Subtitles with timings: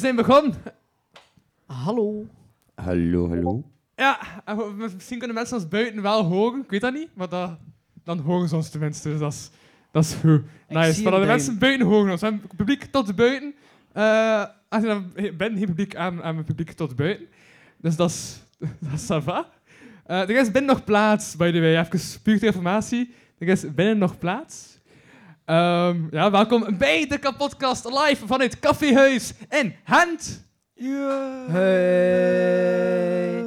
[0.00, 0.54] Zijn begonnen.
[1.66, 2.26] Hallo.
[2.74, 3.64] Hallo, hallo.
[3.96, 4.18] Ja,
[4.76, 6.60] misschien kunnen mensen ons buiten wel horen.
[6.60, 7.58] Ik weet dat niet, maar dat,
[8.04, 9.08] dan horen ze ons tenminste.
[9.08, 9.50] Dus dat is,
[9.92, 10.42] dat is goed.
[10.68, 11.02] Nice.
[11.02, 12.20] Maar de mensen buiten horen ons.
[12.20, 13.54] We hebben publiek tot buiten.
[13.92, 17.26] Eh als je dan bent, geen publiek aan, aan het publiek tot buiten.
[17.76, 18.42] Dus dat is,
[18.78, 19.48] dat is ça va.
[20.06, 21.78] Eh, er is binnen nog plaats, by the way.
[21.78, 23.14] Even puur informatie.
[23.38, 24.78] Er is binnen nog plaats.
[25.50, 30.44] Ehm, ja, welkom bij de kapotkast live vanuit Caféhuis in Hand.
[31.50, 33.40] Hey.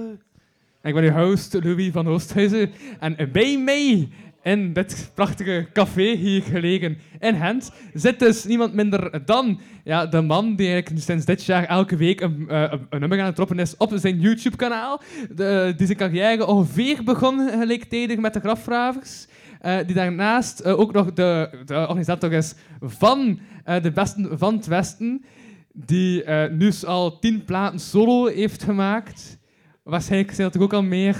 [0.83, 4.09] Ik ben uw host Louis van Oosthuizen en bij mij
[4.41, 10.21] in dit prachtige café hier gelegen in Gent zit dus niemand minder dan ja, de
[10.21, 13.35] man die eigenlijk sinds dit jaar elke week een, eh, een, een nummer aan het
[13.35, 15.01] droppen is op zijn YouTube-kanaal.
[15.35, 19.27] De- Die zijn carrière ongeveer begon gelijktijdig met de grafvravers.
[19.63, 24.55] Eh, die daarnaast eh, ook nog de, de organisator is van eh, de Besten van
[24.55, 25.25] het Westen.
[25.73, 29.39] Die nu al tien platen solo heeft gemaakt.
[29.83, 31.15] Waarschijnlijk zijn toch ook al meer.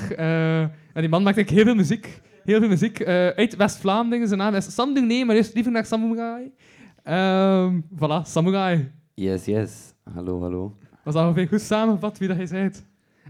[0.94, 2.22] ja, die man maakt eigenlijk heel veel muziek.
[2.44, 4.28] Heel veel muziek uit West-Vlaanderen.
[4.28, 6.52] Zijn naam is Sam Nee, maar eerst liever naar Samurai.
[7.04, 8.92] Ehm voilà, Samurai.
[9.14, 9.94] Yes, yes.
[10.14, 10.78] Hallo, hallo.
[11.04, 12.72] Was dat ongeveer goed samengevat wie dat hij zei?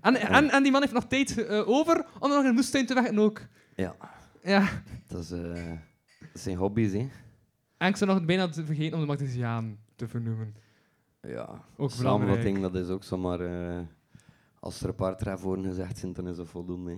[0.02, 3.19] En, en, en die man heeft nog tijd over om nog de moestuin te werken
[3.19, 3.41] ook.
[3.75, 3.95] Ja,
[4.44, 4.69] Ja.
[5.08, 5.72] dat, is, eh,
[6.19, 7.09] dat zijn hobby's, hè.
[7.77, 10.55] En ik zou nog bijna te vergeten om de Martesiaan te vernoemen.
[11.22, 11.61] Ja.
[11.77, 13.39] Ook Samenvatting, dat is ook zomaar...
[13.39, 13.81] eh,
[14.59, 16.97] als er een paar worden gezegd zijn, dan is dat voldoende, hè.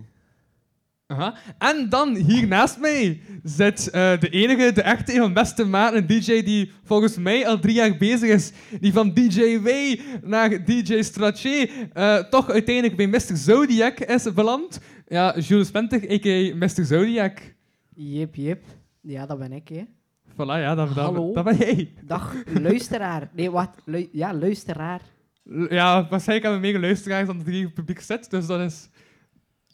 [1.07, 1.35] Aha.
[1.57, 5.93] En dan hier naast mij zit eh, de enige, de echte, een van beste maat,
[5.93, 8.51] een DJ die volgens mij al drie jaar bezig is.
[8.79, 13.37] Die van DJ Way naar DJ Strachey eh, toch uiteindelijk bij Mr.
[13.37, 14.79] Zodiac is beland.
[15.07, 16.55] Ja, Jules Penter, a.k.a.
[16.55, 16.85] Mr.
[16.85, 17.53] Zodiac.
[17.95, 18.63] Jip, jip.
[19.01, 19.83] Ja, dat ben ik, hè.
[20.31, 21.33] Voilà, ja, dat, dat, Hallo.
[21.33, 21.93] dat ben jij.
[22.03, 23.29] Dag, luisteraar.
[23.33, 23.69] Nee, wat?
[23.85, 25.01] Lu- ja, luisteraar.
[25.43, 28.89] L- Ja, waarschijnlijk hebben we meer luisteraars dan hier publiek zit, dus dat is,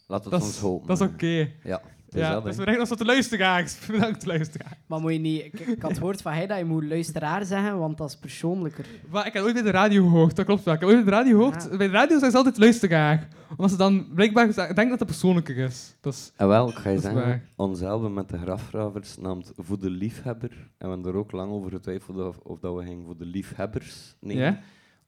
[0.06, 0.86] Laat het dat ons hopen.
[0.88, 1.50] dat is oké.
[1.64, 1.82] Ja,
[2.20, 3.78] Ja, dat, dus we denken nog tot de luisteraars.
[3.86, 4.78] Bedankt, luisteraar.
[4.86, 5.44] Maar moet je niet...
[5.44, 8.86] Ik, ik had gehoord van hij dat je moet luisteraar zeggen, want dat is persoonlijker.
[9.10, 10.74] Maar ik heb ooit bij de radio gehoord, dat klopt wel.
[10.74, 11.78] Ik heb ooit bij de radio gehoord.
[11.78, 13.28] Bij de radio zeggen ze altijd luisteraar.
[13.50, 15.94] Omdat ze dan blijkbaar denken dat het persoonlijker is.
[16.00, 17.42] Dus, En wel, ik ga je Dat zeggen, waar.
[17.56, 20.50] ons album met de grafgravers naamt Voor de Liefhebber.
[20.50, 23.26] En we hebben er ook lang over getwijfeld of, of dat we gingen voor de
[23.26, 24.58] liefhebbers nemen.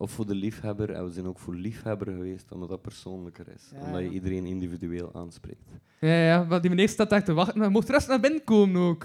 [0.04, 0.91] Of voor de liefhebber.
[0.91, 3.70] En we zijn ook voor liefhebber geweest, omdat dat persoonlijker is.
[3.75, 5.69] Ja, Omdat je iedereen individueel aanspreekt.
[6.00, 7.59] Ja, ja, maar die meneer staat daar te wachten.
[7.59, 9.04] Maar mocht rust naar binnen komen ook.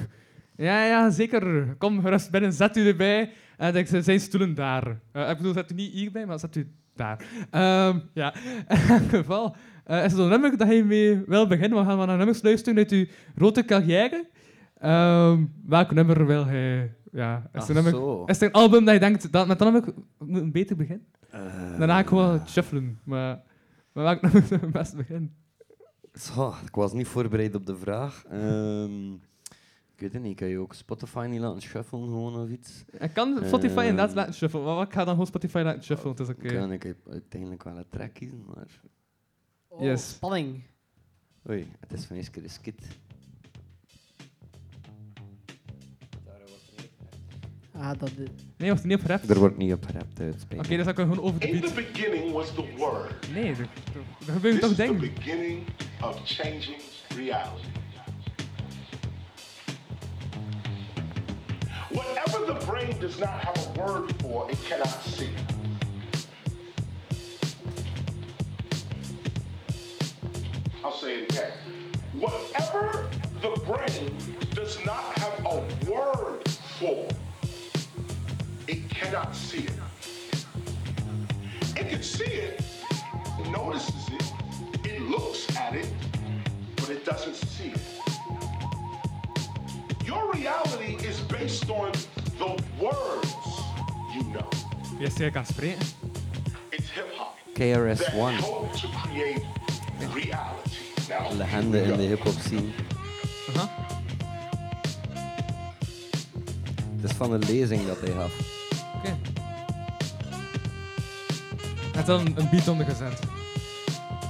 [0.56, 1.76] Ja, ja, zeker.
[1.78, 3.32] Kom gerust binnen, zet u erbij.
[3.58, 5.00] En dan zijn zijn stoelen daar.
[5.12, 7.26] Eh, ik bedoel, zet u niet hierbij, maar zet u daar.
[7.52, 8.34] Ehm, ja,
[8.68, 9.56] in elk geval.
[9.86, 11.80] eh, is er een nummer dat je mee wil beginnen?
[11.80, 13.06] We gaan maar naar nummers luisteren uit uw
[13.36, 14.26] grote carrière.
[14.80, 16.94] Ehm, welk nummer wil hij...
[17.12, 18.24] Ja, is, Ach, er een nummer, zo.
[18.26, 21.06] is er een album dat je denkt, dat, met dat nummer moet een beter beginnen?
[21.30, 21.42] Eh,
[21.78, 23.00] Daarna ga ik gewoon shuffelen.
[23.04, 23.42] Maar,
[23.92, 25.36] maar welk nummer zou het best beginnen?
[26.14, 28.24] Zo, ik was niet voorbereid op de vraag.
[28.30, 29.14] Ehm,
[29.94, 32.84] ik weet het niet, kan je ook Spotify niet laten shuffelen gewoon of iets?
[33.00, 33.88] Ik kan Spotify Ehm.
[33.88, 34.66] inderdaad laten shuffelen.
[34.66, 36.48] Maar ik ga dan gewoon Spotify laten shuffelen, het is oké.
[36.54, 38.82] Kan ik uiteindelijk wel een track kiezen, maar...
[39.68, 40.10] Oh, Yes.
[40.10, 40.64] spanning.
[41.50, 43.00] Oei, het is van eerst keer een skit.
[47.80, 48.10] Ah, dat...
[48.58, 49.24] Nee, was er niet op rap?
[49.24, 50.68] Er Oké, wordt niet op gerapt, uit spijt.
[50.68, 51.76] dus dan kan je gewoon over de In beat.
[51.76, 53.32] the beginning was the Word.
[53.34, 53.56] Nee, er
[54.34, 55.64] gebeuren This toch is the beginning
[56.02, 56.82] of changing
[57.16, 57.68] reality.
[61.92, 65.30] Whatever the brain does not have a word for, it cannot see.
[70.84, 71.52] I'll say it again.
[72.20, 73.08] Whatever
[73.42, 74.16] the brain
[74.54, 76.48] does not have a word
[76.80, 77.08] for,
[79.00, 79.80] cannot see it.
[81.76, 82.62] It can see it,
[83.40, 84.24] it notices it,
[84.84, 85.88] it looks at it,
[86.76, 87.82] but it doesn't see it.
[90.06, 91.92] Your reality is based on
[92.38, 93.34] the words
[94.14, 94.50] you know.
[95.00, 95.88] Eerst jij kan spreken.
[96.70, 99.46] It's hip hop that KRS-One, help to create
[100.14, 100.78] reality.
[101.10, 102.70] Now, legende in de hip-hop scene.
[103.56, 103.70] Aha.
[106.96, 108.59] Het is van een lezing dat hij gaf.
[112.00, 113.20] Heb dan een beat onder gezet.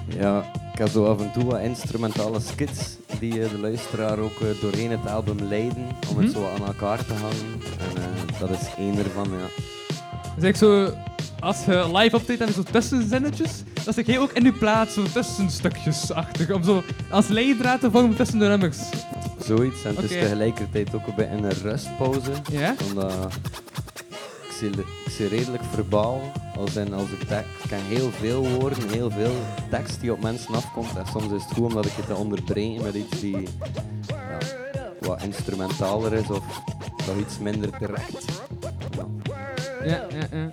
[0.08, 0.44] Ja,
[0.74, 4.48] ik heb zo af en toe wat instrumentale skits die eh, de luisteraar ook eh,
[4.62, 6.34] doorheen het album leiden om het Mhm.
[6.36, 7.62] zo aan elkaar te hangen.
[7.96, 9.64] En eh, dat is één ervan, ja.
[10.36, 10.94] Dus ik zo,
[11.40, 13.52] als je live optreedt, je zo tussenzinnetjes.
[13.86, 16.52] Dat zit jij ook in je plaats, zo tussenstukjes achtig.
[16.52, 18.78] Om zo als leidraad te vormen tussen de nummers.
[19.46, 19.84] Zoiets.
[19.84, 22.32] En het is tegelijkertijd ook een beetje een rustpauze.
[22.52, 22.76] Ja?
[22.90, 23.14] Omdat
[24.62, 26.32] ik zie redelijk verbaal.
[26.58, 29.36] Als, in, als ik ik ken heel veel woorden, heel veel
[29.70, 30.98] tekst die op mensen afkomt.
[30.98, 33.48] En soms is het goed omdat ik het te onderbreken met iets die
[34.08, 34.38] ja,
[35.00, 36.62] wat instrumentaler is of
[37.06, 38.26] dat iets minder direct.
[38.92, 39.08] Ja.
[39.84, 40.52] Ja, ja, ja.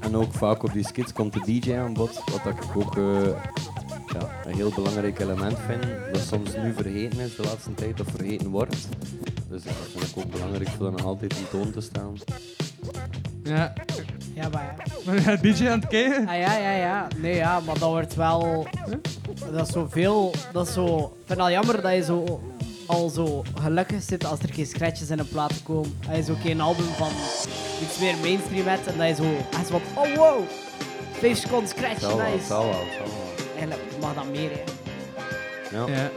[0.00, 3.26] En ook vaak op die skits komt de DJ aan bod, wat ik ook eh,
[4.12, 5.84] ja, een heel belangrijk element vind.
[6.12, 8.88] Dat soms nu vergeten is de laatste tijd of vergeten wordt.
[9.54, 12.16] Dus dat vind ik ook belangrijk voor dan altijd in toon te staan.
[13.44, 13.72] ja.
[14.34, 14.84] Ja, maar ja.
[15.06, 16.28] Maar ja, DJ aan het kijken.
[16.28, 17.08] Ah, ja, ja, ja.
[17.16, 18.66] Nee, ja, maar dat wordt wel...
[19.52, 20.34] Dat is zoveel...
[20.52, 20.86] Dat is zo...
[20.96, 22.40] Ik vind het al jammer dat je zo...
[22.86, 25.98] Al zo gelukkig zit als er geen scratches in een plaat komen.
[26.08, 27.10] Als je zo geen album van
[27.82, 29.58] iets meer mainstream hebt en dat je zo...
[29.58, 29.80] Echt wat...
[29.94, 30.40] Oh, wow!
[31.12, 32.46] 5 seconden scratch, Zal nice.
[32.46, 33.46] zal wel, zal wel.
[33.56, 34.62] Eigenlijk mag dat meer, hè.
[35.76, 35.86] Ja.
[35.86, 36.10] Ja.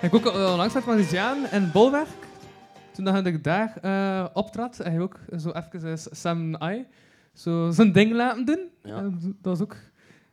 [0.00, 2.25] Ik ook al langs met Marziaan en Bolwerk.
[2.96, 6.86] Toen dat ik daar eh optrad, en hij ook zo even eh, Sam I
[7.32, 8.68] zo zijn ding laten doen.
[8.82, 8.96] Ja.
[8.96, 9.76] En dat was ook...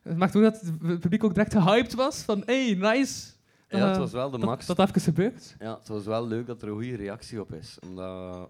[0.01, 2.21] Het maakte ook dat het publiek ook direct gehyped was.
[2.21, 3.31] Van, hey, nice.
[3.69, 4.65] Ja, het Eh, was wel de dat, max.
[4.65, 5.55] dat even gebeurd.
[5.59, 7.77] Ja, het was wel leuk dat er een goede reactie op is.
[7.87, 8.49] Omdat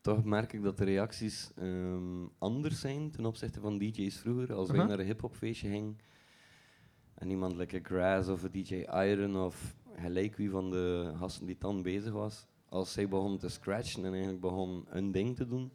[0.00, 4.54] toch merk ik dat de reacties ehm, anders zijn ten opzichte van DJ's vroeger.
[4.54, 5.98] Als wij naar een hip-hopfeestje gingen
[7.14, 11.56] en iemand een Grass of een DJ Iron of gelijk wie van de gasten die
[11.58, 15.72] dan bezig was, als zij begon te scratchen en eigenlijk begon een ding te doen,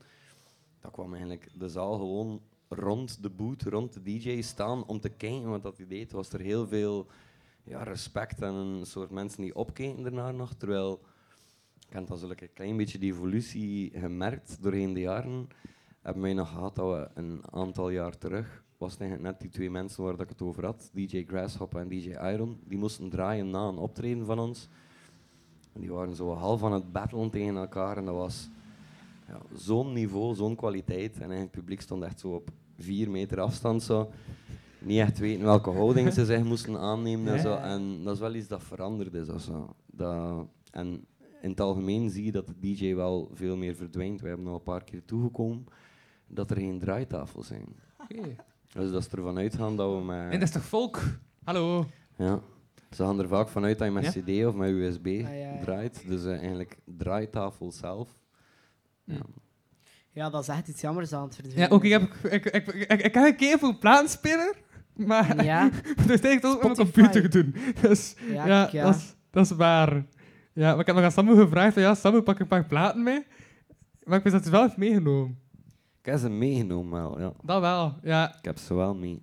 [0.79, 5.09] dan kwam eigenlijk de zaal gewoon rond de boot, rond de DJ staan om te
[5.09, 6.11] kijken wat dat hij deed.
[6.11, 7.07] Was er heel veel
[7.63, 10.53] ja, respect en een soort mensen die opkeken ernaar nog.
[10.53, 11.01] Terwijl,
[11.87, 15.47] ik heb dat zo een klein beetje die evolutie gemerkt doorheen de jaren.
[16.01, 19.69] Hebben wij nog gehad dat we een aantal jaar terug, was eigenlijk net die twee
[19.69, 23.49] mensen waar dat ik het over had, DJ Grasshopper en DJ Iron, die moesten draaien
[23.49, 24.69] na een optreden van ons.
[25.73, 28.49] En die waren zo half aan het battlen tegen elkaar en dat was
[29.27, 31.13] ja, zo'n niveau, zo'n kwaliteit.
[31.13, 34.09] En eigenlijk het publiek stond echt zo op vier meter afstand zo
[34.79, 37.55] niet echt weten welke houding ze zich moesten aannemen en zo.
[37.55, 39.29] En dat is wel iets dat veranderd is.
[39.29, 39.75] of zo.
[39.85, 41.05] Dat, en
[41.41, 44.21] in het algemeen zie je dat de DJ wel veel meer verdwijnt.
[44.21, 45.65] We hebben al een paar keer toegekomen
[46.27, 47.65] dat er geen draaitafels zijn.
[48.01, 48.35] Oké.
[48.73, 50.31] Dus dat ze ervan uitgaan dat we met...
[50.31, 51.01] En dat is toch volk?
[51.43, 51.85] Hallo.
[52.15, 52.39] Ja.
[52.89, 54.21] Ze gaan er vaak vanuit dat je met Ja?
[54.21, 55.59] CD of met USB Ah, ja, ja.
[55.61, 56.03] draait.
[56.07, 58.17] Dus eh, eigenlijk draaitafel zelf.
[59.03, 59.21] Ja.
[60.11, 61.71] Ja, dat is echt iets jammers aan het Ja, verdwijnen.
[61.71, 62.01] ook ik heb,
[62.33, 64.55] ik, ik, ik, ik, ik heb een keer voor een plaatspeler,
[64.95, 65.69] maar Ja,
[66.07, 67.01] dat heeft ook op mijn Spotify.
[67.01, 67.53] computer gedaan.
[67.89, 68.83] Dus ja, ja, kijk, ja.
[68.83, 70.05] Dat, is, dat is waar.
[70.53, 73.03] Ja, maar ik heb nog aan Samu gevraagd, van, ja, Samu, pak een paar platen
[73.03, 73.25] mee.
[74.03, 75.39] Maar ik wist dat hij wel heeft meegenomen.
[75.99, 77.33] Ik heb ze meegenomen wel, ja.
[77.43, 78.35] Dat wel, ja.
[78.37, 79.21] Ik heb ze wel mee.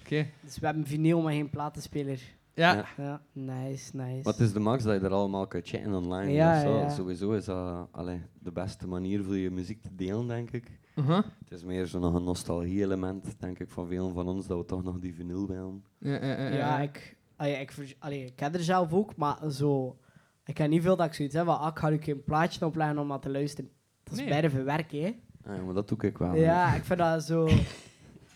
[0.00, 0.26] Oké.
[0.44, 2.20] Dus we hebben vinyl, maar geen platenspeler.
[2.56, 2.84] Ja.
[2.96, 3.20] Ja.
[3.32, 4.22] Nice, nice.
[4.22, 6.32] Wat is de max dat je er allemaal kunt chatten online?
[6.32, 6.78] Ja, of zo.
[6.78, 6.88] ja.
[6.88, 10.78] Sowieso is dat allee, de beste manier voor je muziek te delen, denk ik.
[10.94, 11.16] Uh-huh.
[11.44, 14.64] Het is meer zo'n nog een nostalgie-element, denk ik, van velen van ons, dat we
[14.64, 15.84] toch nog die vinyl willen.
[15.98, 19.98] Ja, ja, ja, Ja, ik, allee, ik, allee, ik ken er zelf ook, maar zo...
[20.44, 22.98] Ik ken niet veel dat ik zoiets heb ah, ik ga nu een plaatje opleggen
[22.98, 23.70] om naar te luisteren.
[24.02, 24.28] Dat is Nee.
[24.28, 25.16] bijna verwerken, hè.
[25.50, 26.34] Ah, ja, maar dat doe ik wel.
[26.34, 27.48] Ja, ik vind dat zo...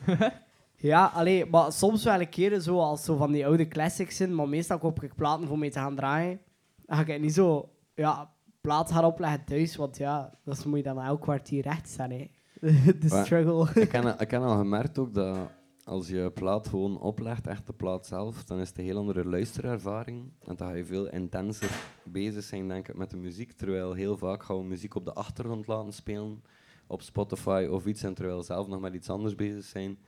[0.81, 4.35] ja, allee, maar soms wel een keer zo als zo van die oude classics zijn,
[4.35, 6.41] maar meestal koop ik platen voor mee te gaan draaien.
[6.87, 10.85] Dan ga ik niet zo, ja, plaat gaan opleggen thuis, want ja, dat moet je
[10.85, 12.31] dan elk kwartier recht staan, hè.
[13.01, 13.83] De struggle.
[13.83, 15.37] ik, heb, ik heb al gemerkt ook dat
[15.85, 19.25] als je plaat gewoon oplegt, echt de plaat zelf, dan is het een heel andere
[19.25, 20.33] luisterervaring.
[20.41, 21.71] En dan ga je veel intenser
[22.05, 23.53] bezig zijn, denk ik, met de muziek.
[23.53, 26.43] Terwijl heel vaak gaan we muziek op de achtergrond laten spelen,
[26.87, 29.99] op Spotify of iets, en terwijl we zelf nog met iets anders bezig zijn.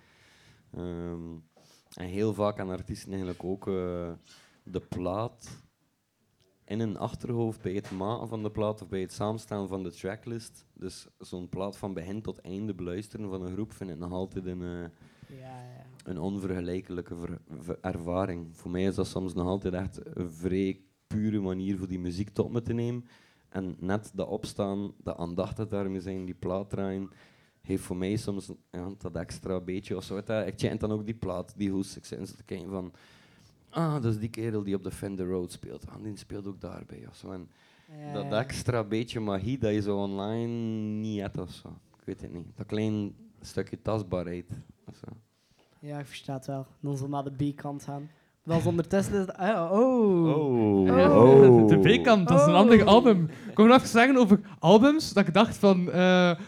[0.76, 1.34] Ehm,
[1.94, 4.12] en heel vaak aan artiesten eigenlijk ook eh,
[4.64, 5.62] de plaat
[6.64, 9.90] in een achterhoofd bij het maken van de plaat of bij het samenstellen van de
[9.92, 10.66] tracklist.
[10.74, 14.46] Dus zo'n plaat van begin tot einde beluisteren van een groep vind ik nog altijd
[14.46, 15.84] een, eh, ja, ja.
[16.04, 18.56] een onvergelijkelijke ver- ver- ervaring.
[18.56, 22.28] Voor mij is dat soms nog altijd echt een vrij pure manier voor die muziek
[22.30, 23.04] tot me te nemen.
[23.48, 27.10] En net dat opstaan, dat aandachtig daarmee zijn, die plaat draaien,
[27.62, 30.16] heeft voor mij soms ja, dat extra beetje of zo.
[30.16, 31.96] Ik chant dan ook die plaat, die hoes.
[31.96, 32.92] Ik zit te kijken van,
[33.70, 35.86] ah, dat is die kerel die op de Fender Road speelt.
[35.88, 37.30] Ah, die speelt ook daarbij of zo.
[37.30, 37.48] En
[38.06, 38.38] Ja, dat ja.
[38.38, 40.52] extra beetje magie dat je zo online
[41.00, 41.68] niet hebt of zo.
[41.98, 42.46] Ik weet het niet.
[42.56, 44.50] Dat klein stukje tastbaarheid.
[44.88, 45.16] of zo.
[45.78, 46.66] Ja, ik versta het wel.
[46.80, 48.10] Dan zo naar de B-kant gaan.
[48.64, 49.32] Ondertussen is het...
[49.36, 50.36] ah, oh.
[50.36, 50.86] Oh.
[50.86, 51.68] Ja, Oh.
[51.68, 52.58] De B-kant, dat is een Oh.
[52.58, 53.28] ander album.
[53.50, 55.90] Ik wil nog even zeggen over albums, dat ik dacht van...
[55.90, 55.94] eh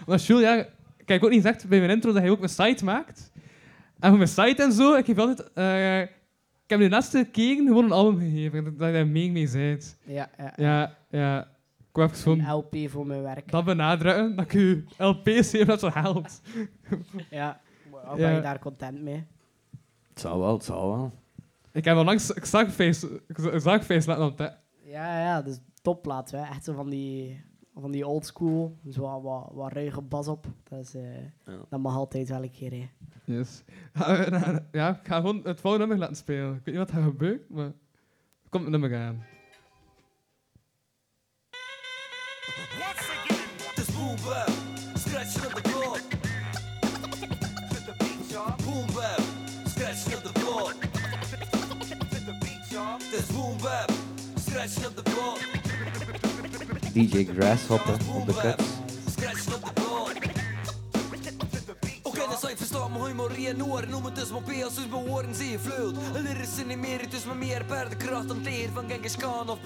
[0.06, 0.66] maar Jules, ja,
[1.04, 3.32] ik heb ook niet gezegd bij mijn intro dat hij ook een site maakt.
[3.98, 5.52] En voor mijn site en zo, ik heb altijd...
[5.52, 6.00] eh,
[6.64, 9.50] ik heb de laatste keren gewoon een album gegeven, dat, dat je daar mee mee
[9.52, 9.98] bent.
[10.04, 10.52] Ja, ja.
[10.56, 11.40] Ja, ja.
[11.78, 13.50] Ik wil even gewoon Een LP voor mijn werk.
[13.50, 16.40] dat benadrukken, dat ik u LP's geef, dat zo helpt.
[17.30, 17.60] Ja.
[17.90, 18.26] Waar Ja.
[18.26, 19.26] ben je daar content mee?
[20.08, 21.12] Het zal wel, het zal wel.
[21.72, 24.58] Ik heb onlangs Xagface Xagface laten ontdekken.
[24.84, 26.30] Ja, ja, dus topplaat.
[26.30, 26.38] Hè.
[26.42, 27.44] Echt zo van die,
[27.80, 28.76] van die old school.
[28.90, 30.46] Zo wat, wat, wat ruige bas op.
[30.68, 31.16] Dat, is, eh,
[31.46, 31.58] Ja.
[31.68, 32.70] dat mag altijd wel een keer.
[32.70, 32.88] Hè.
[33.24, 33.62] Yes.
[34.72, 36.54] Ja, ik ga gewoon het volgende nummer laten spelen.
[36.54, 37.72] Ik weet niet wat er gebeurt, maar...
[38.48, 39.24] Komt een nummer aan.
[42.78, 44.50] Once again, this boom bap,
[44.98, 45.96] scratching up the floor.
[47.70, 48.54] To the beat, y'all.
[48.64, 49.20] Boom bap,
[49.66, 50.72] scratching up the floor.
[50.72, 52.98] To the beat, y'all.
[53.10, 53.90] This boom bap,
[54.36, 55.36] scratching up the floor.
[56.94, 58.64] DJ Grasshopper op de cuts.
[59.10, 60.12] Scratching up the floor.
[62.02, 64.74] Oké, dan zal je verstaan mijn humor en oor Noem het dus maar P als
[64.90, 69.48] mijn woorden zie je vleut Lyrisch in emeritus meer paardenkracht dan teer Van Genghis Khan
[69.48, 69.58] of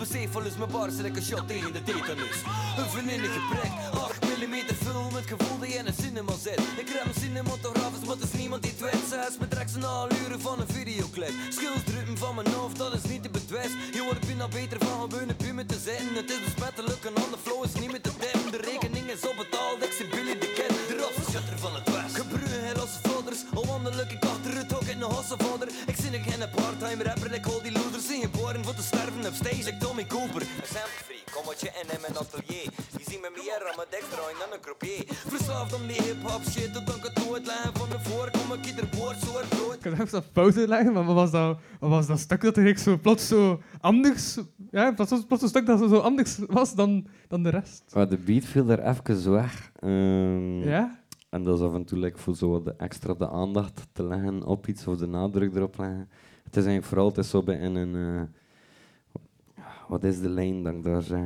[0.46, 2.42] is mijn bars een shot tegen de tetanus
[2.76, 2.88] Een
[3.28, 6.60] gebrek 8 mm film met gevoel dat je in een cinema zit.
[6.82, 9.82] Ik rem cinematograaf is maar het is niemand die het weet Zes met rechts een
[9.82, 11.32] half uren van een videoclip.
[11.48, 15.10] Skills drukken van mijn hoofd, dat is niet te bedwest Je wordt bijna beter van
[15.10, 18.12] gewoon op me te zitten Het is besmettelijk, een ander flow is niet meer te
[18.22, 21.88] demmen De rekening is op betaald, ik zie Billy de Kid De shutter van het
[21.94, 22.14] west.
[22.20, 25.68] Gebruin als vaders, al wandelijk ik achter het hok in de hassenvader.
[25.86, 29.26] Ik zie nog geen part-time rapper, ik hol die losers Zijn geboren voor te sterven.
[29.26, 30.42] Op stage, ik Tommy Cooper.
[30.72, 32.66] Sample free, kom wat je in in mijn atelier
[33.08, 36.42] Je ziet me meer aan mijn dek draaien dan een croupier Verslaafd om die hip-hop
[36.42, 39.48] shit, tot ik het nooit leggen van de voor Kom ik ieder woord zo hard
[39.48, 42.40] brood Ik kan even op pauze leggen, maar wat was dat, wat was dat stuk
[42.40, 44.38] dat er zo plots zo anders...
[44.70, 47.82] Ja, plots, plots een stuk dat zo anders was dan, dan de rest.
[47.94, 49.70] Maar de beat viel er even weg.
[49.74, 51.00] Ehm, Ja?
[51.28, 54.04] En dat is af en toe like, voor zo wat de extra de aandacht te
[54.06, 56.08] leggen op iets of de nadruk erop leggen.
[56.44, 57.94] Het is eigenlijk vooral het is zo bij in een.
[57.94, 61.20] eh, wat is de lijn dat ik daar zeg?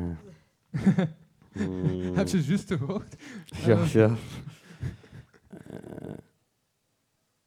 [1.53, 3.15] Hmm, Heb je juist gehoord?
[3.67, 4.15] Ja, ja.
[5.49, 6.15] Eh,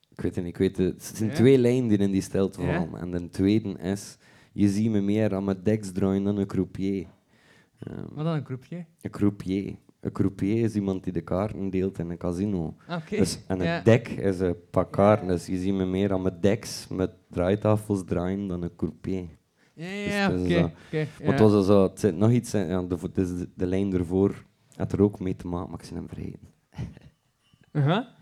[0.10, 0.54] ik weet het niet.
[0.54, 1.08] Ik weet het.
[1.08, 1.36] Het zijn Ja?
[1.36, 2.74] twee lijnen die in die stilte Ja?
[2.86, 3.00] vallen.
[3.02, 4.18] En de tweede is:
[4.54, 7.08] Je ziet me meer aan mijn deks draaien dan een croupier.
[7.80, 8.86] Ehm, Wat dan, een groepje?
[9.02, 9.76] een croupier.
[10.00, 12.76] Een croupier is iemand die de kaarten deelt in een casino.
[12.88, 13.16] Ah, Oké.
[13.18, 13.82] Dus, en een Ja.
[13.82, 15.28] dek is een pak kaarten.
[15.28, 19.28] Dus je ziet me meer aan mijn deks met draaitafels draaien dan een croupier.
[19.76, 20.72] Ja, Dus ja, is oké.
[20.90, 21.44] Maar het ja.
[21.44, 24.44] was al zo, het zit nog iets, ja, de, de, de lijn ervoor
[24.76, 26.54] had er ook mee te maken, maar ik ben hem vergeten.
[27.72, 28.08] Aha.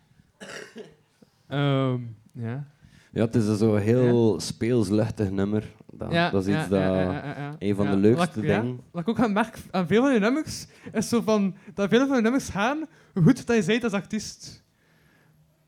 [1.47, 2.67] Ehm, ja.
[3.11, 5.71] Ja, het is een zo heel speels, luchtig nummer.
[5.91, 6.29] Dat, ja.
[6.29, 6.79] dat is ja, iets dat...
[6.79, 7.55] ja, ja, ja, ja.
[7.59, 8.79] een van Ja, de leukste ja, dingen.
[8.91, 12.07] Wat ik ook aan merk aan veel van je nummers, is zo van, dat veel
[12.07, 14.62] van je nummers gaan, hoe goed dat je bent als artiest.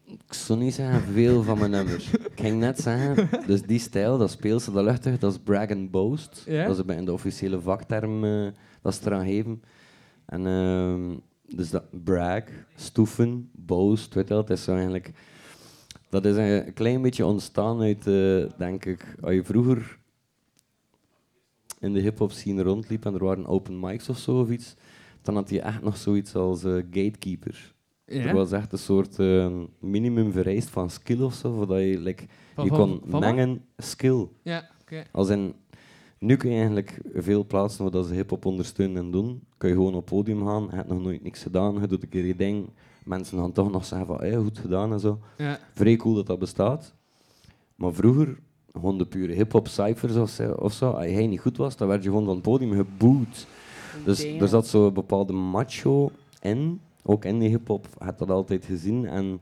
[0.08, 2.12] Ik zou niet zeggen veel van mijn nummers.
[2.12, 5.92] ik ging net zeggen, dus die stijl, dat speelse, dat luchtig, dat is brag and
[5.92, 6.44] boast.
[6.46, 8.48] Dat is bij de officiële vakterm eh,
[8.82, 9.64] dat ze eraan geven.
[10.26, 11.18] En ehm,
[11.56, 12.44] dus dat brag,
[12.76, 15.12] stoeven, boast, weet je wel, het is eigenlijk...
[16.10, 19.98] Dat is een klein beetje ontstaan uit, eh, denk ik, als je vroeger
[21.80, 24.76] in de hip-hop scene rondliep en er waren open mics of zo of iets,
[25.22, 27.75] dan had je echt nog zoiets als eh, gatekeeper.
[28.08, 28.22] Ja.
[28.24, 29.48] Er was echt een soort eh,
[29.80, 34.28] minimum vereist van skill of zo, voordat je like, Van- je kon van mengen skill.
[34.42, 35.04] Ja, oké.
[35.12, 35.54] Als in,
[36.20, 39.42] nu kun je eigenlijk veel plaatsen waar dat ze hip-hop ondersteunen en doen.
[39.58, 42.04] Kun je gewoon op het podium gaan, je hebt nog nooit niks gedaan, je doet
[42.04, 42.70] een keer je ding.
[43.06, 45.20] Mensen gaan toch nog zeggen van, hey, goed gedaan en zo.
[45.38, 45.60] Ja.
[45.74, 46.94] Vrij cool dat dat bestaat.
[47.76, 48.38] Maar vroeger,
[48.74, 51.88] gewoon de pure hip-hop cijfers of zo, of zo, als jij niet goed was, dan
[51.88, 53.48] werd je gewoon van het podium geboet.
[54.06, 54.42] Dus Damn.
[54.42, 59.06] er zat zo'n bepaalde macho in, ook in die hip-hop, had dat altijd gezien.
[59.06, 59.40] En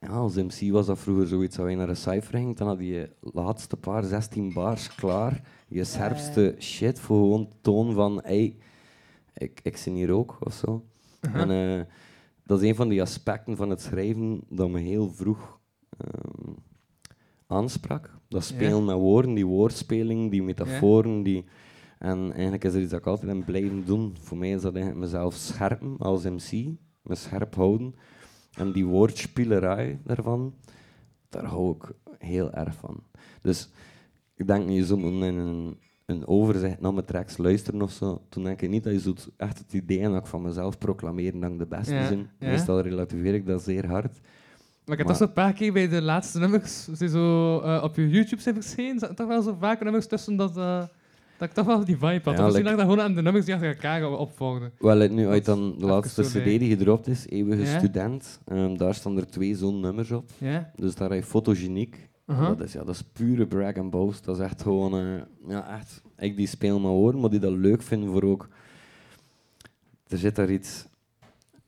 [0.00, 2.78] ja, als MC was dat vroeger zoiets, als je naar een cijfer ging, dan had
[2.78, 5.40] je laatste paar 16 bars klaar.
[5.68, 8.56] Je scherpste shit voor gewoon toon van, hey,
[9.34, 10.84] ik, ik zit hier ook, of zo.
[11.20, 11.80] En eh,
[12.44, 15.58] dat is een van die aspecten van het schrijven dat me heel vroeg
[15.98, 16.52] ehm,
[17.46, 18.14] aansprak.
[18.28, 21.22] Dat spelen met woorden, die woordspeling, die metaforen.
[21.22, 21.44] Die,
[21.98, 24.16] en eigenlijk is er iets dat ik altijd ben blijven doen.
[24.20, 26.50] Voor mij is dat eigenlijk mezelf scherpen als MC,
[27.02, 27.94] me scherp houden.
[28.52, 30.54] En die woordspielerij daarvan,
[31.28, 33.02] daar hou ik heel erg van.
[33.42, 33.68] Dus
[34.34, 35.76] ik denk niet zo moeten in een
[36.06, 39.14] een overzicht naar mijn tracks luisteren of zo, toen denk ik niet dat je zo
[39.36, 42.30] echt het idee ik van mezelf proclameren dat ik de beste Ja, ben.
[42.38, 42.48] ja.
[42.48, 44.20] Meestal relativeer ik dat zeer hard.
[44.84, 48.08] Maar ik heb toch zo'n paar keer bij de laatste nummers, zo eh, op je
[48.08, 50.82] YouTube zijn verschenen, zaten toch wel zo vaak nummers tussen dat, eh,
[51.38, 52.36] dat ik toch wel die vibe had.
[52.36, 54.72] Ja, Misschien like- dat ik dat gewoon aan de nummers die achter elkaar opvolgden.
[54.78, 57.66] Wel, het nu uit dan is de laatste cd die gedropt is, Eeuwige.
[57.66, 60.30] Student, ehm, daar staan er twee zo'n nummers op.
[60.74, 62.08] Dus daar heb je fotogeniek.
[62.26, 62.46] Aha.
[62.54, 64.24] Dat, is, ja, dat is pure brag and boast.
[64.24, 64.94] Dat is echt gewoon...
[64.98, 66.02] eh, ja, echt...
[66.18, 68.48] Ik die speel maar hoor, maar die dat leuk vinden voor ook...
[70.08, 70.86] Er zit daar iets...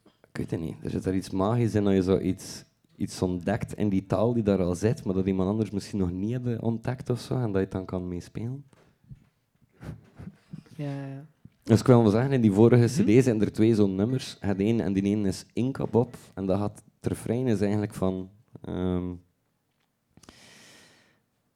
[0.04, 0.74] Ik weet het niet.
[0.82, 2.64] Er zit daar iets magisch in dat je zo iets,
[2.96, 6.10] iets ontdekt in die taal die daar al zit, maar dat iemand anders misschien nog
[6.10, 8.64] niet heeft ontdekt of zo, en dat je het dan kan meespelen.
[10.78, 11.26] Ja, ja.
[11.62, 13.18] Dus ik wil wel zeggen, in die vorige Mhm.
[13.18, 14.36] cd zijn er twee zo'n nummers.
[14.40, 16.16] Het een, en die ene is Inca Bob.
[16.34, 18.30] En dat had, het refrein is eigenlijk van...
[18.64, 19.10] ehm,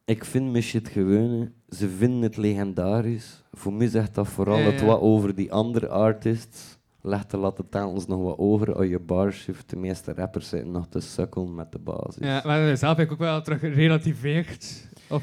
[0.04, 3.42] ik vind me shit gewone, ze vinden het legendarisch.
[3.52, 6.78] Voor mij zegt dat vooral Ja, het wat over die andere artists.
[7.00, 9.70] Leg de latte telkens nog wat over aan je barshift.
[9.70, 12.16] De meeste rappers zitten nog te sukkelen met de basis.
[12.26, 14.88] Ja, maar zelf heb ik ook wel terug gerelativeerd.
[15.08, 15.22] Of,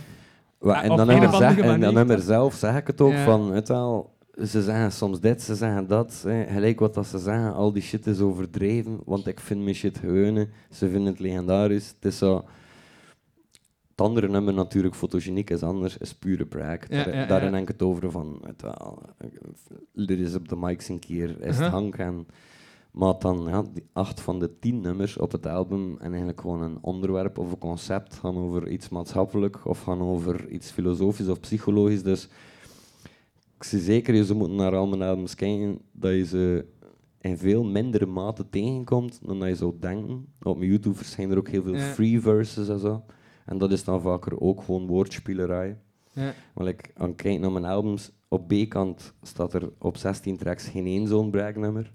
[0.61, 3.23] Ja, en dan andere zeg, en dan zelf zeg ik het ook Ja.
[3.23, 3.63] van,
[4.47, 7.81] ze zeggen soms dit, ze zeggen dat, hè, gelijk wat dat ze zeggen, al die
[7.81, 11.87] shit is overdreven, want ik vind mijn shit gewone, ze vinden het legendarisch.
[11.87, 12.45] Het is zo...
[13.89, 16.89] Het andere nummer natuurlijk, fotogeniek is anders, is pure brag.
[16.89, 18.41] Ja, Daar, ja, daarin denk ik het over van,
[19.95, 21.71] er is op de mics een keer, is het Uh-huh.
[21.71, 22.27] Hank en...
[22.91, 26.61] Maar dan, ja, die acht van de tien nummers op het album en eigenlijk gewoon
[26.61, 31.39] een onderwerp of een concept gaan over iets maatschappelijk of gaan over iets filosofisch of
[31.39, 32.03] psychologisch.
[32.03, 32.29] Dus
[33.55, 36.65] ik zie zeker, je moeten naar al mijn albums kijken, dat je ze
[37.21, 40.25] in veel mindere mate tegenkomt dan dat je zou denken.
[40.41, 41.79] Op mijn YouTube verschijnen er ook heel veel Ja.
[41.93, 43.03] free verses en zo.
[43.45, 45.77] En dat is dan vaker ook gewoon woordspielerij.
[46.13, 46.33] ja.
[46.53, 50.85] Maar ik aan kijk naar mijn albums, op B-kant staat er op 16 tracks geen
[50.85, 51.91] één zo'n brag-nummer.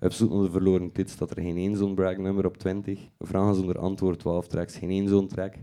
[0.00, 3.08] Op Zoek naar de Verloren Tijd staat er geen één zo'n brag-nummer op 20.
[3.18, 5.54] Vragen zonder antwoord, 12 tracks, geen één zo'n track.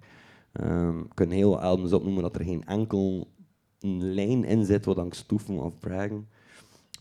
[0.52, 3.28] Ehm ik kan heel albums opnoemen dat er geen enkel
[4.00, 6.28] lijn in zit wat ik stoeven of braggen.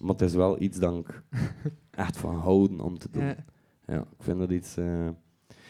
[0.01, 1.22] Maar het is wel iets dat ik
[1.90, 3.25] echt van houden om te doen.
[3.25, 3.37] Ja.
[3.87, 4.77] Ja, ik vind dat iets...
[4.77, 5.09] eh,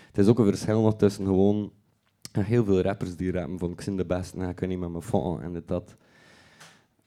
[0.07, 1.73] Het is ook een verschil nog tussen gewoon...
[2.33, 4.91] heel veel rappers die rappen van ik ben de beste en ik kan niet met
[4.91, 5.97] mijn foto en dit, dat.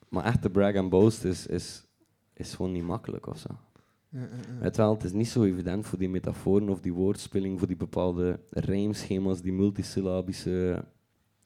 [0.10, 1.88] Maar echt de brag and boast is, is,
[2.34, 3.48] is gewoon niet makkelijk of zo.
[4.10, 4.60] Ja, ja, ja.
[4.60, 7.76] Weet wel, het is niet zo evident voor die metaforen of die woordspeling, voor die
[7.78, 10.84] bepaalde rijmschema's, die multisyllabische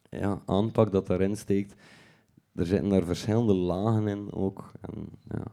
[0.10, 1.74] ja, aanpak dat daarin steekt.
[2.56, 4.72] Er zitten daar verschillende lagen in ook.
[4.82, 5.44] En, ja.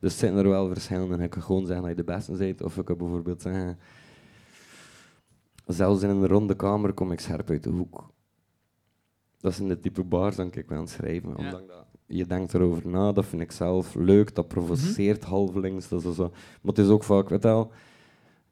[0.00, 1.22] Dus zitten er wel verschillende.
[1.24, 3.78] Ik kan gewoon zeggen dat je de beste bent, of ik kan bijvoorbeeld zeggen...
[5.66, 8.10] Zelfs in een ronde kamer kom ik scherp uit de hoek.
[9.40, 11.28] Dat zijn de type bars dat ik aan het schrijven.
[11.30, 11.36] Ja.
[11.36, 15.30] Omdat dat- je denkt erover na, dat vind ik zelf leuk, dat provoceert Mhm.
[15.30, 15.88] halvelings.
[15.88, 16.28] Dat is zo.
[16.30, 17.70] Maar het is ook vaak, weet wel,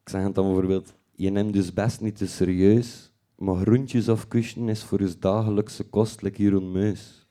[0.03, 4.68] ik zeg het dan bijvoorbeeld, je neemt dus best niet te serieus, maar groentjes afkussen
[4.68, 7.27] is voor je dagelijkse kostelijk hier een meus.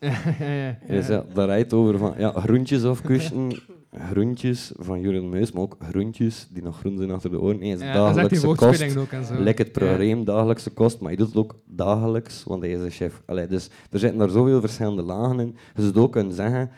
[0.00, 0.78] Ja, ja, ja, ja.
[0.86, 3.50] Dus ja, daar rijdt over van, ja, groentjes afkussen,
[3.96, 7.58] groentjes van Juren Meus, maar ook groentjes die nog groen zijn achter de oren.
[7.58, 8.96] Nee, is Ja, dagelijkse kost.
[8.98, 9.34] ook en zo.
[9.38, 12.90] Lek het probleem, dagelijkse kost, maar je doet het ook dagelijks, want hij is een
[12.90, 13.22] chef.
[13.26, 15.56] Allee, dus er zitten daar zoveel verschillende lagen in.
[15.74, 16.70] Je zou ook kunnen zeggen,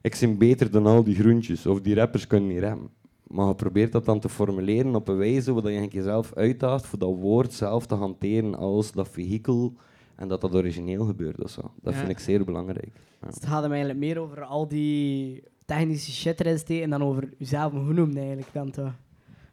[0.00, 2.88] ik ben beter dan al die groentjes, of die rappers kunnen niet rappen.
[3.26, 6.86] Maar je probeert dat dan te formuleren op een wijze waar je eigenlijk jezelf uitdaagt
[6.86, 9.72] voor dat woord zelf te hanteren als dat vehikel
[10.16, 11.60] en dat dat origineel gebeurt of zo.
[11.82, 11.98] Dat Ja.
[11.98, 12.90] vind ik zeer belangrijk.
[13.20, 13.26] Ja.
[13.26, 17.02] Dus het gaat hem eigenlijk meer over al die technische shit erin steken en dan
[17.02, 18.92] over jezelf hoe noemen eigenlijk dan toch.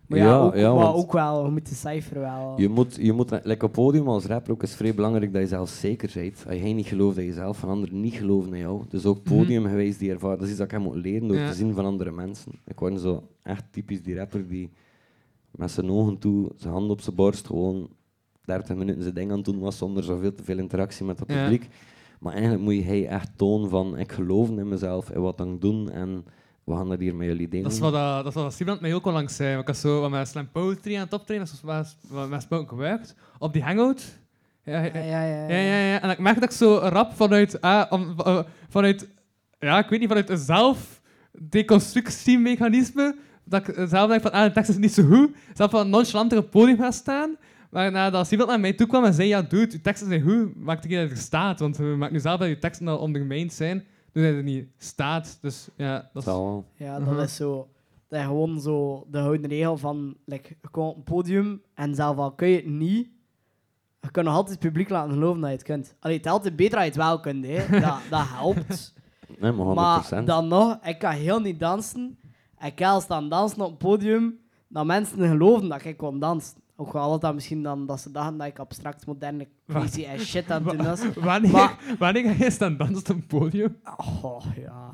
[0.08, 2.54] Maar ja, Ja, ook, ja, maar want- ook wel, je moet de cijfer wel.
[2.58, 5.47] Je moet, je moet like op podium als rapper ook is vrij belangrijk dat je
[5.47, 6.43] zelf zeker bent.
[6.47, 8.84] Als jij niet gelooft dat je zelf van anderen niet geloven in jou.
[8.89, 10.39] Dus ook podium geweest die ervaring.
[10.39, 11.49] Dat is iets dat ik moeten leren door Ja.
[11.49, 12.52] te zien van andere mensen.
[12.65, 14.69] Ik word zo echt typisch die rapper die
[15.52, 17.89] met zijn ogen toe, zijn hand op zijn borst, gewoon
[18.45, 21.32] 30 minuten zijn ding aan het doen was zonder zoveel te veel interactie met het
[21.32, 21.41] Ja.
[21.41, 21.67] publiek.
[22.23, 25.91] Maar eigenlijk moet je echt tonen van ik geloof in mezelf en wat ik doe
[25.91, 26.25] en
[26.63, 27.63] we gaan dat hier met jullie delen.
[27.63, 29.59] Dat is wat, dat, dat is wat Steven mij ook al langs zei.
[29.59, 32.41] Ik was zo wat met slam poetry aan het optreden, dat is wat wat met
[32.41, 34.19] spoken word, op die hangout.
[34.63, 35.79] Ja, ja, Ja, ja, ja.
[35.91, 36.01] ja.
[36.01, 39.07] En ik merk dat ik zo rap vanuit, ah, om- eh, vanuit,
[39.59, 44.69] ja, ik weet niet, vanuit een zelfdeconstructiemechanisme, dat ik zelf denk van, ah, de tekst
[44.69, 47.36] is niet zo goed, zelf van nonchalant op het podium gaan staan.
[47.73, 50.55] Maar nadat Steven naar mij toe kwam en zei, ja, dude, je teksten zijn goed,
[50.55, 51.59] maak het dat je er staat.
[51.59, 53.77] Want we maken nu zelf dat je teksten al ondermijnd zijn,
[54.12, 55.38] dus dat je er niet staat.
[55.41, 56.23] Dus ja, dat is...
[56.23, 56.65] Zal.
[56.75, 57.19] Ja, dat Mhm.
[57.19, 57.67] is zo.
[58.07, 61.95] Dat je gewoon zo de houden regel van like, je komt op een podium en
[61.95, 63.07] zelf al kun je het niet.
[64.01, 65.95] je kunt nog altijd het publiek laten geloven dat je het kunt.
[65.99, 67.67] Allee, het is altijd beter dat je het wel kunt, hè.
[67.79, 68.93] Dat, dat helpt.
[69.39, 70.09] Nee, maar 100%.
[70.09, 72.17] Maar dan nog, ik kan heel niet dansen.
[72.65, 76.62] Ik kan staan dansen op het podium, dat mensen geloven dat ik kon dansen.
[76.75, 80.51] Ook al dat misschien dan dat ze dachten dat ik abstract moderne crazy ass shit
[80.51, 81.13] aan het doen was.
[81.15, 83.77] Wanneer, Maar- wanneer ga je staan dansen op een podium?
[84.23, 84.89] Oh, ja.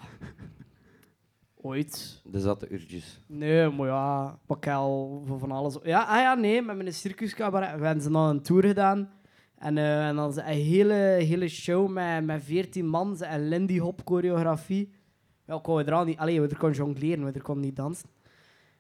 [1.62, 2.22] Ooit.
[2.26, 3.20] De zatte uurtjes.
[3.28, 4.40] Nee, maar ja,
[5.26, 5.78] voor van alles.
[5.84, 7.80] Ja, ah ja, nee, met mijn circuscabaret.
[7.80, 9.10] We hebben ze nog een tour gedaan.
[9.58, 13.80] En, eh, en dan een hele, hele show met, met 14 man ze- en Lindy
[13.80, 14.94] Hop choreografie.
[15.46, 16.18] Ja, ik er al niet.
[16.18, 18.10] Allee, we kon jongleren, we kon niet dansen.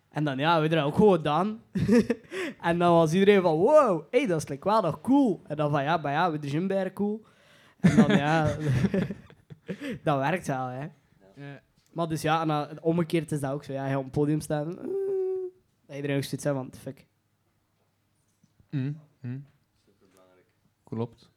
[0.10, 1.62] En dan ja, we hebben dat ook gewoon gedaan.
[2.69, 5.41] en dan was iedereen van, wow, hey, dat is like wel nog cool.
[5.48, 7.26] En dan van, ja, maar ja, we de gym cool.
[7.80, 8.56] En dan ja,
[10.04, 10.88] dat werkt wel, hè.
[11.36, 11.62] Ja.
[11.91, 13.74] Maar dus ja, en dan, omgekeerd is dat ook zo.
[13.74, 14.80] Ja, je op het podium staan.
[14.80, 14.86] eh,
[15.86, 17.06] dat iedereen ook zoiets heeft van, fuck.
[18.69, 19.45] Mm, mm.
[20.84, 21.30] Klopt.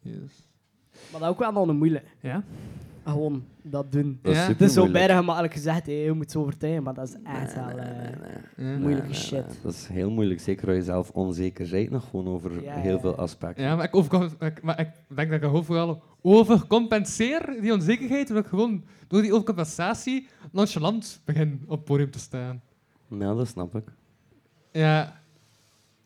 [0.00, 0.48] Yes.
[1.10, 2.16] Maar dat is ook wel nog een moeilijk.
[2.20, 2.44] Ja?
[3.04, 4.18] Gewoon dat doen.
[4.22, 4.44] Dat is Ja.
[4.46, 7.54] super Het is zo bijna gemakkelijk gezegd, je moet zo overtuigen, maar dat is echt
[7.54, 7.68] wel...
[7.68, 8.10] eh,
[8.56, 8.76] Ja.
[8.78, 9.46] Moeilijke Nee, nee, shit.
[9.46, 9.56] nee.
[9.62, 12.94] Dat is heel moeilijk, zeker als je zelf onzeker bent nog gewoon over Ja, heel
[12.94, 13.00] ja.
[13.00, 13.64] veel aspecten.
[13.64, 18.28] Ja, maar ik, overkom, ik, maar ik denk dat ik gewoon vooral overcompenseer die onzekerheid,
[18.28, 22.62] dat ik gewoon door die overcompensatie nonchalant begin op het podium te staan.
[23.08, 23.84] Ja, dat snap ik.
[24.72, 25.20] Ja.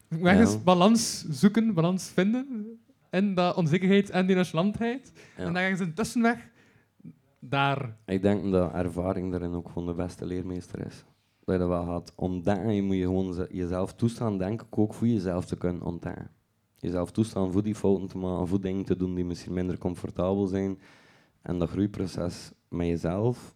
[0.08, 0.32] Ik moet Ja.
[0.32, 2.66] ergens balans zoeken, balans vinden
[3.10, 5.12] in dat onzekerheid en die nonchalantheid.
[5.36, 5.44] Ja.
[5.44, 6.48] En dan ergens een tussenweg
[7.50, 7.96] daar.
[8.06, 11.04] Ik denk dat ervaring daarin ook gewoon de beste leermeester is.
[11.44, 12.74] Dat je dat wel gaat ontdekken.
[12.74, 16.30] Je moet je gewoon ze- jezelf toestaan, denk ik, ook voor jezelf te kunnen ontdekken.
[16.78, 20.46] Jezelf toestaan voor die fouten te maken, voor dingen te doen die misschien minder comfortabel
[20.46, 20.78] zijn.
[21.42, 23.54] En dat groeiproces met jezelf,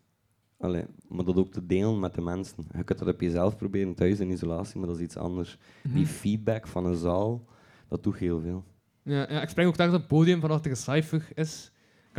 [0.58, 2.56] allee, maar dat ook te delen met de mensen.
[2.76, 5.58] Je kunt dat op jezelf proberen thuis in isolatie, maar dat is iets anders.
[5.82, 7.44] Die feedback van een zaal,
[7.88, 8.64] dat doet heel veel.
[9.02, 11.72] Ja, ja, ik spring ook telkens op het podium vanaf een cijfer is.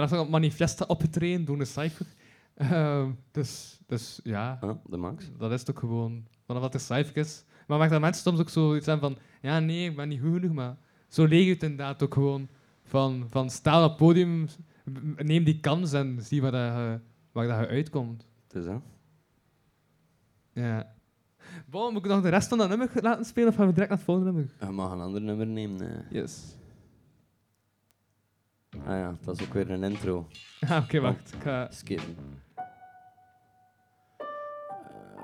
[0.09, 2.05] Kan ook op manifesten opgetreden door een cijfer.
[2.55, 4.59] Ehm, dus, dus ja,
[4.89, 5.31] de max.
[5.37, 6.25] dat is het ook gewoon.
[6.45, 7.43] Vanaf dat er cijfer is.
[7.67, 9.21] Maar mag dat mensen soms ook zoiets hebben van...
[9.41, 10.77] Ja, nee, ik ben niet goed genoeg, maar...
[11.07, 12.47] Zo leeg het inderdaad ook gewoon.
[12.83, 14.47] Van, van sta op het podium,
[15.15, 16.99] neem die kans en zie waar, dat je,
[17.31, 18.27] waar dat je uitkomt.
[18.47, 18.77] Dus, hè.
[20.53, 20.95] Ja.
[21.65, 23.89] Bon, moet ik nog de rest van dat nummer laten spelen of gaan we direct
[23.89, 24.51] naar het volgende nummer?
[24.59, 26.05] Je mag een ander nummer nemen.
[26.09, 26.55] Yes.
[28.87, 30.27] Ah ja, dat is ook weer een intro.
[30.69, 31.33] Ah, Oké, wacht.
[31.33, 31.67] Ik ga...
[31.71, 32.15] Skippen.
[34.15, 34.25] Eh,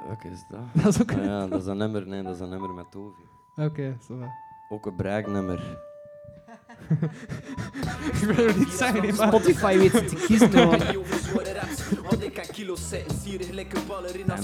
[0.08, 0.60] Welke is dat?
[0.84, 1.12] Dat is ook...
[1.12, 3.22] Ah ja, dat is een nummer, nee, dat is een nummer met Tovi.
[3.56, 4.20] Oké, zo.
[4.70, 5.78] Ook een braagnummer.
[8.13, 9.28] Ik wil het niet nee, maar...
[9.28, 10.52] Spotify weet het te kiezen,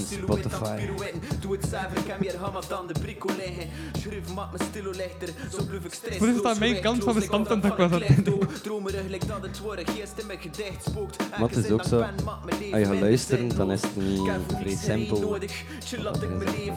[0.00, 0.86] silhouet aan Spotify.
[5.18, 6.16] de.
[6.18, 8.24] Voor is aan mijn kant van mijn standpunt dat ik was aan dat in.
[11.38, 15.38] Maar het is ook zo, als je gaat luisteren, dan is het niet vrij simpel.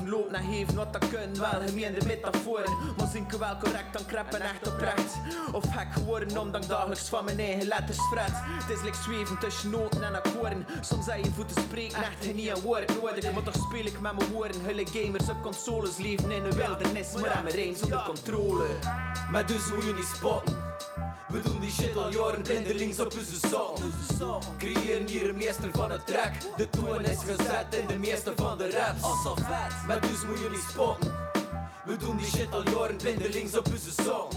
[0.05, 0.75] Loop naar heven.
[0.75, 1.39] Wat dat kunnen.
[1.39, 5.13] Wel gemeende metaforen, maar zinken wel correct, dan kreppen echt oprecht.
[5.51, 8.31] Of gek geworden omdat ik dagelijks van mijn eigen letters fret.
[8.33, 10.65] Het is like zweven tussen noten en akkoorden.
[10.81, 13.31] Soms zijn je voeten spreken echt geen niet een woord nodig.
[13.33, 14.61] Maar toch speel ik met mijn woorden.
[14.61, 18.65] Hulle gamers op consoles leven in een wildernis, maar aan mijn rein zonder controle.
[19.31, 20.65] Maar dus moet je niet spotten.
[21.27, 24.41] We doen die shit al jaren blindelings op onze song.
[24.57, 26.31] Creëren hier een meester van het track.
[26.57, 29.03] De toon is gezet in de meeste van de raps.
[29.03, 31.11] Als vet, maar dus moet je niet spotten.
[31.85, 34.29] We doen die shit al jaren blindelings op onze song.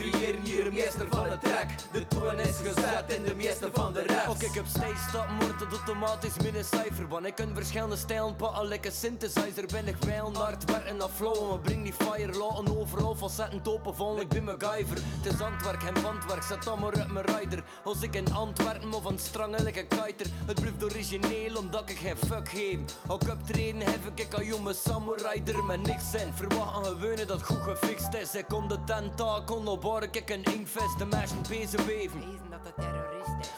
[0.00, 1.68] Creëren hier een meester van het track.
[1.92, 4.28] De toon is gezet in de meeste van de raps.
[4.28, 7.08] Ook ik heb steeds stappen, wordt het automatisch een cijfer.
[7.08, 9.66] Want ik kan verschillende stijlen pakken, lekker synthesizer.
[9.72, 11.48] Ben ik wel naar het werken naar flow.
[11.48, 14.20] Maar breng die fire, laten overal facetten topen vol.
[14.20, 14.96] Ik ben MacGyver.
[14.96, 17.62] Het is handwerk, geen bandwerk, zet dan maar uit mijn rider.
[17.84, 20.26] Als ik in Antwerpen of aan het strangelijke kiter.
[20.46, 22.78] Het blijft origineel, omdat ik geen fuck geef.
[23.06, 26.32] Ook optreden heb ik al jonge samurai er met niks in.
[26.34, 28.34] Verwacht aan gewone dat goed gefixt is.
[28.34, 30.98] Ik kom de tentakel op waar ik een inkvest.
[30.98, 32.22] De meisje bezig weven.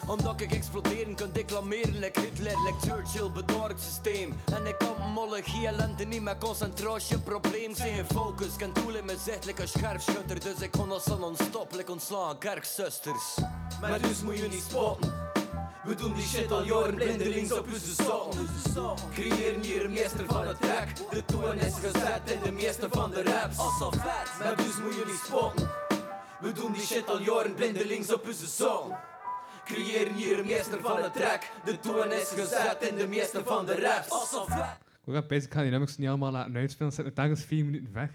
[0.07, 4.39] Omdat ik exploderen kan declameren like Hitler, like Churchill, bedaard systeem.
[4.45, 8.55] En ik kan mollegie lente niet met concentratie, probleem zijn focus.
[8.57, 12.37] Kan doel in mijn zicht like een scherpschutter, dus ik kon als een onstoppelijk ontslaan,
[12.37, 13.37] kerkzusters.
[13.81, 15.13] Maar dus moet je niet spotten.
[15.83, 17.93] We doen die shit al jaren blindelings op onze
[18.73, 18.97] song.
[19.13, 20.87] Creëren hier een meester van het track.
[21.09, 23.57] De toon is gezet in de meeste van de raps.
[23.57, 25.92] Als vet, maar dus moet je niet spotten.
[26.43, 28.93] We doen die shit al jaren blindelings op onze song.
[29.65, 31.41] Creëren hier een meester van het track.
[31.65, 34.09] De toon is gezet in de meeste van de raps.
[34.09, 35.15] Als vet.
[35.15, 37.93] Ik bezig, ik ga die nummers niet allemaal laten uitspelen, zitten we telkens vier minuten
[37.93, 38.09] weg.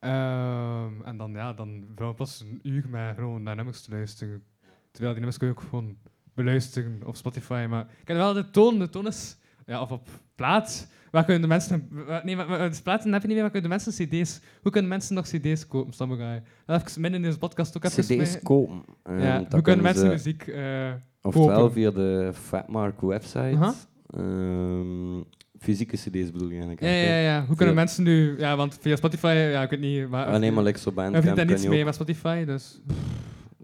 [0.00, 4.44] Ehm, en dan, ja, dan pas een uur met gewoon naar nummers te luisteren.
[4.90, 5.96] Terwijl die nummers kun je ook gewoon
[6.34, 7.66] beluisteren op Spotify.
[7.68, 8.78] Maar ik heb wel de toon.
[8.78, 9.36] De toon is...
[9.66, 10.88] Ja, of op plaat.
[11.14, 11.88] Waar kunnen de mensen...
[12.24, 13.50] Nee, maar, platen heb je niet meer.
[13.50, 14.40] Waar kunnen de mensen cd's...
[14.62, 16.40] Hoe kunnen mensen nog cd's kopen, Samurai?
[16.66, 18.04] Dat heb ik midden in deze podcast ook even...
[18.18, 18.82] CD's kopen.
[19.02, 20.46] Ehm, Ja, hoe kunnen mensen muziek...
[20.46, 20.90] eh,
[21.22, 21.72] Oftewel kopen?
[21.72, 23.56] via de Fatmark website.
[23.56, 23.74] Aha.
[24.10, 25.20] Ehm,
[25.58, 26.80] fysieke CD's bedoel je eigenlijk?
[26.80, 27.36] ja, ja, ja.
[27.38, 28.38] Hoe Via- kunnen mensen nu...
[28.38, 29.48] Ja, want via Spotify...
[29.52, 30.08] Ja, ik weet niet...
[30.08, 32.80] Maar, Ah, nee, maar like zo Bandcamp vindt daar niets mee met Spotify, dus...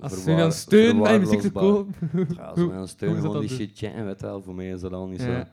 [0.01, 1.95] Als je dan steun bij muziek te kopen...
[2.37, 4.43] Ja, als we gaan steunen, gewoon die dan shit chatten, weet wel.
[4.43, 5.45] Voor mij is dat al niet zo.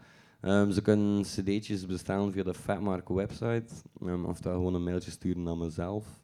[0.48, 3.74] Ehm, ze kunnen cd'tjes bestellen via de Fatmark website.
[4.02, 6.22] ehm, of daar gewoon een mailtje sturen naar mezelf.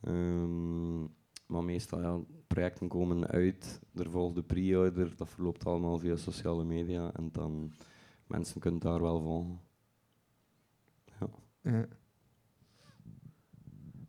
[0.00, 1.00] Ehm,
[1.46, 3.80] maar meestal, ja, projecten komen uit.
[3.94, 5.16] Er volgt de pre-order.
[5.16, 7.12] Dat verloopt allemaal via sociale media.
[7.14, 7.72] En dan,
[8.26, 9.60] mensen kunnen daar wel volgen.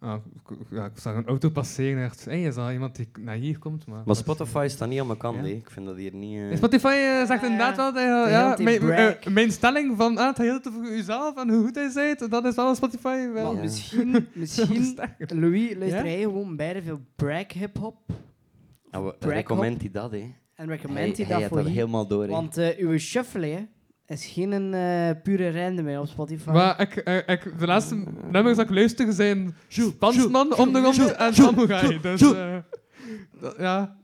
[0.05, 0.15] Ah,
[0.49, 3.35] ik, ja, ik zag een auto passeren en dacht, hey, is dat iemand die naar
[3.35, 3.87] hier komt?
[3.87, 5.41] Maar, Maar Spotify staat niet aan mijn kant, Ja.
[5.41, 5.47] hè.
[5.49, 6.39] Ik vind dat hier niet...
[6.51, 10.37] eh, Spotify eh, zegt inderdaad wel, de ja, mijn, eh, mijn stelling van ah, het
[10.37, 13.53] heel te voor jezelf en hoe goed hij bent, dat is wel Spotify wel.
[13.53, 14.97] Maar misschien, misschien.
[15.27, 16.11] Louis, luister Ja?
[16.11, 17.97] jij gewoon beide veel brag hip-hop
[18.91, 20.17] ah, Brag recommend hij dat, hè.
[20.17, 22.27] en Hij, recommend je hij dat voor dat helemaal door.
[22.27, 23.65] Want eh, uw shuffle hè,
[24.07, 26.49] is geen eh, pure random hè, op Spotify.
[26.49, 31.99] Maar ik, eh, ik, de laatste nummers dat ik luister zijn Spansman, Ondergrond en Samurai.
[32.01, 32.55] Dus eh,
[33.39, 33.97] dat- ja,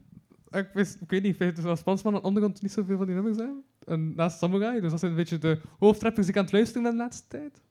[0.49, 3.15] ik, wist, ik weet niet, ik weet dat Spansman en Ondergrond niet zoveel van die
[3.15, 3.63] nummers zijn.
[3.85, 6.83] En naast Samurai, dus dat zijn een beetje de hoofdrappers die ik aan het luisteren
[6.83, 7.61] ben de laatste tijd.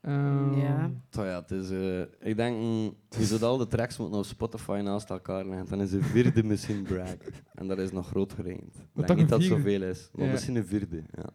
[0.00, 0.90] Ehm, Ja.
[1.10, 4.24] Zo ja, het is, eh, ik denk, mm, je zou al de tracks moeten op
[4.24, 5.68] Spotify naast elkaar leggen.
[5.68, 7.14] Dan is een vierde misschien brag.
[7.54, 8.74] En dat is nog groot gerekend.
[8.94, 10.32] Ik denk niet dat het zoveel is, maar Ja.
[10.32, 11.02] misschien een vierde.
[11.10, 11.30] Ja.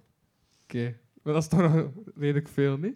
[0.64, 2.96] Oké, maar dat is toch nog redelijk veel, niet?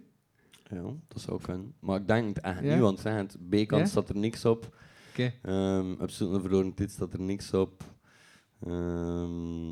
[0.71, 1.73] ja, dat zou kunnen.
[1.79, 2.71] Maar ik denk het echt Ja?
[2.73, 3.85] niet, want zeg het, B-kant Ja?
[3.85, 4.75] staat er niks op.
[5.11, 5.33] Oké.
[5.41, 7.83] Ehm op zoek naar verloren tijd staat er niks op.
[8.65, 9.67] Ehm,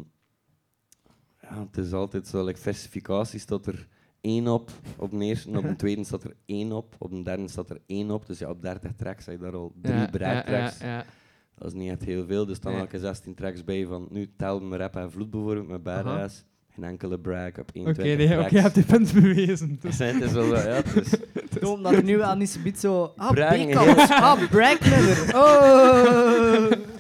[1.42, 3.88] ja, het is altijd zo, like versificatie staat er
[4.22, 7.48] één op, op de eerste, op de tweede staat er één op, op de derde
[7.48, 8.26] staat er één op.
[8.26, 10.78] Dus ja, op 30 tracks heb je daar al drie Ja, ja, tracks.
[10.80, 11.06] ja, ja.
[11.58, 12.82] Dat is niet echt heel veel, dus dan Nee.
[12.82, 16.46] elke 16 tracks bij van nu tel me rap en vloed bijvoorbeeld met badass.
[16.74, 18.46] Geen enkele brag op 21 Oké, nee, tracks.
[18.46, 19.78] oké, je hebt die punt bewezen.
[19.82, 19.98] Dus.
[20.14, 20.82] het is wel zo, ja,
[21.50, 23.14] Gewoon dat er nu aan die subiet zo...
[23.16, 24.10] Ah, B-kant.
[24.10, 25.36] Ah, nummer.
[25.36, 26.72] Oh.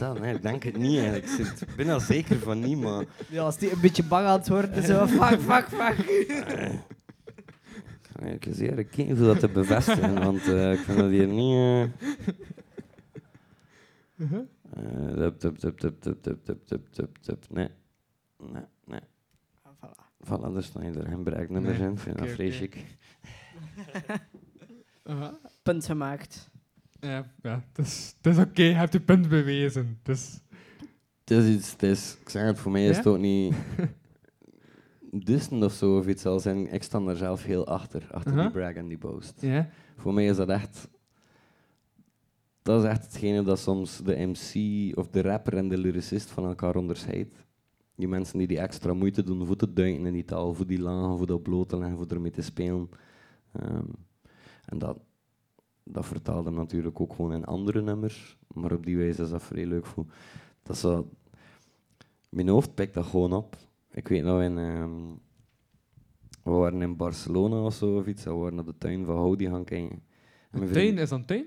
[0.00, 1.24] mm, dat, nee, ik denk het niet eigenlijk.
[1.24, 4.26] Ik zit- ik ben er zeker van niet, maar Ja, als die een beetje bang
[4.26, 5.06] aan het worden, zo...
[5.06, 5.98] Fuck, fuck, fuck.
[5.98, 6.28] Ik
[8.14, 11.26] ga eigenlijk eens eerlijk kijken hoe dat te bevestigen, want eh, ik vind dat hier
[11.26, 11.54] niet...
[11.54, 11.82] eh
[14.24, 17.44] eh, tup, tup, tup, tup, tup, tup, tup, tup, tup, tup.
[17.50, 17.68] Nee.
[18.52, 19.00] Nee, nee.
[20.24, 21.86] Voilà, daar staan er geen bereiknummers Nee.
[21.86, 21.92] in.
[21.92, 22.34] Ik vind dat oké.
[22.34, 22.84] vreselijk.
[25.04, 25.38] Aha.
[25.62, 26.50] Punt gemaakt.
[27.00, 29.98] Ja, ja het is, het is oké, je hebt je punt bewezen.
[30.02, 30.40] Dus,
[31.24, 32.96] Het is iets, het is, ik zeg het, voor mij is Ja?
[32.96, 33.54] het ook niet...
[35.10, 36.72] Dissen of zo of iets al zijn.
[36.72, 39.40] Ik sta daar zelf heel achter, achter die brag en die boast.
[39.40, 39.68] ja.
[39.96, 40.88] Voor mij is dat echt.
[42.62, 44.52] Dat is echt hetgene dat soms de MC
[44.98, 47.34] of de rapper en de lyricist van elkaar onderscheidt.
[47.96, 50.80] Die mensen die die extra moeite doen voor te duiken in die taal, voor die
[50.80, 52.88] lagen, voor dat bloot te leggen, voor ermee te spelen.
[53.52, 53.84] Ehm,
[54.64, 54.98] en dat,
[55.92, 59.42] dat vertaalt hem natuurlijk ook gewoon in andere nummers, maar op die wijze is dat
[59.42, 60.04] vrij leuk voor.
[60.62, 61.08] Dat is zo,
[62.28, 63.56] mijn hoofd pikt dat gewoon op.
[63.90, 64.58] Ik weet nog in.
[64.58, 64.90] ehm,
[66.42, 68.24] we waren in Barcelona of zo of iets.
[68.24, 70.02] We waren naar de tuin van Houdi gaan kijken.
[70.50, 71.46] En Een tuin, is dat een tuin?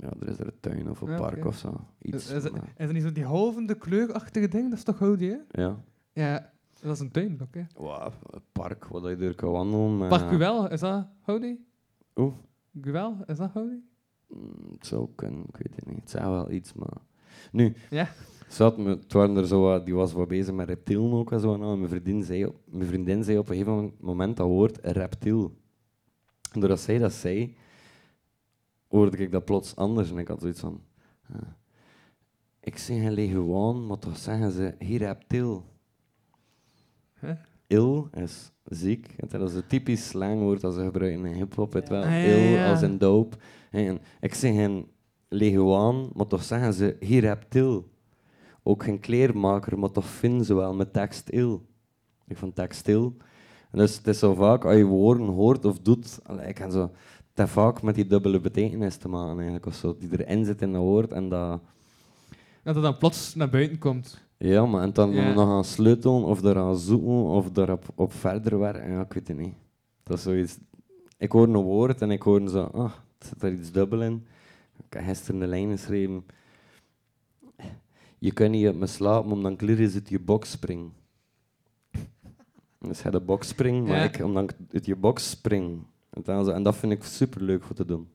[0.00, 1.80] Ja, er is er een tuin of een Ja, park of zo.
[1.98, 2.30] Iets.
[2.32, 4.68] Is, is, maar- is niet zo die halvende kleurachtige ding?
[4.68, 5.62] Dat is toch Houdi, hè?
[5.62, 5.84] ja.
[6.12, 7.66] Ja, dat is een tuin, oké.
[7.76, 10.08] Wow, een park waar je door kan wandelen.
[10.08, 11.64] Park Guel, is dat Houdi?
[12.16, 12.34] Oeh,
[12.80, 13.82] Guel, is dat Houdi?
[14.26, 16.00] mm, het zou kunnen, ik weet het niet.
[16.00, 16.96] Het zou wel iets, maar...
[17.52, 18.08] Nu, Ja.
[18.48, 21.40] Zat me, het waren er zo wat, die was wat bezig met reptielen ook en
[21.40, 21.54] zo.
[21.54, 25.56] En mijn, vriendin zei op, mijn vriendin zei op een gegeven moment dat woord reptiel.
[26.52, 27.56] En doordat zij dat zei,
[28.88, 30.10] hoorde ik dat plots anders.
[30.10, 30.82] En ik had zoiets van...
[31.32, 31.40] ah,
[32.60, 35.64] ik zeg geen leguaan, maar toch zeggen ze hier reptiel.
[37.20, 37.36] Huh?
[37.74, 39.30] Il is ziek.
[39.30, 41.72] Dat is een typisch slangwoord dat ze gebruiken in hip-hop.
[41.72, 42.70] Het wel Ah, ja, il ja.
[42.70, 43.36] als in dope.
[43.70, 44.86] En ik zeg geen
[45.28, 47.88] leguaan, maar toch zeggen ze hier reptiel.
[48.62, 51.66] Ook geen kleermaker, maar toch vinden ze wel met textiel.
[52.26, 53.16] Ik vond textiel.
[53.70, 56.90] En dus het is zo vaak, als je woorden hoort of doet, ik kan zo,
[57.34, 60.72] heeft vaak met die dubbele betekenis te maken eigenlijk, of zo, die erin zit in
[60.72, 61.60] dat woord en dat...
[62.62, 64.23] Dat het dan plots naar buiten komt.
[64.38, 65.32] Ja, maar en dan Ja.
[65.32, 69.36] nog gaan sleutelen of eraan zoeken of daarop op verder werken, ja, ik weet het
[69.36, 69.54] niet.
[70.02, 70.58] Dat is zoiets...
[71.18, 74.26] ik hoor een woord en ik hoor zo, ah, het zit daar iets dubbel in.
[74.86, 76.24] Ik heb gisteren een lijn geschreven.
[78.18, 80.90] Je kunt niet uit me slapen, omdat ik lyrisch uit je box spring.
[82.78, 84.02] Dus hij de box spring, maar Ja.
[84.04, 85.82] ik omdat ik uit je box spring.
[86.10, 88.08] En, dan zo- en dat vind ik super leuk voor te doen.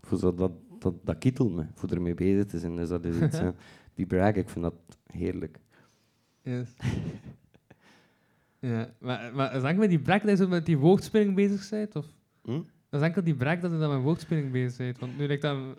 [0.00, 2.76] Voor zo, dat, dat, dat kietelt me, voor ermee bezig te zijn.
[2.76, 3.54] Dus dat is iets, ja.
[3.94, 4.74] die brag, ik vind dat
[5.12, 5.58] heerlijk.
[6.42, 6.68] Yes.
[8.58, 11.96] ja, maar, maar is enkel met die brek dat je met die woordspeling bezig bent?
[11.96, 12.06] Of?
[12.42, 12.60] Hm?
[12.90, 14.98] Dat is enkel die brek dat je dan met woordspeling bezig bent.
[14.98, 15.74] Want nu denk ik dan...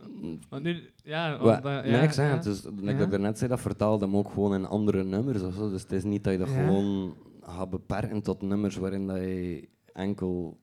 [0.49, 2.33] Want nu, ja, dat- nee, ja, ik zeg ja.
[2.35, 2.43] het.
[2.43, 2.93] Dus, Ja.
[2.93, 5.41] dat daarnet zei, dat vertaalde hem ook gewoon in andere nummers.
[5.41, 5.69] Of zo.
[5.69, 6.53] Dus het is niet dat je dat Ja.
[6.65, 10.59] gewoon gaat beperken tot nummers waarin dat je enkel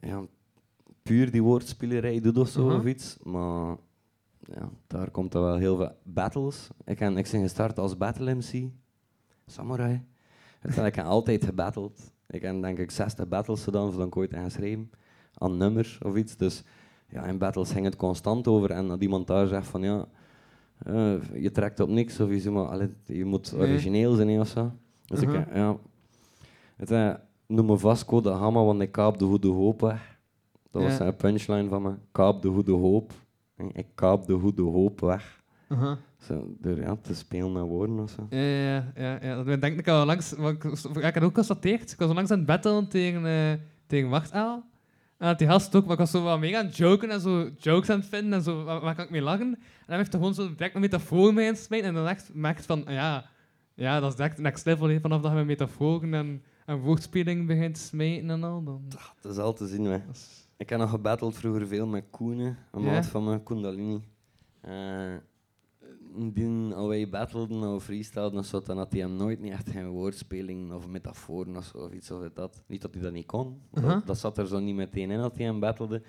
[0.00, 0.22] ja,
[1.02, 3.16] puur die woordspelerij doet of zo of iets.
[3.22, 3.76] Maar
[4.52, 6.68] ja, daar komt er wel heel veel battles.
[6.84, 8.68] Ik, ben, ik ben gestart als battle MC,
[9.46, 10.02] samurai.
[10.62, 12.12] Ik heb altijd gebatteld.
[12.26, 14.90] Ik heb denk ik 60 battles gedaan voordat ik ooit heb geschreven
[15.34, 16.36] aan nummers of iets.
[16.36, 16.62] Dus
[17.08, 18.70] ja, in battles ging het constant over.
[18.70, 20.06] En dat iemand daar zegt van ja,
[20.78, 23.60] eh, je trekt op niks of je, maar, allee, je moet Nee.
[23.68, 24.72] origineel zijn of zo.
[25.06, 25.76] Dus ik, eh, ja,
[26.76, 27.14] het, eh,
[27.46, 30.18] noem me Vasco de Gama, want ik kaap de goede hoop weg.
[30.70, 31.94] Dat was een punchline van me.
[32.12, 33.12] Kaap de goede hoop.
[33.56, 35.42] Ik kaap de goede hoop weg.
[36.18, 38.26] Zo, door ja, te spelen met woorden of zo.
[38.30, 39.42] Ja, ja, ja, ja.
[39.42, 40.32] Dat denk ik al langs...
[40.32, 43.52] want Ik, ik had ook constateerd, ik was langs aan het battlen tegen, eh
[43.86, 44.64] tegen Wachtaal.
[45.18, 47.20] En dat die gast ook, maar ik was zo wat mega aan het joken en
[47.20, 49.54] zo jokes aan het vinden en zo, waar, waar kan ik mee lachen?
[49.54, 52.66] En dan heeft hij gewoon zo direct een metafoor mee insmijten en dan echt merkt
[52.66, 53.30] van, ja,
[53.74, 57.74] ja, dat is direct next level, vanaf dat je met metaforen en, en woordspeling begint
[57.74, 58.62] te smijten en al.
[58.64, 58.82] Dan,
[59.20, 59.84] Dat is al te zien.
[59.84, 59.98] Hè.
[60.64, 62.90] Ik heb nog gebatteld vroeger veel met Koenen, een Ja?
[62.92, 64.00] maat van me, Kundalini.
[64.60, 65.14] Eh
[66.16, 69.70] die, als wij battleden of freestyleden of zo, dan had hij hem nooit niet echt
[69.70, 72.62] geen woordspeling of metaforen of zo, of iets of dat.
[72.66, 73.94] Niet dat hij dat niet kon, Aha.
[73.94, 76.02] dat, dat zat er zo niet meteen in dat hij hem battelde.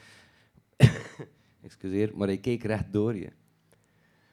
[1.61, 3.31] Excuseer, maar hij keek recht door je.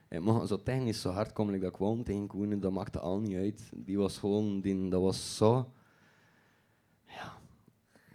[0.08, 3.20] Hij mocht zo technisch zo hard komen dat ik wou tegen Koenen, dat maakte al
[3.20, 3.70] niet uit.
[3.74, 5.72] Die was gewoon, die, dat was zo...
[7.06, 7.32] Ja,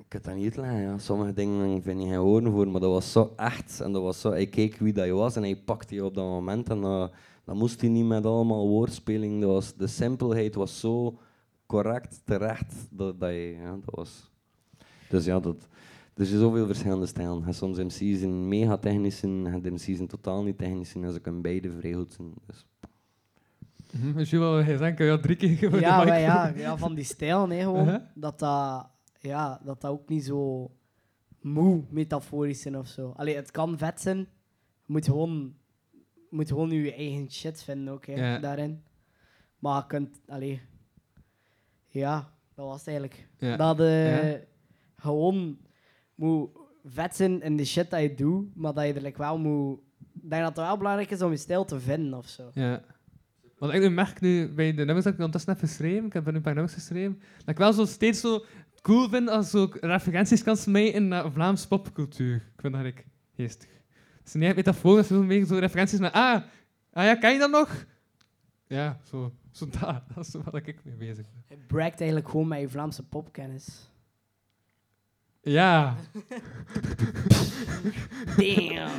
[0.09, 0.81] ik kan dat niet uitleggen.
[0.81, 0.97] Ja.
[0.97, 3.79] Sommige dingen vind je geen woorden voor, maar dat was zo echt.
[3.81, 6.15] En dat was zo, hij keek wie dat je was en hij pakte je op
[6.15, 6.69] dat moment.
[6.69, 7.11] En dat,
[7.43, 9.41] dat moest hij niet met allemaal woordspeling.
[9.41, 11.19] Dat was, de simpelheid was zo
[11.65, 13.57] correct, terecht, dat, dat je...
[13.61, 14.31] Ja, dat was...
[15.09, 15.67] Dus ja, dat,
[16.13, 17.43] er zijn zoveel verschillende stijlen.
[17.43, 19.41] Hebt soms MC's in mega technisch en
[19.73, 22.33] MC's in totaal niet technisch en ze kunnen beide vrij goed zijn.
[22.45, 22.65] Dus,
[23.91, 24.17] Mhm.
[24.17, 26.09] Dus je drie keer voor Ja, de mic.
[26.09, 27.85] maar ja, ja, van die stijl, nee, gewoon.
[27.85, 28.01] Uh-huh.
[28.15, 28.89] dat, dat,
[29.19, 30.71] ja, dat dat ook niet zo
[31.41, 33.13] moe metaforisch zijn of zo.
[33.15, 34.17] Allee, het kan vet zijn.
[34.17, 35.55] Je moet gewoon,
[36.13, 38.39] je moet gewoon je eigen shit vinden ook, hè, Ja.
[38.39, 38.83] daarin.
[39.59, 40.61] Maar je kunt, allee,
[41.87, 43.27] ja, dat was het eigenlijk.
[43.37, 43.55] Ja.
[43.57, 44.39] Dat Ja.
[44.95, 45.57] gewoon
[46.15, 46.49] moet
[46.83, 49.79] vet zijn in de shit dat je doet, maar dat je er like wel moet...
[50.13, 52.49] Ik denk dat het wel belangrijk is om je stijl te vinden of zo.
[52.53, 52.83] Ja.
[53.57, 56.31] Want ik merk nu bij de nummers dat ik ondertussen heb geschreven, ik heb er
[56.31, 58.45] nu een paar nummers geschreven, dat ik wel zo steeds zo
[58.87, 62.35] cool vind als ik ook referenties kan smijten naar Vlaams popcultuur.
[62.35, 63.69] Ik vind dat eigenlijk geestig.
[64.17, 66.41] Het is niet echt metaforisch, maar meer zo referenties naar, ah,
[66.91, 67.85] ah ja, ken je dat nog?
[68.67, 71.57] Ja, zo, zo dat, dat is waar ik mee bezig ben.
[71.57, 73.91] Je bragt eigenlijk gewoon met je Vlaamse popkennis.
[75.41, 75.95] Ja,
[78.37, 78.91] Damn!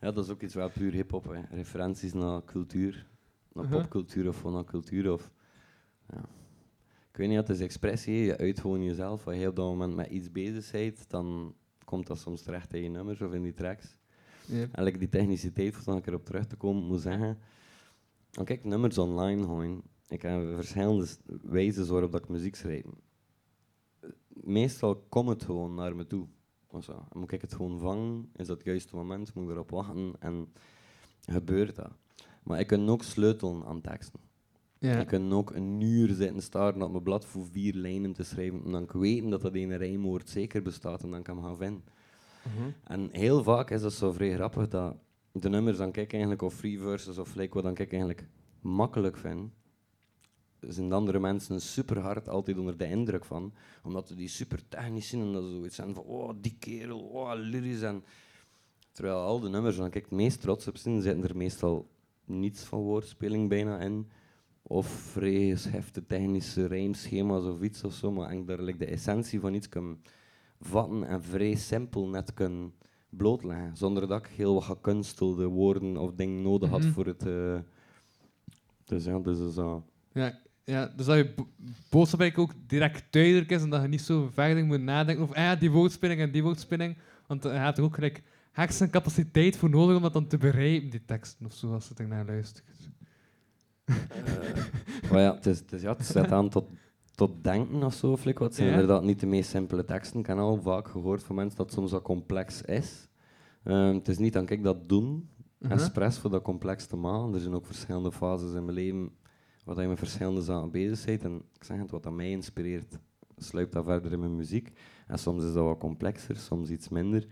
[0.00, 1.44] ja, dat is ook iets wel puur hip-hop.
[1.50, 3.06] Referenties naar cultuur,
[3.52, 5.12] naar popcultuur of naar cultuur.
[5.12, 5.30] Of,
[6.08, 6.20] ja.
[7.18, 8.14] Ik weet niet, het is expressie.
[8.14, 9.26] Je uit gewoon jezelf.
[9.26, 11.54] Als je op dat moment met iets bezig bent, dan
[11.84, 13.98] komt dat soms terecht in je nummers of in die tracks.
[14.46, 14.66] ja.
[14.72, 17.38] En die techniciteit, voor dan erop terug te komen, moet zeggen.
[18.30, 19.82] Dan kijk, nummers online gewoon.
[20.08, 21.06] Ik heb verschillende
[21.42, 22.84] wijzen waarop dat ik muziek schrijf.
[24.28, 26.26] Meestal komt het gewoon naar me toe.
[26.66, 26.92] Of zo.
[26.92, 30.12] Dan moet ik het gewoon vangen, is dat het juiste moment, moet ik erop wachten
[30.18, 30.52] en
[31.20, 31.92] gebeurt dat.
[32.42, 34.20] Maar ik kan ook sleutelen aan teksten.
[34.78, 35.00] Ja.
[35.00, 38.64] Ik kan ook een uur zitten staren op mijn blad voor vier lijnen te schrijven.
[38.64, 41.40] En dan kan ik weten dat dat ene rijmwoord zeker bestaat en dan kan ik
[41.40, 41.82] hem gaan vinden.
[42.42, 42.70] Mhm.
[42.84, 44.96] En heel vaak is dat zo vrij grappig dat
[45.32, 48.26] de nummers dan kijk eigenlijk of free verses of like wat dan kijk eigenlijk
[48.60, 49.50] makkelijk vind.
[50.60, 54.68] Zijn de andere mensen super hard altijd onder de indruk van, omdat ze die super
[54.68, 58.04] technisch zijn en dat ze zoiets zijn van oh die kerel, oh lyrisch en
[58.92, 61.88] terwijl al de nummers dan kijk het meest trots op zijn, zitten er meestal
[62.24, 64.08] niets van woordspeling bijna in
[64.70, 69.40] of vrij heftige technische rijmschema's of iets of zo, maar eigenlijk daar like, de essentie
[69.40, 69.98] van iets kan
[70.60, 72.72] vatten en vrij simpel net kunnen
[73.10, 73.76] blootleggen.
[73.76, 76.90] Zonder dat ik heel wat gekunstelde woorden of dingen nodig had Mhm.
[76.92, 77.26] voor het...
[77.26, 77.58] eh,
[78.84, 79.82] dus ja, dus is dat...
[80.12, 81.48] Ja, Ja, dus dat je bo-
[81.90, 85.36] boodschap eigenlijk ook direct duidelijk is en dat je niet zo verder moet nadenken over
[85.36, 86.96] ah, ja, die woordspinning en die woordspinning.
[87.26, 90.90] Want eh, je hebt er ook gelijk hersencapaciteit voor nodig om dat dan te begrijpen,
[90.90, 92.64] die teksten of zo, als je er naar luistert.
[95.10, 96.64] Maar ja, het, is, het, is, ja, het zet aan tot,
[97.14, 98.38] tot denken of zo, flik.
[98.38, 98.72] Wat zijn Ja.
[98.72, 100.20] inderdaad niet de meest simpele teksten.
[100.20, 103.08] Ik heb al vaak gehoord van mensen dat het soms wat complex is.
[103.64, 105.28] Ehm, het is niet dat ik dat doen,
[105.58, 105.72] Mhm.
[105.72, 107.34] expres voor dat complex te maken.
[107.34, 109.10] Er zijn ook verschillende fases in mijn leven
[109.64, 111.22] waar je met verschillende zaken bezig bent.
[111.24, 112.98] En ik zeg het, wat dat mij inspireert,
[113.36, 114.72] sluipt dat verder in mijn muziek.
[115.06, 117.26] En soms is dat wat complexer, soms iets minder.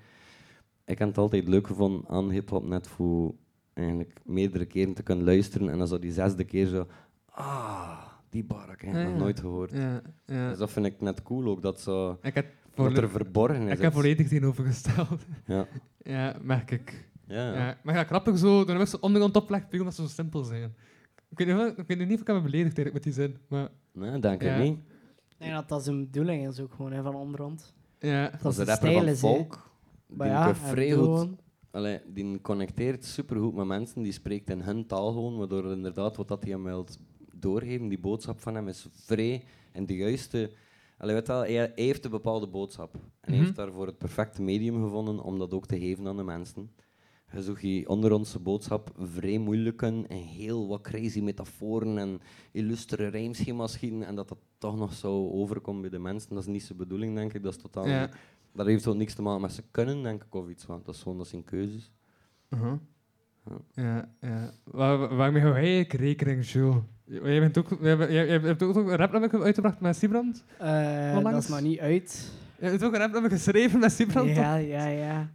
[0.84, 3.34] Ik heb het altijd leuk gevonden aan hip-hop net voor
[3.76, 5.68] eigenlijk meerdere keren te kunnen luisteren.
[5.70, 6.86] En dan zo die zesde keer zo,
[7.30, 7.98] ah,
[8.30, 9.16] die bar heb ik Ja, nog ja.
[9.18, 9.70] nooit gehoord.
[9.72, 10.48] Ja, ja.
[10.48, 13.72] Dus dat vind ik net cool ook, dat, zo, Ik heb, dat er verborgen is.
[13.72, 15.22] ik heb volledig tegenovergesteld.
[15.46, 15.66] Ja.
[16.02, 17.08] ja, merk ik.
[17.26, 17.76] Ja.
[17.82, 20.74] Maar ja, grappig zo, dan heb je ondergrond oplegt, omdat ze zo simpel zijn.
[21.28, 23.36] Ik weet, niet, ik weet niet of ik heb me beledigd eigenlijk met die zin,
[23.48, 24.54] maar Nee, denk Ja.
[24.54, 24.78] ik niet.
[25.28, 27.74] Ik denk dat dat zijn bedoeling is ook gewoon, hè, van onderhand.
[27.98, 28.28] ja.
[28.30, 29.16] Dat Als is de rapper stijl van.
[29.34, 29.70] Volk,
[30.08, 30.54] die Maar ja,
[31.76, 36.28] Allee, die connecteert supergoed met mensen, die spreekt in hun taal gewoon, waardoor inderdaad wat
[36.28, 36.86] dat hij hem wil
[37.34, 40.50] doorgeven, die boodschap van hem is vrij en de juiste...
[40.98, 42.94] Allee, weet wel, hij, hij heeft een bepaalde boodschap.
[42.94, 43.44] En hij Mhm.
[43.44, 46.70] heeft daarvoor het perfecte medium gevonden om dat ook te geven aan de mensen.
[47.32, 52.20] Je zoekt die onder onze boodschap vrij moeilijke en heel wat crazy metaforen en
[52.52, 56.28] illustere rijmschema's schieten en dat dat toch nog zo overkomt bij de mensen.
[56.34, 57.42] Dat is niet zijn bedoeling, denk ik.
[57.42, 58.10] Dat is totaal Ja.
[58.56, 60.66] Dat heeft ook niks te maken met ze kunnen, denk ik, of iets.
[60.66, 61.92] Want dat is gewoon dat zijn keuzes.
[62.50, 62.72] Uh-huh.
[63.44, 63.82] Ja.
[63.82, 64.50] Ja, ja.
[64.64, 66.76] Waar, waarmee hou jij eigenlijk rekening, Jules?
[67.04, 70.44] Jij, bent ook, jij, jij, jij hebt ook een rapnummer uitgebracht met Sibrand?
[70.58, 70.68] Eh,
[71.16, 71.30] Onlangs?
[71.30, 72.32] dat is nog niet uit.
[72.58, 74.28] Je hebt ook een rapnummer geschreven met Sibrand?
[74.28, 75.30] Ja, ja, ja.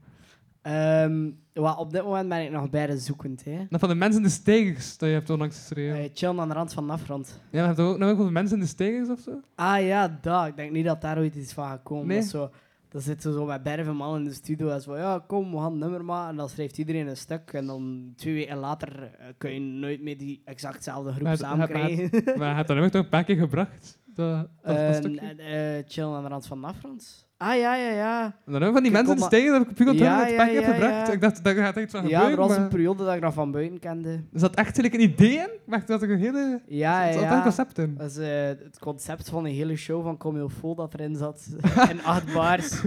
[0.61, 3.43] Ehm, wel, op dit moment ben ik nog bij de zoekend.
[3.43, 3.65] Hè.
[3.69, 5.97] Dat van de mensen in de stijgers, dat je hebt onlangs geschreven.
[5.97, 7.41] Eh, chillen aan de rand van de afgrond.
[7.51, 9.39] Ja, maar heb je ook nog over mensen in de stijgers of zo?
[9.55, 10.47] Ah ja, dat.
[10.47, 12.07] Ik denk niet dat daar ooit iets van gaat komen.
[12.07, 12.15] Nee?
[12.15, 12.49] Dat, is zo,
[12.91, 15.71] dat zitten zo met berven man in de studio en zo, ja, kom, we gaan
[15.71, 16.29] een nummer maken.
[16.29, 17.53] En dan schrijft iedereen een stuk.
[17.53, 21.37] En dan twee weken later eh, kun je nooit meer die exact dezelfde groep Maar-
[21.37, 22.09] samen maar- krijgen.
[22.37, 23.99] maar je hebt dat nummer toch een paar keer gebracht?
[24.16, 25.20] Dat, dat, dat En, stukje?
[25.20, 27.30] en, eh, chillen aan de rand van de afgrond.
[27.38, 28.24] Ah ja, ja, ja.
[28.24, 30.53] En dat nummer van die mensen kom stijgers heb ik puur onthouden Ja, dat ik
[30.55, 31.14] het ja, gebracht.
[31.14, 32.47] Ik dacht, daar gaat iets van Ja, er gebeuren.
[32.47, 34.09] was een periode dat ik nog van buiten kende.
[34.09, 36.62] Er zat echt een idee in, maar dat ik een hele...
[36.68, 37.36] Ja, ja.
[37.36, 37.95] een concept in.
[37.97, 41.47] Dat is eh, het concept van een hele show van Vol dat erin zat.
[41.89, 42.82] in acht bars.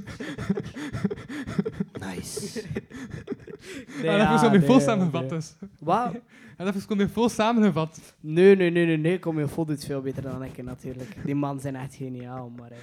[2.07, 2.63] Nice.
[4.03, 5.31] Nee, en dat is gewoon weer vol samengevat nee.
[5.31, 5.55] dus.
[5.79, 6.13] Wat?
[6.57, 8.17] En dat is gewoon weer vol samengevat.
[8.21, 9.19] Nee, nee, nee, nee, nee.
[9.19, 11.17] Comil Vol doet veel beter dan ik natuurlijk.
[11.25, 12.49] Die mannen zijn echt geniaal.
[12.49, 12.79] Maar, eh,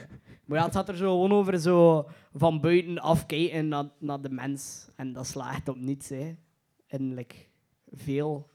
[0.45, 4.30] maar ja, het gaat er zo gewoon over zo van buiten afkijken naar, naar de
[4.30, 4.88] mens.
[4.95, 6.36] En dat slaagt op niets, hè.
[6.88, 7.36] En like,
[7.91, 8.49] veel.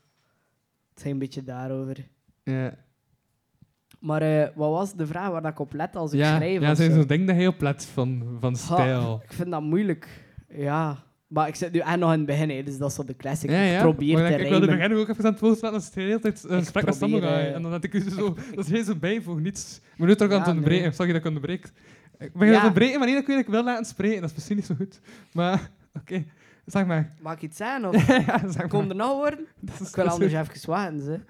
[0.91, 2.09] Het ging een beetje daarover.
[2.43, 2.75] Ja,
[3.99, 6.61] Maar eh, wat was de vraag waar dat ik op let als ik ja, schrijf?
[6.61, 6.97] ja zijn zo?
[6.97, 9.21] zo'n ding dat heel plat van, van stijl.
[9.23, 10.26] Ik vind dat moeilijk.
[10.57, 11.05] Ja.
[11.27, 13.17] Maar ik zit nu echt nog in het begin, hè, dus dat is zo de
[13.17, 13.51] classic.
[13.51, 13.75] Ja, ja.
[13.75, 15.95] Ik probeer maar te ik, ik wilde beginnen ook even aan het voorstellen dat het
[15.95, 17.47] de hele tijd een Ik gesprek met Samurai.
[17.49, 19.81] eh, En dan had ik u zo, dat is heel zo bijvoeg, niets.
[19.97, 20.83] Maar nu toch aan het onderbreken.
[20.85, 20.93] nee.
[20.93, 21.65] Sorry dat ik onderbreek.
[22.19, 22.53] Ik ben aan Ja.
[22.53, 24.21] het onderbreken, maar niet dat ik weet dat ik wil laten spreken.
[24.21, 25.01] Dat is misschien niet zo goed.
[25.33, 26.25] Maar, oké.
[26.67, 27.15] Zeg maar.
[27.21, 27.85] Mag ik iets zeggen?
[27.89, 29.47] Of ja, zeg komt er nog worden?
[29.61, 31.21] Dat is- Ik wil anders even wachten, ze.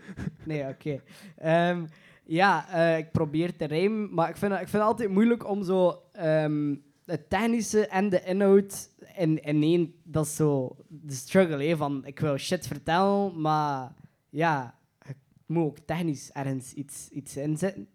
[0.45, 1.01] Nee, oké.
[1.37, 1.85] Ehm,
[2.25, 5.49] ja, eh, ik probeer te rijmen, maar ik vind, het- ik vind het altijd moeilijk
[5.49, 6.75] om zo ehm,
[7.07, 9.95] het technische en de inhoud in, in één...
[10.03, 13.95] Dat is zo de struggle, hè, van ik wil shit vertellen, maar
[14.31, 14.79] ja,
[15.09, 17.89] ik moet ook technisch ergens iets, iets in zitten.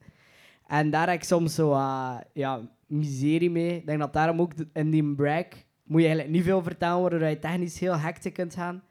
[0.68, 3.76] En daar heb ik soms zo eh, ja, miserie mee.
[3.76, 7.28] Ik denk dat daarom ook in die break moet je eigenlijk niet veel vertellen, waardoor
[7.28, 8.84] je technisch heel hectic kunt gaan.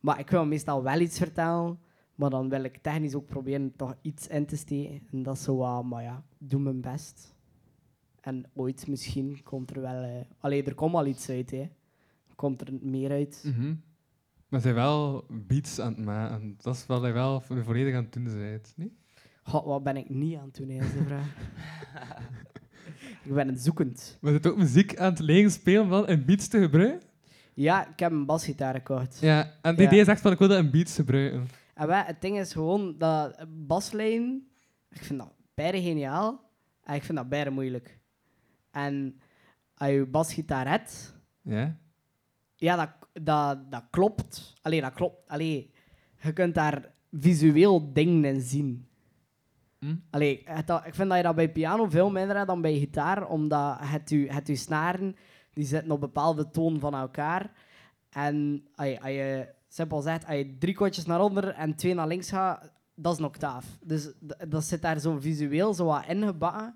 [0.00, 1.78] Maar ik wil meestal wel iets vertellen,
[2.14, 5.02] maar dan wil ik technisch ook proberen toch iets in te steken.
[5.12, 7.35] En dat is zo wat, maar ja, doe mijn best.
[8.26, 10.02] En ooit misschien komt er wel...
[10.02, 10.10] eh
[10.40, 11.68] allee, er komt al iets uit, hè.
[12.34, 13.42] Komt er meer uit.
[13.46, 13.74] Mhm.
[14.48, 16.54] Maar zijn wel beats aan het maken.
[16.62, 18.92] Dat is wat hij wel vo- volledig aan het doen bent, niet?
[19.42, 21.34] God, wat ben ik niet aan het doen, is de vraag.
[23.24, 24.18] ik ben het zoekend.
[24.20, 27.08] Maar zit ook muziek aan het leren spelen van in beats te gebruiken?
[27.54, 29.18] Ja, ik heb een basgitaar gekocht.
[29.20, 29.88] Ja, en die Ja.
[29.90, 31.46] idee is echt van ik wil dat in beats gebruiken.
[31.74, 34.46] En wij, het ding is gewoon dat baslijn,
[34.90, 36.50] ik vind dat bijna geniaal
[36.84, 37.98] en ik vind dat bijna moeilijk.
[38.76, 39.20] En
[39.74, 41.76] als je basgitaar hebt, Ja?
[42.54, 42.90] ja, dat,
[43.24, 44.54] dat, dat klopt.
[44.62, 45.28] Allee, dat klopt.
[45.28, 45.70] Allee,
[46.20, 48.88] je kunt daar visueel dingen in zien.
[49.78, 49.96] Hm?
[50.10, 53.28] Allee, het, ik vind dat je dat bij piano veel minder hebt dan bij gitaar,
[53.28, 55.16] omdat het je, het je snaren,
[55.52, 57.50] die zitten op bepaalde toon van elkaar.
[58.10, 61.94] En als je, als je simpel zegt, als je drie kwartjes naar onder en twee
[61.94, 63.78] naar links gaat, dat is een octaaf.
[63.84, 64.12] Dus
[64.48, 66.74] dat zit daar zo visueel zo wat ingebakken.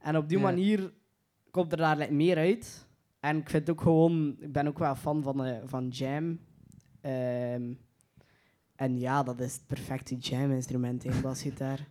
[0.00, 0.92] En op die manier
[1.56, 2.86] komt er daar like, meer uit.
[3.20, 6.38] En ik vind ook gewoon, ik ben ook wel fan van, eh, van jam.
[7.00, 7.72] Ehm,
[8.74, 11.88] en ja, dat is het perfecte jam-instrument, een basgitaar.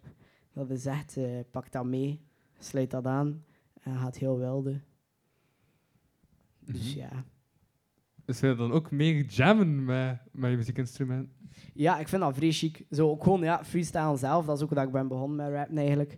[0.54, 2.22] Dat is echt, eh, pak dat mee,
[2.60, 3.44] sluit dat aan
[3.82, 4.82] en gaat heel wilde.
[6.60, 7.00] Dus Mhm.
[7.00, 7.26] ja.
[8.26, 11.30] Dus wil je dan ook meer jammen met, met je muziekinstrument?
[11.74, 12.86] Ja, ik vind dat vrij chic.
[12.90, 14.46] Zo ook gewoon, ja, freestyle zelf.
[14.46, 16.18] Dat is ook dat ik ben begonnen met rappen eigenlijk.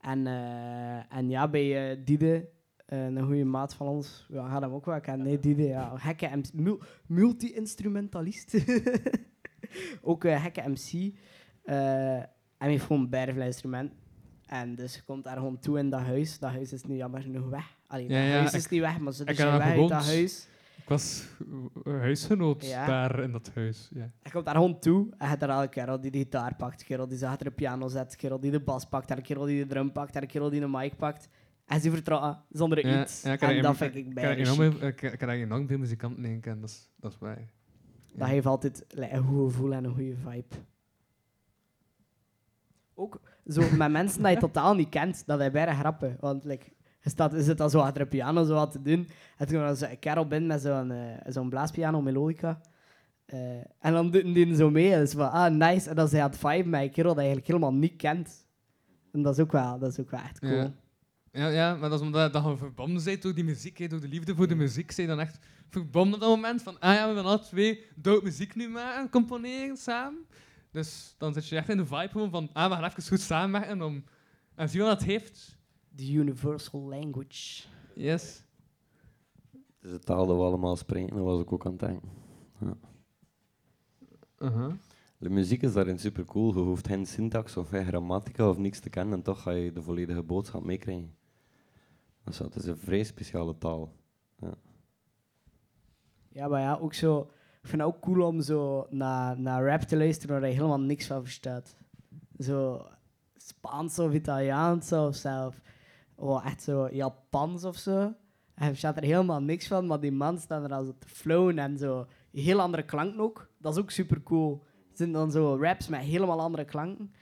[0.00, 2.57] En, eh, en ja, bij Diede, eh,
[2.96, 5.26] een goede maat van ons, we gaan hem ook wel kennen.
[5.26, 8.54] Nee, Diede, ja, gekke MC mul- multi-instrumentalist.
[10.02, 11.12] ook een gekke MC.
[11.64, 12.28] eh, en
[12.58, 13.92] hij heeft gewoon veel instrument.
[14.46, 16.38] En dus je komt daar gewoon toe in dat huis.
[16.38, 17.76] Dat huis is nu jammer genoeg weg.
[17.86, 19.78] Allee, Ja, dat ja, huis is ik- niet weg, maar ze ik zijn weg daar
[19.78, 20.48] uit dat huis.
[20.76, 21.24] Ik was
[21.84, 22.86] eh, huisgenoot Ja.
[22.86, 23.88] daar in dat huis.
[23.94, 24.10] Ja.
[24.22, 27.08] Hij komt daar gewoon toe en gaat er elke kerel die de gitaar pakt, kerel
[27.08, 29.92] die achter de piano zet, kerel die de bas pakt, en kerel die de drum
[29.92, 31.28] pakt, en kerel die de mic pakt.
[31.68, 33.22] En ze vertrouwen zonder Ja, iets.
[33.22, 34.12] ja, en dat vind ik
[34.56, 37.50] veel- Ik er enorm veel muzikanten in dat is, dat is waar.
[38.14, 40.56] Dat heeft altijd like, een goed gevoel en een goede vibe.
[42.94, 46.16] Ook zo met mensen dat je totaal niet kent, dat hij bijna grappen.
[46.20, 46.66] Want like,
[47.00, 49.08] je, staat, je zit dan zo achter de piano zo wat te doen.
[49.36, 52.60] En toen was een kerel binnen met zo'n eh, zo'n blaaspiano, melodica.
[53.24, 53.38] Eh,
[53.78, 54.92] en dan doet die zo mee.
[54.92, 55.88] En is van, ah, nice.
[55.88, 58.46] En dan is hij het vibe met een kerel dat je eigenlijk helemaal niet kent.
[59.12, 60.52] En dat is ook wel, dat is ook wel echt cool.
[60.52, 60.72] Ja.
[61.38, 64.00] Ja, ja, maar dat is omdat dat je verbonden bent door die muziek, hè, door
[64.00, 64.90] de liefde voor de muziek.
[64.90, 68.24] Zijn dan echt verbonden op dat moment van, ah ja, we willen alle twee dope
[68.24, 70.26] muziek nu maken, componeren samen.
[70.70, 73.82] Dus dan zit je echt in de vibe van, ah, we gaan even goed samenwerken
[73.82, 74.04] om...
[74.54, 75.58] En zie je wat dat heeft?
[75.96, 77.64] The universal language.
[77.94, 78.44] Yes.
[79.52, 82.08] Het is de taal dat we allemaal spreken, dat was ik ook aan het denken.
[84.38, 84.72] Uh-huh.
[85.18, 86.54] De muziek is daarin super cool.
[86.54, 89.72] Je hoeft geen syntax of geen grammatica of niks te kennen en toch ga je
[89.72, 91.16] de volledige boodschap meekrijgen.
[92.36, 93.92] Dat is, het een vrij speciale taal.
[96.28, 97.20] Ja, maar ja, ook zo...
[97.62, 100.80] Ik vind het ook cool om zo naar, naar rap te luisteren waar je helemaal
[100.80, 101.76] niks van verstaat.
[102.38, 102.86] Zo
[103.36, 105.60] Spaans of Italiaans of zelf...
[106.14, 108.14] Oh, echt zo Japans of zo.
[108.54, 111.58] Je verstaat er helemaal niks van, maar die man staan er al zo te flowen
[111.58, 112.06] en zo.
[112.32, 113.50] Heel andere klanken ook.
[113.58, 114.64] Dat is ook super cool.
[114.88, 117.12] Het zijn dan zo raps met helemaal andere klanken.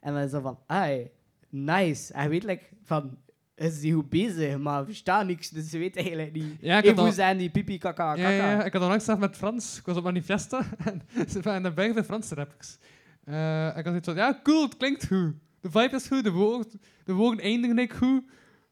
[0.00, 1.10] En dan dat van, ai,
[1.48, 2.22] nice.
[2.22, 3.18] Je weet like, van,
[3.54, 6.56] is die goed bezig, maar ik versta niks, dus ze weet eigenlijk niet.
[6.60, 8.28] Ja, ik Even al- zijn die pipi kaka kaka.
[8.28, 9.78] Ja, ja, ik had onlangs zelf met Frans.
[9.78, 12.78] Ik was op Manifesta en ze waren bij de Franse rappers.
[13.24, 15.34] Eh, ik had zoiets van, ja, cool, het klinkt goed.
[15.60, 18.22] De vibe is goed, de woorden, de woorden eindigen ik goed.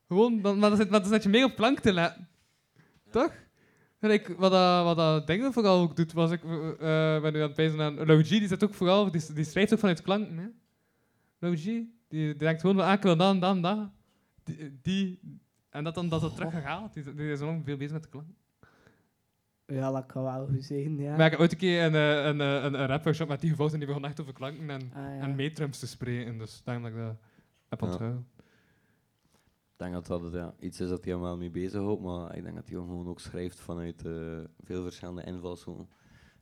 [0.09, 2.29] Gewoon, dan, maar, dan zit, maar dan zit je meer op plank te letten.
[3.11, 3.33] Toch?
[3.99, 7.41] En ik, wat, dat, wat dat ding vooral ook doet, was ik eh, ben nu
[7.41, 10.55] aan het bezig aan G, die zit ook vooral, die, die schrijft ook vanuit klanken.
[11.41, 13.93] G, die, die denkt gewoon van, ah, ik wil dan, dan, dan.
[14.57, 15.21] Die, die,
[15.71, 16.95] en dat dan dat het teruggehaald.
[16.95, 18.35] Die, die is enorm veel bezig met de klanken.
[19.67, 21.17] Ja, dat kan wel goed zijn, ja.
[21.17, 23.51] Maar ik heb ooit een keer een, eh, een, een, een, een rapworkshop met die
[23.51, 25.19] gevolgd en die begon echt over klanken en, Ah, ja.
[25.21, 26.39] en meetrums te spreken.
[26.39, 27.17] Dus daarom dat ik dat
[27.69, 28.09] heb Ja.
[29.73, 32.37] Ik denk dat dat het, ja, iets is dat hij hem wel mee bezighoudt, maar
[32.37, 35.89] ik denk dat hij gewoon ook schrijft vanuit eh, veel verschillende invalshoeken.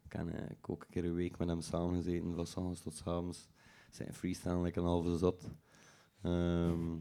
[0.05, 2.81] Ik heb eh, ik ook een keer een week met hem samengezeten, van s ochtends
[2.83, 3.49] tot s avonds.
[3.91, 5.51] Zijn freestyle like een halve zot.
[6.23, 6.97] Ehm,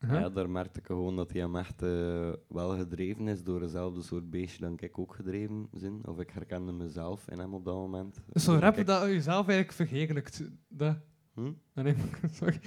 [0.00, 0.20] Uh-huh.
[0.20, 4.02] Ja, daar merkte ik gewoon dat hij hem echt eh, wel gedreven is door dezelfde
[4.02, 6.00] soort beestje dan ik ook gedreven ben.
[6.04, 8.20] Of ik herkende mezelf in hem op dat moment.
[8.32, 10.42] Dus zo'n Doordat rap ik- dat je zelf eigenlijk verheerlijkt.
[10.68, 10.96] Dat.
[11.34, 11.52] Hm?
[11.74, 11.94] Nee,
[12.38, 12.60] sorry.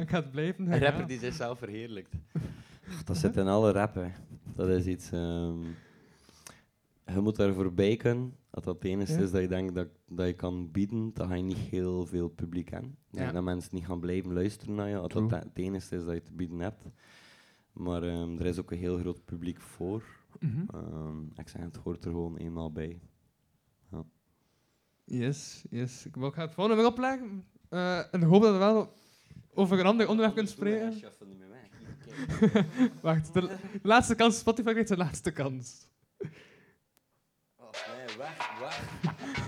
[0.00, 0.72] Ik ga het blijven.
[0.72, 2.14] Een rapper die zichzelf verheerlijkt.
[3.04, 4.08] Dat zit in alle rap, hè.
[4.54, 5.10] Dat is iets...
[5.12, 5.58] ehm,
[7.06, 8.34] je moet daar voorbij kunnen.
[8.50, 9.18] Dat dat het enige Ja.
[9.18, 12.28] is dat je denkt dat, dat je kan bieden, dan ga je niet heel veel
[12.28, 12.96] publiek aan.
[13.10, 13.32] Ja.
[13.32, 15.28] dat mensen niet gaan blijven luisteren naar je, als True.
[15.28, 16.82] dat het enige is dat je te bieden hebt.
[17.72, 20.02] Maar ehm, er is ook een heel groot publiek voor.
[20.40, 20.64] Mhm.
[20.74, 23.00] Ehm, ik zeg, het hoort er gewoon eenmaal bij.
[25.04, 26.06] Yes, yes.
[26.06, 27.44] Ik wil- ik ga het volgende weer opleggen.
[27.68, 28.92] Eh, en hoop dat we wel
[29.54, 30.92] over een ander onderwerp kunnen spreken.
[33.02, 34.38] Wacht, de laatste kans.
[34.38, 35.86] Spotify krijgt de laatste kans.
[37.58, 39.47] Nee, weg, weg.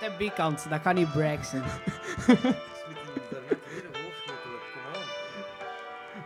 [0.00, 1.62] De B-kant, dat kan niet break zijn.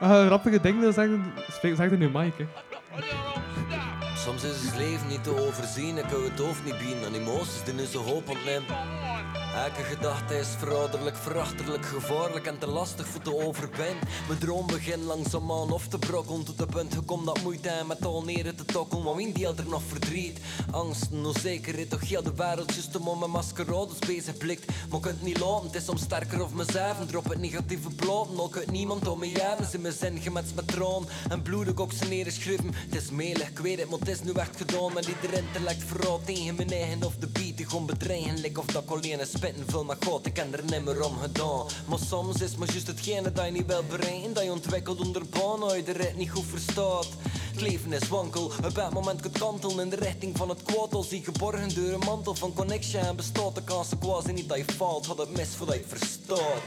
[0.01, 1.33] Ah, grappige dingen wil zeggen.
[1.51, 2.47] Spreek, zeg het nu, Mike.
[2.91, 3.03] Hè.
[4.17, 7.05] Soms is het leven niet te overzien, ik hou het hoofd niet bieden.
[7.05, 8.67] En emoties, die is zo hoop ontnemen.
[9.55, 14.09] Elke gedachte is verouderlijk, verachterlijk, gevaarlijk en te lastig voor te overwinnen.
[14.29, 16.45] Mijn droom begint langzaam aan of te brokkelen.
[16.45, 19.05] Tot het punt gekomen dat moeite en met al neren te tokkelen.
[19.05, 20.39] Maar wie deelt er nog verdriet?
[20.71, 24.73] Angsten, onzekerheid, toch heel de wereld juist om mijn maskerades bezig blikt.
[24.91, 27.01] Maar kunt niet laten, het is om sterker of mezelf.
[27.01, 29.67] En drop het negatieve bladen, al kunt niemand om me jagen.
[29.67, 32.75] Ze mijn zin gemetst met troon en bloedig ook ze neergeschreven.
[32.75, 34.93] Het is melig, ik weet het, maar het is nu echt gedaan.
[34.93, 37.57] Met ieder intellect vooral tegen mijn eigen of de beat.
[37.57, 40.27] Die gewoon bedreigen, of dat ik alleen een spitten vul met god.
[40.27, 41.67] Ik ken er nimmer om gedaan.
[41.89, 44.33] Maar soms is maar juist hetgene dat je niet wil bereiken.
[44.33, 47.09] Dat je ontwikkelt onder baan, de rit niet goed verstaat.
[47.53, 50.95] Het leven is wankel, op dat moment kunt kantelen in de richting van het kwaad.
[50.95, 53.55] Als die geborgen door een mantel van connection en bestaat.
[53.55, 56.63] De kans quasi niet dat je faalt, had het mis voordat je verstaat.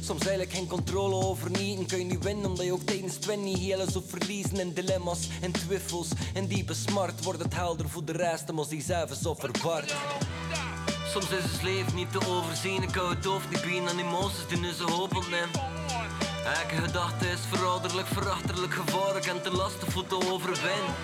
[0.00, 3.14] Soms eigenlijk geen controle over niet en kun je niet winnen omdat je ook tijdens
[3.14, 7.54] het winnen niet heel zo verliezen in dilemma's en twijfels en diepe smart wordt het
[7.54, 9.94] helder voor de rest als die zelf is verward.
[11.12, 14.46] Soms is het leven niet te overzien, ik hou het hoofd niet bieden aan emoties
[14.48, 15.60] die nu zo hoop ontnemen.
[16.44, 20.94] Elke gedachte is verouderlijk, verachterlijk, gevaarlijk en te lastig voor te overwinnen.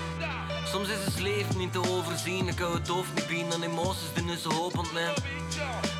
[0.64, 4.12] Soms is het leven niet te overzien, ik hou het hoofd niet bieden aan emoties
[4.14, 5.22] die nu zo hoop ontnemen.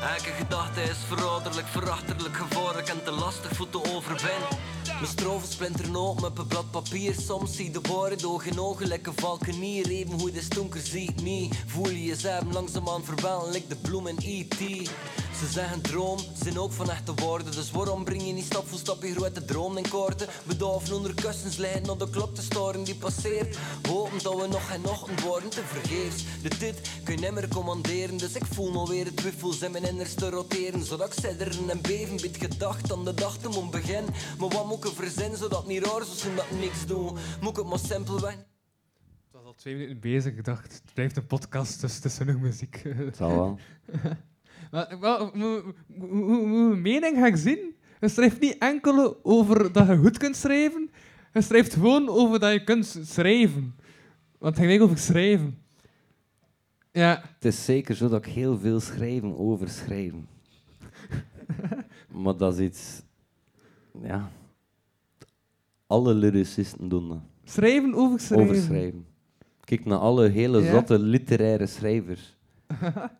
[0.01, 4.47] Elke gedachte is verouderlijk, verachterlijk, gevaarlijk en te lastig voor te overwinnen.
[4.93, 7.15] Mijn strofen splinteren op met een blad papier.
[7.25, 9.89] Soms zie de waarheid oog in ogen, lekker valkenier.
[9.89, 11.55] Even hoe de stonker ziet niet.
[11.65, 14.89] Voel je jezelf langzaamaan verwellen, lik de bloem in E.T.
[15.39, 17.51] Ze zeggen droom, zijn ook van echte woorden.
[17.51, 20.27] Dus waarom breng je niet stap voor stap je grote droom in korte?
[20.47, 23.57] Bedoven onder kussens lijden naar de klok te storen die passeert.
[23.87, 26.23] Hopen dat we nog en ochtend worden te vergeefs.
[26.41, 29.83] De dit kun je nimmer commanderen, dus ik voel me weer het twijfels in mijn
[29.83, 30.83] innerste roteren.
[30.83, 34.13] Zodat ik sidderen en beven, bid gedacht aan de dag te moet beginnen.
[34.39, 37.17] Maar wat moet ik verzinnen, zodat niet raar is als dat niks doen?
[37.41, 38.45] Moet ik het maar simpelweg Het
[39.31, 40.33] was al twee minuten bezig.
[40.33, 42.81] Ik dacht, het blijft een podcast, dus het is genoeg muziek.
[42.83, 43.59] Het zal wel.
[44.71, 47.75] Maar, wel, mijn mening ga ik zien.
[48.01, 50.89] Je schrijft niet enkel over dat je goed kunt schrijven.
[51.33, 53.75] Je schrijft gewoon over dat je kunt schrijven.
[54.37, 55.57] Want het ging over schrijven.
[56.91, 60.27] Ja, Het is zeker zo dat ik heel veel schrijven over schrijven.
[62.23, 63.01] maar dat is iets...
[64.01, 64.31] Ja...
[65.87, 67.19] Alle lyricisten doen dat.
[67.43, 68.49] schrijven over schrijven.
[68.49, 69.05] Over schrijven.
[69.63, 70.71] Kijk naar alle hele Ja.
[70.71, 72.36] zotte literaire schrijvers.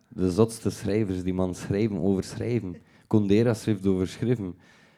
[0.08, 2.76] De zotste schrijvers die man schrijven over schrijven.
[3.06, 4.54] Kundera schrijft over schrijven.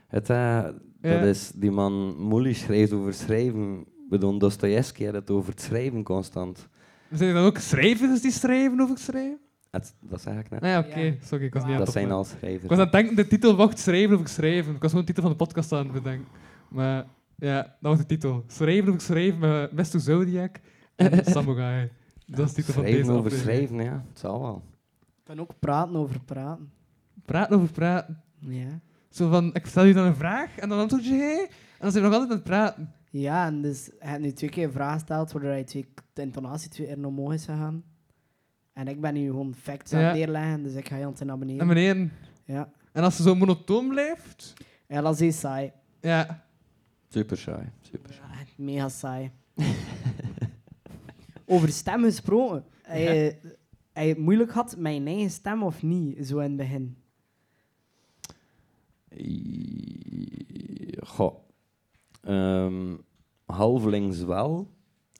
[0.09, 0.65] Het, eh,
[1.01, 3.79] dat is, die man Mully schrijft over schrijven.
[3.81, 6.69] Ik bedoel, Dostoevsky had het over het schrijven constant.
[7.13, 9.39] Zijn er dan ook schrijvers die schrijven over schrijven?
[9.71, 10.61] Het, dat zeg ik net.
[10.61, 10.99] Nee, oké.
[11.01, 11.15] Ja.
[11.23, 12.69] Sorry, ik was niet aan dat zijn al Ik schrijvers.
[12.69, 14.75] was aan het denken, de titel wacht schrijven over schrijven.
[14.75, 16.27] Ik was gewoon de titel van de podcast aan het bedenken.
[16.69, 18.45] Maar ja, dat was de titel.
[18.47, 20.01] Schrijven over schrijven met Mr.
[20.01, 20.57] Zodiac
[20.97, 21.91] en Samurai.
[22.37, 23.43] Dat is de titel van deze over aflevering.
[23.69, 24.05] schrijven, ja.
[24.09, 24.63] Het zal wel.
[25.01, 26.73] Ik kan ook praten over praten.
[27.25, 28.23] Praten over praten.
[28.39, 28.81] Ja.
[29.11, 31.41] Zo van, ik stel je dan een vraag en dan antwoord je jij.
[31.43, 32.93] En dan zijn we nog altijd aan het praten.
[33.11, 36.23] Ja, en dus hij heeft nu twee keer een vraag gesteld, waardoor hij twee, de
[36.23, 37.83] intonatie twee keer omhoog is gegaan.
[38.73, 40.07] En ik ben nu gewoon facts aan Ja.
[40.07, 41.67] het neerleggen, dus ik ga heel naar En beneden.
[41.67, 42.13] beneden.
[42.45, 42.71] Ja.
[42.93, 44.55] En als ze zo monotoon blijft,
[44.89, 45.73] ja, dat is saai.
[46.01, 46.45] ja.
[47.09, 47.69] Super saai.
[47.81, 48.39] Super saai.
[48.57, 49.31] Ja, mega saai.
[51.51, 52.65] Over stem gesproken.
[52.83, 53.41] Hij,
[53.93, 56.97] hij het moeilijk had met je eigen stem of niet, zo in het begin.
[61.03, 61.35] Goh.
[62.23, 62.97] Ehm,
[63.45, 64.71] halvelings wel.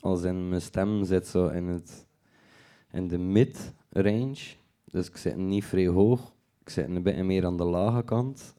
[0.01, 2.07] Als in mijn stem zit zo in, het,
[2.93, 4.55] in de mid-range.
[4.85, 6.35] Dus ik zit niet vrij hoog.
[6.61, 8.55] Ik zit een beetje meer aan de lage kant.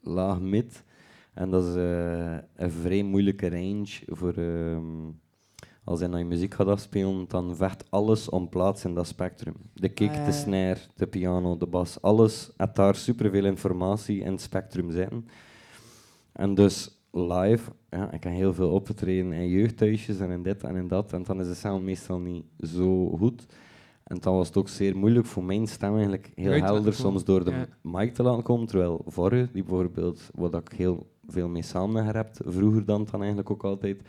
[0.00, 0.84] Laag mid.
[1.34, 4.34] En dat is eh, een vrij moeilijke range voor...
[4.34, 5.20] ehm,
[5.84, 9.54] als je naar je muziek gaat afspelen, dan vecht alles om plaats in dat spectrum.
[9.74, 14.20] De kick, Ah, ja, de snare, de piano, de bas, alles heeft daar superveel informatie
[14.20, 15.26] in het spectrum zitten.
[16.32, 20.76] En dus live, ja, ik heb heel veel opgetreden in jeugdhuisjes en in dit en
[20.76, 23.46] in dat, en dan is de sound meestal niet zo goed.
[24.04, 27.24] En dan was het ook zeer moeilijk voor mijn stem eigenlijk heel Uit helder soms
[27.24, 27.66] door de Ja.
[27.82, 32.30] mic te laten komen, terwijl Vorre, die bijvoorbeeld, wat ik heel veel mee samen heb
[32.44, 34.02] vroeger dan, dan eigenlijk ook altijd,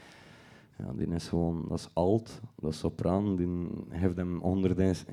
[0.86, 3.48] ja, die is gewoon, dat is alt, dat is sopraan, die
[3.90, 5.06] heeft hem honderd ins-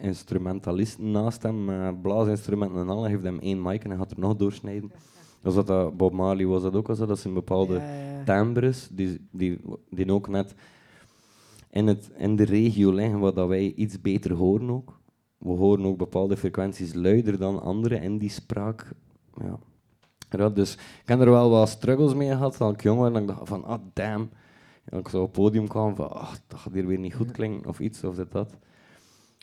[0.00, 4.18] instrumentalisten naast hem, met blaasinstrumenten en al, heeft hem één mic en hij gaat er
[4.18, 4.92] nog doorsnijden.
[5.42, 8.18] Dus dat, dat Bob Marley was dat ook al zo, dat zijn bepaalde Ja, ja,
[8.18, 8.24] ja.
[8.24, 9.60] timbres, die, die,
[9.90, 10.54] die ook net
[11.70, 14.98] in, het, in de regio liggen waar dat wij iets beter horen ook.
[15.38, 18.92] We horen ook bepaalde frequenties luider dan andere in die spraak.
[19.40, 19.58] Ja.
[20.30, 23.12] Ja, dus ik heb er wel wat struggles mee gehad toen ik jong was.
[23.12, 24.30] En ik dacht van, ah damn.
[24.90, 27.30] En ik zo op het podium kwam van, ah, dat gaat hier weer niet goed
[27.30, 28.56] klinken of iets of dit dat.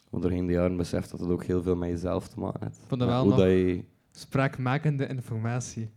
[0.09, 2.79] Maar doorheen de jaren beseft dat het ook heel veel met jezelf te maken heeft.
[2.87, 5.89] Vond dat wel hoe nog dat je spraakmakende informatie.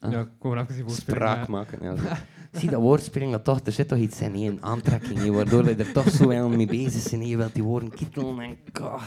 [0.00, 0.12] Ah.
[0.12, 1.82] Ja, ik even spraak maken.
[1.82, 1.96] Ja.
[2.58, 5.74] Zie dat woordspeling, dat toch, er zit toch iets in, een aantrekking, hè, waardoor je
[5.74, 7.28] er toch zo wel mee bezig bent.
[7.28, 8.56] Je wilt die woorden kietelen en...
[8.72, 8.98] ka.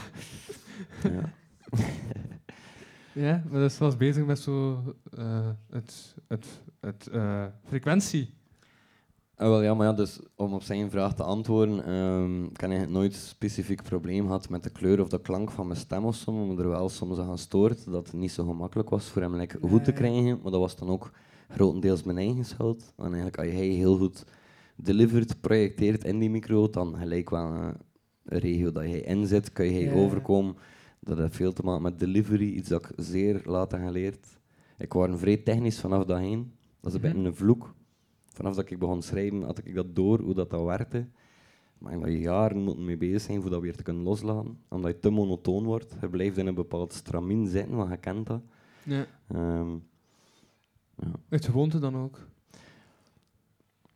[1.03, 1.33] Ja.
[3.17, 4.83] Ja, maar dat is wel eens bezig met zo
[5.17, 6.45] eh, het, het,
[6.79, 8.36] het eh, frequentie.
[9.37, 12.91] Wel, ja, maar ja, dus om op zijn vraag te antwoorden, ehm, ik heb eigenlijk
[12.99, 16.31] nooit specifiek probleem gehad met de kleur of de klank van mijn stem of zo,
[16.31, 19.57] maar er wel soms aan gestoord dat het niet zo gemakkelijk was voor hem like,
[19.61, 21.11] goed te krijgen, maar dat was dan ook
[21.49, 22.93] grotendeels mijn eigen schuld.
[22.97, 24.25] En eigenlijk als hij heel goed
[24.75, 27.67] delivered, projecteert in die micro, dan gelijk wel eh,
[28.25, 29.93] een regio dat hij inzet, kun je Ja.
[29.93, 30.55] overkomen.
[30.99, 34.27] Dat heeft veel te maken met delivery, iets dat ik zeer laat heb geleerd.
[34.77, 36.51] Ik was vrij technisch vanaf dat heen.
[36.81, 37.13] Dat is een Mhm.
[37.13, 37.75] beetje een vloek.
[38.37, 41.07] Vanaf dat ik begon schrijven, had ik dat door, hoe dat, dat werkte.
[41.77, 44.59] Maar je jaren moeten mee bezig zijn voor dat weer te kunnen loslaten.
[44.69, 45.95] Omdat je te monotoon wordt.
[46.01, 48.41] Je blijft in een bepaald stramien zitten, want je kent dat.
[48.83, 49.05] Ja.
[49.27, 49.77] Ehm,
[51.29, 52.27] Het gewoonte dan ook.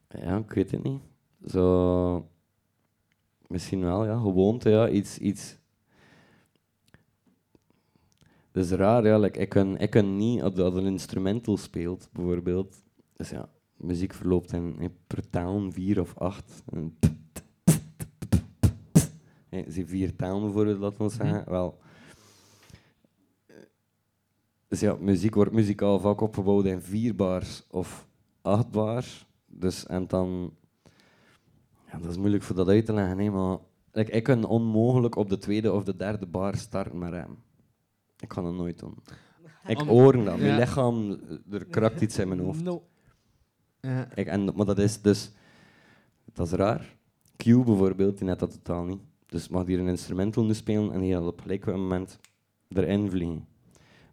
[0.08, 1.02] ja, ik weet het niet.
[1.46, 2.30] Zo...
[3.48, 4.20] Misschien wel, ja.
[4.20, 4.90] Gewoonte, ja.
[4.90, 5.18] Iets...
[5.18, 5.58] iets
[8.52, 9.18] dat is raar, ja.
[9.18, 12.84] Like, ik, kan, ik kan niet, als dat een instrumental speelt, bijvoorbeeld.
[13.16, 13.50] Dus ja,
[13.82, 16.64] muziek verloopt in, in per taal vier of acht.
[19.68, 21.44] Zie vier talen bijvoorbeeld, laten we zeggen.
[21.50, 21.80] Wel.
[24.68, 28.08] Dus ja, muziek wordt muzikaal vaak opgebouwd in vier bars of
[28.42, 29.28] acht bars.
[29.46, 30.54] Dus en dan...
[31.92, 33.58] Ja, dat is moeilijk voor dat uit te leggen, hè, maar...
[33.92, 37.38] Like, ik kan onmogelijk op de tweede of de derde bar starten met hem.
[38.20, 38.98] Ik kan dat nooit doen.
[39.68, 40.24] Ik hoor dat.
[40.24, 40.58] Mijn Ja.
[40.58, 41.20] lichaam,
[41.52, 42.64] er krakt iets in mijn hoofd.
[42.64, 42.84] No.
[43.82, 44.08] Ja.
[44.16, 45.32] Ik, en, maar dat is dus...
[46.34, 46.96] Dat is raar.
[47.38, 49.00] Q bijvoorbeeld, die net dat totaal niet.
[49.26, 52.20] Dus mag hier een instrumental nu spelen en die gaat op gelijk moment
[52.70, 53.48] erin vliegen.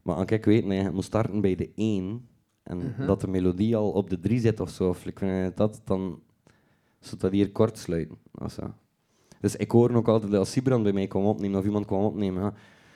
[0.02, 2.28] Maar als ik weet dat je moet starten bij de 1
[2.62, 3.06] en Mhm.
[3.06, 5.80] dat de melodie al op de 3 zit of zo, of ik weet niet dat,
[5.84, 6.20] dan
[7.00, 8.18] zou dat hier kort sluiten.
[9.40, 12.42] Dus ik hoor ook altijd als Sibrand bij mij kwam opnemen of iemand kwam opnemen.
[12.42, 12.54] Ja,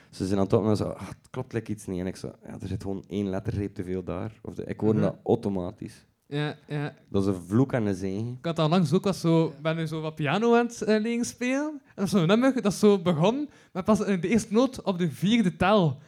[0.09, 1.99] ze zijn aan het opnemen en zo, ah, het klopt like iets niet.
[1.99, 4.39] En ik zo, ja, er zit gewoon één lettergreep te veel daar.
[4.41, 5.01] Of de, ik hoor Mhm.
[5.03, 6.05] dat automatisch.
[6.33, 6.93] Ja, ja.
[7.09, 8.27] Dat is een vloek en een zegen.
[8.39, 11.01] Ik had al langs ook was zo, ben nu zo wat piano aan het eh,
[11.01, 11.71] leren spelen.
[11.71, 14.97] En dat is zo'n nummer dat zo begon met pas eh, de eerste noot op
[14.97, 15.99] de vierde tel.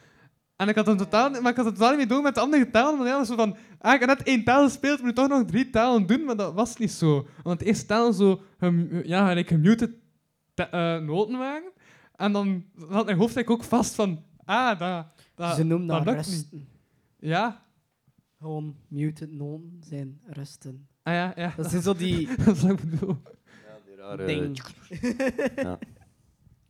[0.56, 2.42] En ik had het totaal, maar ik had het totaal niet meer doen met de
[2.42, 2.98] andere talen.
[2.98, 5.46] Maar ja, zo van, ah, ik heb net één taal gespeeld, moet ik toch nog
[5.46, 6.24] drie talen doen?
[6.26, 7.28] Maar dat was niet zo.
[7.44, 9.92] Want de eerste taal zo, gem- ja, gelijk gemuted
[10.54, 11.72] te- eh, noten waren.
[12.16, 15.06] En dan had mijn hoofd eigenlijk ook vast van, ah, dat,
[15.36, 16.26] dat, Ze noemen dat, lukt niet.
[16.28, 16.68] rusten.
[17.20, 17.64] Ja,
[18.38, 20.88] Gewoon muted noten zijn rusten.
[21.04, 21.54] ah ja, ja.
[21.58, 23.18] Dat zijn zo die Dat is wat ik bedoel.
[23.86, 24.26] Die rare...
[24.26, 24.62] ding.
[25.56, 25.80] Ja.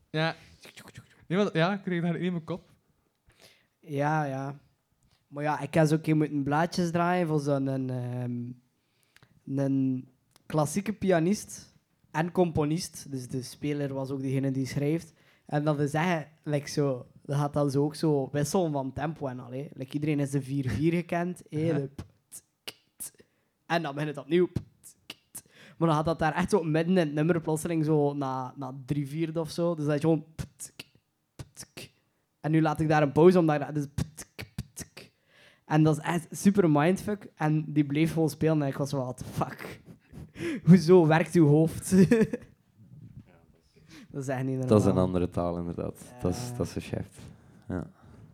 [0.09, 0.35] Ja.
[1.27, 2.71] Nee, maar, ja, ik kreeg daar in mijn kop.
[3.79, 4.59] Ja, ja.
[5.27, 8.51] Maar ja, ik heb zo een keer moeten blaadjes draaien voor zo'n een, ehm,
[9.59, 10.09] een
[10.45, 11.73] klassieke pianist
[12.11, 13.11] en componist.
[13.11, 15.13] Dus de speler was ook degene die schrijft.
[15.45, 19.27] En dat is zeggen, like zo, dat gaat dan zo ook zo wisselen van tempo
[19.27, 19.49] en al.
[19.49, 21.41] Like iedereen is de 4-4 gekend.
[21.49, 21.89] de.
[23.65, 24.49] En dan begint het opnieuw.
[25.77, 28.75] Maar dan gaat dat daar echt zo midden in het nummer plotseling zo na, na
[28.85, 29.75] drie vierde of zo.
[29.75, 30.25] Dus dat je gewoon...
[32.39, 33.73] En nu laat ik daar een pauze dat...
[33.73, 35.11] Dus p- t- k.
[35.65, 37.27] En dat is echt super mindfuck.
[37.35, 39.81] En die bleef gewoon spelen en ik was wel, what the fuck.
[40.67, 41.93] Hoezo werkt uw hoofd?
[44.15, 44.67] dat is niet normaal.
[44.67, 46.13] Dat is een andere taal, inderdaad.
[46.21, 47.07] Dat, is, dat is een chef.
[47.67, 47.87] Ja.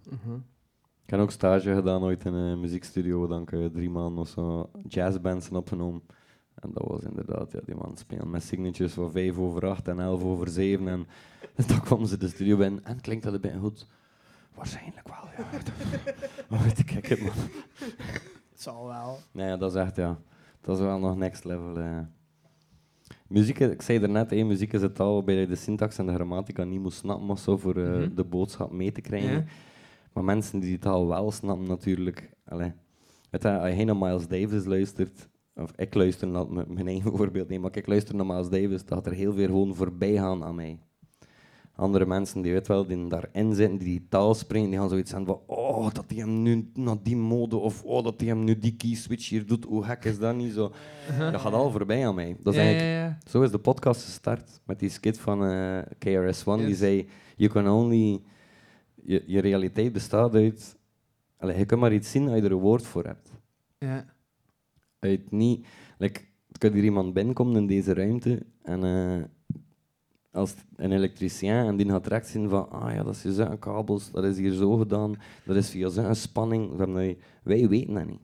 [0.09, 0.35] Mhm.
[1.05, 4.27] Ik heb ook stage gedaan ooit in een muziekstudio, dan ik eh, drie maanden of
[4.27, 6.01] zo jazzbands zijn opgenomen.
[6.55, 9.99] En dat was inderdaad, ja, die man spelen met signatures van 5 over 8 en
[9.99, 10.87] 11 over 7.
[10.87, 11.05] En
[11.67, 13.87] dan kwamen ze de studio binnen en klinkt dat een beetje goed?
[14.55, 15.45] Waarschijnlijk wel, ja.
[16.75, 17.31] Ik het, man.
[18.51, 19.17] Het zal wel.
[19.31, 20.17] Nee, ja, dat is echt, ja.
[20.61, 21.77] Dat is wel nog next level.
[21.77, 21.99] eh.
[23.31, 26.13] Muziek, ik zei er net, hey, muziek is het taal bij de syntax en de
[26.13, 28.15] grammatica niet moet snappen of zo voor eh, Mhm.
[28.15, 29.31] de boodschap mee te krijgen.
[29.31, 29.43] Ja.
[30.13, 32.29] Maar mensen die die taal wel snappen, natuurlijk.
[32.45, 32.71] Allee,
[33.31, 37.61] je, als je naar Miles Davis luistert, of ik luister naar mijn eigen voorbeeld nemen,
[37.63, 40.79] maar ik luister naar Miles Davis, dat er heel veel gewoon voorbij gaan aan mij.
[41.75, 45.11] Andere mensen die weet wel, die daarin zitten, die die taal spreken, die gaan zoiets
[45.11, 48.43] hebben van oh, dat hij hem nu naar die mode, of oh, dat hij hem
[48.43, 50.71] nu die key switch hier doet, hoe gek is dat niet zo?
[51.17, 52.37] Dat gaat al voorbij aan mij.
[52.43, 53.17] Dat is ja, eigenlijk ja, ja.
[53.29, 56.65] zo is de podcast gestart met die skit van eh, KRS-One.
[56.65, 58.21] Die zei: You can only.
[59.03, 60.77] Je, je realiteit bestaat uit.
[61.37, 63.29] Allee, je kunt maar iets zien als je er een woord voor hebt.
[63.77, 64.05] ja.
[64.99, 65.67] Uit niet.
[65.97, 66.19] Like,
[66.51, 68.83] er kan hier iemand binnenkomen in deze ruimte en.
[68.83, 69.23] eh,
[70.31, 74.11] als een elektricien en die gaat direct zien van, ah ja, dat is zo'n kabels,
[74.11, 75.15] dat is hier zo gedaan,
[75.45, 76.75] dat is via zo'n spanning.
[77.43, 78.19] Wij weten dat niet.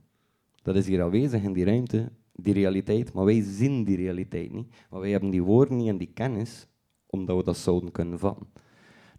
[0.61, 4.75] Dat is hier aanwezig in die ruimte, die realiteit, maar wij zien die realiteit niet.
[4.89, 6.67] Maar wij hebben die woorden niet en die kennis,
[7.05, 8.47] omdat we dat zouden kunnen vatten.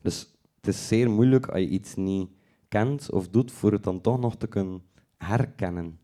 [0.03, 2.29] Dus het is zeer moeilijk als je iets niet
[2.69, 4.83] kent of doet, voor het dan toch nog te kunnen
[5.17, 5.99] herkennen.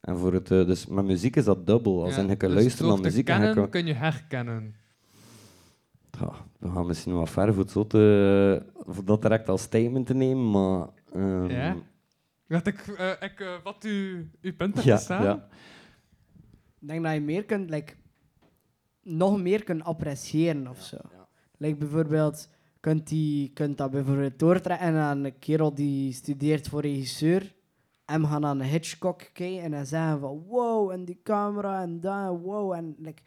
[0.00, 2.04] En voor het, eh, dus met muziek is dat dubbel.
[2.04, 3.68] Als Ja, je kan dus luisteren naar muziek en je kan...
[3.68, 4.74] kun je herkennen.
[6.10, 10.06] Ja, we gaan misschien wat ver voor, het zo te, voor dat direct als statement
[10.06, 10.88] te nemen, maar...
[11.12, 11.76] ehm, Ja?
[12.48, 15.22] Dat ik, eh, ik eh, wat u, uw punt hebt ja, staan.
[15.22, 15.48] ja.
[16.80, 17.94] Ik denk dat je meer kunt, like,
[19.02, 20.96] nog meer kunt appreciëren of zo.
[21.56, 22.48] Like bijvoorbeeld,
[22.80, 27.54] kunt, die, kunt dat bijvoorbeeld doortrekken aan een kerel die studeert voor regisseur.
[28.04, 32.40] En gaan aan Hitchcock kijken en dan zeggen van wow, en die camera en dat,
[32.40, 32.72] wow.
[32.72, 33.22] En like,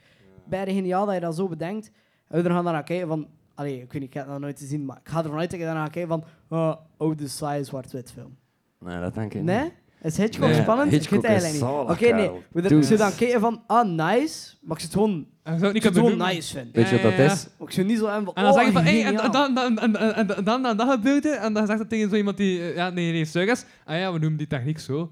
[0.47, 1.91] bijna geniaal dat je dat zo bedenkt.
[2.32, 4.59] En we gaan naar kijken van, allee, ik weet niet, ik heb het nog nooit
[4.59, 8.11] gezien, maar ik ga ervan uit dat je daarna kijkt van, oh, oude saai zwart-wit
[8.11, 8.38] film.
[8.79, 9.63] Nee, dat denk ik Nee?
[9.63, 9.73] niet.
[10.01, 10.91] Is Hitchcock Nee, spannend?
[10.91, 11.86] Hitchcock ik weet het is eigenlijk niet.
[11.88, 12.25] zalig, Oké, nee.
[12.27, 12.43] kerel.
[12.51, 12.84] We Dude.
[12.84, 14.55] zullen dan kijken van, ah, nice.
[14.61, 16.36] Maar ik zit gewoon, je zou het ik niet zit kunnen gewoon doen.
[16.36, 16.73] nice vinden.
[16.73, 17.47] Weet je wat dat is?
[17.57, 19.15] Maar ik zou niet zo hebben van, En dan oh, zeg je van, hey, en,
[19.32, 22.59] dan, dan, en, dan, dan dat gebeurde, en dan zegt dat tegen zo iemand die,
[22.59, 23.65] ja, nee, nee, stuk is.
[23.86, 25.11] Ah ja, we noemen die techniek zo.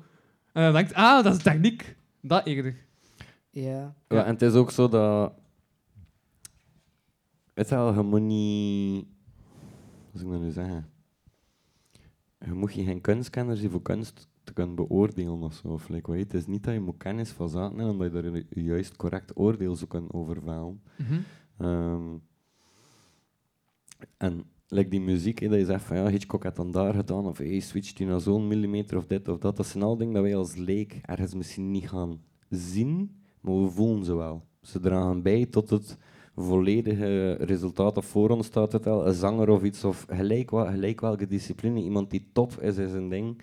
[0.53, 1.95] En dan denkt, ah, dat is techniek.
[2.21, 2.75] Dat eerder.
[3.51, 3.93] Ja.
[4.07, 5.33] Ja, en het is ook zo dat...
[7.59, 9.05] Het is wel, je moet niet...
[10.11, 10.89] Wat zou ik dat nu zeggen?
[12.45, 15.67] Je moet je geen kunstkenner zijn voor kunst te kunnen beoordelen of zo.
[15.67, 18.17] Of, like, weet, het is niet dat je moet kennis van zaken hebben, omdat je
[18.17, 20.81] er een juist correct oordeel zou kunnen over vellen.
[21.57, 22.17] Ehm,
[24.17, 27.37] en like die muziek, dat je zegt van ja, Hitchcock had dan daar gedaan, of
[27.37, 29.57] hey, switcht hij naar zo'n millimeter of dit of dat.
[29.57, 33.69] Dat zijn al dingen dat wij als leek ergens misschien niet gaan zien, maar we
[33.69, 34.45] voelen ze wel.
[34.61, 35.97] Ze dragen bij tot het
[36.41, 39.07] volledige resultaat of voor ons staat het al.
[39.07, 41.81] Een zanger of iets, of gelijk, gelijk welke discipline.
[41.81, 43.41] Iemand die top is in zijn ding,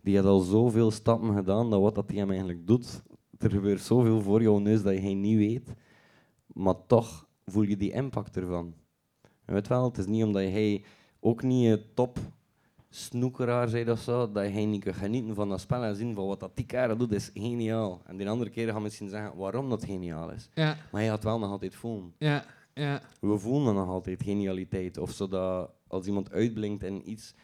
[0.00, 3.02] die heeft al zoveel stappen gedaan dat wat dat hij hem eigenlijk doet,
[3.38, 5.74] er gebeurt zoveel voor jouw neus dat je niet weet.
[6.46, 8.74] Maar toch voel je die impact ervan.
[9.44, 10.84] Weet wel, het is niet omdat hij
[11.20, 12.18] ook niet een top
[12.94, 16.26] snoekeraar zei of zo, dat hij niet kan genieten van dat spel en zien van
[16.26, 18.02] wat dat die kerel doet, is geniaal.
[18.06, 20.48] En die andere keren gaan misschien zeggen waarom dat geniaal is.
[20.54, 22.12] Ja, Maar hij gaat wel nog altijd voelen.
[22.18, 23.00] ja, ja.
[23.20, 24.98] We voelen nog altijd genialiteit.
[24.98, 27.34] Of zodat als iemand uitblinkt in iets,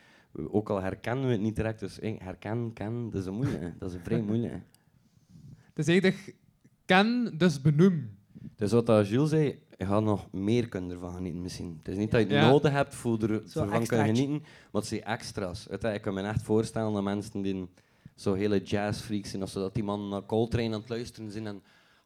[0.49, 3.73] ook al herkennen we het niet direct, dus herkennen, kennen, dat is een moeilijke.
[3.79, 4.61] Dat is een vrij moeilijke.
[5.75, 6.15] Is eerder
[6.85, 8.18] ken, dus benoem.
[8.57, 11.77] Dus wat dat Jules zei, je gaat nog meer kunnen ervan genieten misschien.
[11.79, 12.49] Het is niet dat je het Ja.
[12.51, 15.67] nodig hebt voor er, ervan kunnen genieten, maar het zijn extra's.
[15.67, 17.69] Ik kan me echt voorstellen dat mensen die
[18.15, 21.47] zo hele jazzfreaks zijn, of zo, dat die man naar Coltrane aan het luisteren zijn
[21.47, 21.63] en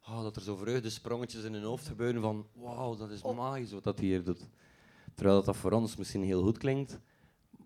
[0.08, 3.84] oh, dat er zo vreugdesprongetjes in hun hoofd gebeuren van wauw, dat is magisch wat
[3.84, 4.48] dat hij hier doet.
[5.14, 6.98] Terwijl dat, dat voor ons misschien heel goed klinkt,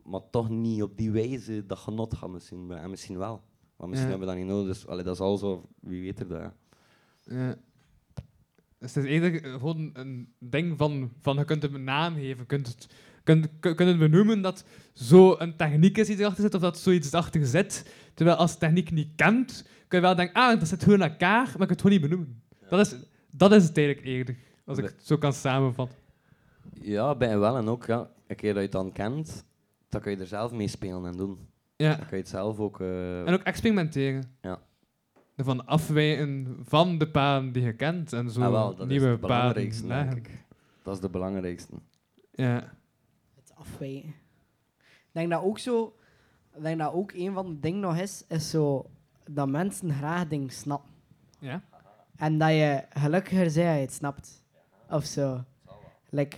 [0.04, 2.70] maar toch niet op die wijze dat genot gaat misschien.
[2.70, 3.42] En misschien wel.
[3.76, 4.16] Maar misschien Ja.
[4.18, 4.74] hebben we dat niet nodig.
[4.74, 6.52] Dus allee, dat is al zo, wie weet er dat.
[7.24, 7.56] ja.
[8.86, 12.46] Dus het is eerder gewoon een ding van, van je kunt hem een naam geven.
[12.46, 12.86] Kunt het,
[13.24, 16.78] kunt, kun- kunt het benoemen dat zo een techniek is die erachter zit of dat
[16.78, 17.90] zoiets erachter zit.
[18.14, 21.44] Terwijl als techniek niet kent, kun je wel denken, ah, dat zit gewoon aan elkaar,
[21.44, 22.42] maar je kunt het gewoon niet benoemen.
[22.70, 22.94] Dat, is,
[23.30, 25.98] dat is het eigenlijk eerder, als ik het zo kan samenvatten.
[26.80, 27.86] Ja, bij wel en ook.
[27.86, 28.10] Ja.
[28.26, 29.44] Een keer dat je het dan kent,
[29.88, 31.38] dan kun je er zelf mee spelen en doen.
[31.76, 31.88] Ja.
[31.88, 32.80] Dan kun je het zelf ook...
[32.80, 34.24] eh, En ook experimenteren.
[34.42, 34.58] Ja.
[35.36, 39.06] Ervan afwijken van de paden die je kent en zo ah, wel, dat is nieuwe
[39.06, 40.22] het paden leggen.
[40.82, 41.72] Dat is de belangrijkste.
[42.32, 42.72] Ja.
[43.34, 44.08] Het afwijken.
[44.78, 45.96] Ik denk dat ook zo...
[46.54, 48.90] Ik denk dat ook een van de dingen nog is, is zo...
[49.30, 50.90] Dat mensen graag dingen snappen.
[51.38, 51.62] Ja.
[52.16, 54.44] En dat je gelukkiger bent als je het snapt.
[54.90, 55.44] Of zo.
[56.10, 56.36] Like,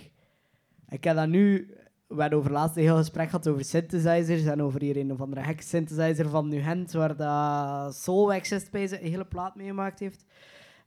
[0.89, 1.73] ik heb dat nu...
[2.09, 5.21] We hebben over laatst een heel gesprek gehad over synthesizers en over hier een of
[5.21, 10.25] andere hack synthesizer van Nuhent, waar dat Soulwax is zijn hele plaat meegemaakt heeft.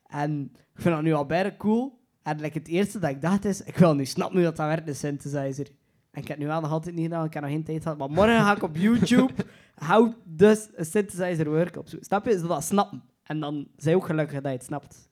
[0.07, 2.01] En ik vind dat nu al bijna cool.
[2.23, 4.67] En like, het eerste dat ik dacht is, ik wil nu snappen hoe dat, dat
[4.67, 5.67] werkt, een synthesizer.
[6.11, 7.83] En ik heb het nu wel nog altijd niet gedaan, ik heb nog geen tijd
[7.83, 7.99] gehad.
[7.99, 9.33] Maar morgen ga ik op YouTube
[9.75, 12.07] how does a synthesizer work opzoeken.
[12.07, 12.33] Snap je?
[12.33, 13.03] Zodat dat snappen.
[13.23, 15.11] En dan zijn ook gelukkig dat je het snapt.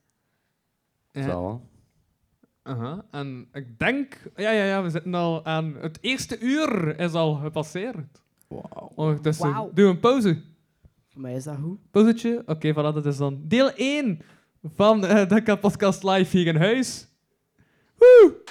[1.13, 1.23] Ja.
[1.23, 1.70] Zal
[2.63, 3.05] Aha.
[3.11, 7.35] En ik denk, ja, ja, ja, we zitten al aan het eerste uur is al
[7.35, 8.23] gepasseerd.
[8.49, 8.93] Wauw.
[8.95, 9.71] Ondertussen Wauw.
[9.75, 10.43] doen we een pauze.
[11.09, 11.91] Voor mij is dat goed.
[11.91, 12.43] Pauzetje.
[12.47, 14.21] Oké, voilà, dat is dan deel 1
[14.63, 17.09] van eh, de Podcast Live hier in huis.
[17.97, 18.43] Woe!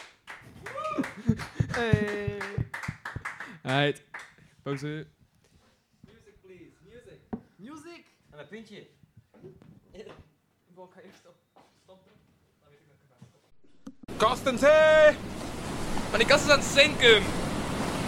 [3.64, 4.04] Right.
[4.64, 5.08] Pauze.
[7.56, 8.06] Music!
[8.30, 8.88] En een pintje.
[10.90, 11.36] Ik ga eerst op
[11.84, 12.12] stoppen.
[12.60, 13.34] Dan weet ik dat ik
[14.04, 15.16] erbij Kastens, hé!
[16.10, 17.24] Maar die kast is aan het zinken.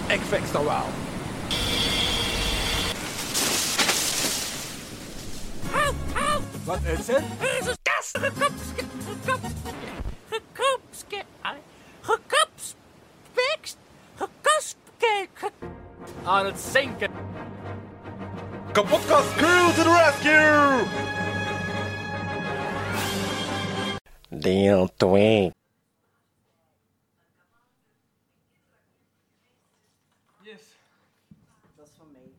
[0.08, 0.86] Ik fix dat wel.
[6.64, 7.24] Wat is het?
[16.24, 17.12] Aan het zinken.
[18.72, 20.86] Kapotkast crew to the rescue!
[24.30, 25.52] Deel 2.
[31.76, 32.32] Dat is van mij.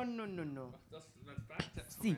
[0.00, 0.74] No, no, no, no, no.
[2.00, 2.16] Zie.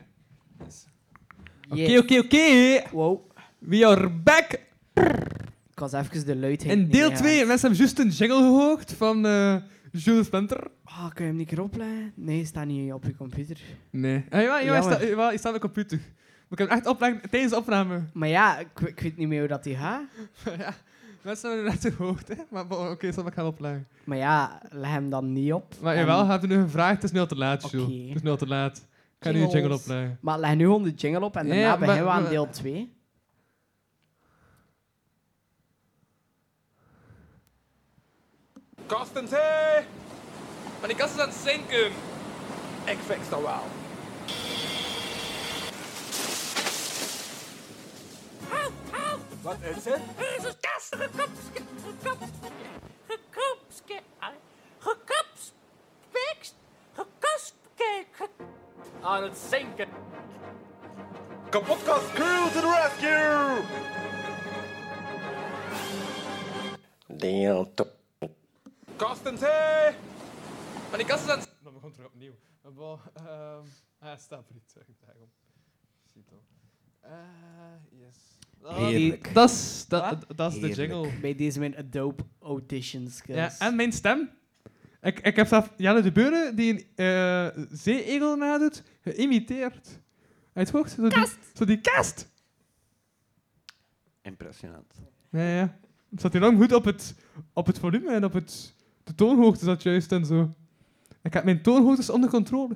[1.69, 2.81] Oké, oké, oké.
[2.91, 3.31] Wow.
[3.59, 4.51] We are back.
[5.71, 7.47] Ik was even de luidheid In deel meer 2, aan.
[7.47, 9.55] mensen hebben juist een jingle gehoord van eh
[9.91, 10.67] Jules Splinter.
[10.83, 12.11] Ah, kun je hem niet keer opleggen?
[12.15, 13.59] Nee, staat niet op je computer.
[13.89, 14.25] Nee.
[14.29, 14.83] Ah, hij Jammer.
[14.83, 15.97] staat, jawel, hij staat op de computer.
[15.97, 18.03] Maar ik heb hem echt opleggen tijdens de opname.
[18.13, 20.03] Maar ja, ik, ik weet niet meer hoe dat die gaat.
[20.59, 20.73] ja,
[21.23, 22.35] mensen hebben het net gehoord, hè.
[22.49, 23.87] Maar oké, zal ik gaan opleggen.
[24.03, 25.75] Maar ja, leg hem dan niet op.
[25.81, 27.85] Maar En- jawel, heb je nu gevraagd, het is nu al te laat, Jules.
[27.87, 28.07] Oké.
[28.07, 28.77] Het is nu al te laat.
[28.77, 30.17] Ik ga nu een jingle opleggen.
[30.21, 32.93] Maar leg nu gewoon de jingle op en daarna ja, beginnen we aan deel 2.
[38.85, 39.85] Kastens, hé!
[40.79, 41.85] Maar die kast is aan het zinken.
[42.85, 43.61] Ik fix dat wel.
[49.43, 50.01] Wat is het?
[59.01, 59.89] Aan het zinken.
[61.49, 63.61] Kapotkast crew to the rescue!
[67.17, 67.87] Deel 2.
[68.95, 69.95] Kastens, hé!
[70.89, 72.33] Maar die kast is aan het Dan begon terug opnieuw.
[72.61, 73.65] Maar bon, ehm...
[73.99, 74.75] Ah, stap er niet.
[75.05, 75.31] Daarom.
[76.13, 76.43] Ziet al.
[77.01, 78.32] Eh, yes.
[78.63, 79.33] Heerlijk.
[79.33, 80.37] Dat is, dat, Wat?
[80.37, 80.91] dat is de Heerlijk.
[80.91, 81.19] jingle.
[81.21, 83.57] Bij deze mijn Adobe Audition skills.
[83.57, 84.29] Ja, en mijn stem.
[85.01, 89.99] Ik, ik heb zelf Jelle de Beuren, die een eh zee-egel nadoet, geïmiteerd.
[90.53, 90.95] Uit hoogte.
[90.95, 92.31] Zo die, zo die kast.
[94.21, 94.93] Impressionant.
[95.31, 95.77] Ja, ja.
[96.09, 97.15] Het zat enorm goed op het,
[97.53, 100.49] op het volume en op het, de toonhoogte zat juist en zo.
[101.21, 102.73] Ik heb mijn toonhoogtes onder controle.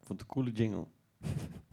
[0.00, 0.86] Ik vond het een coole jingle.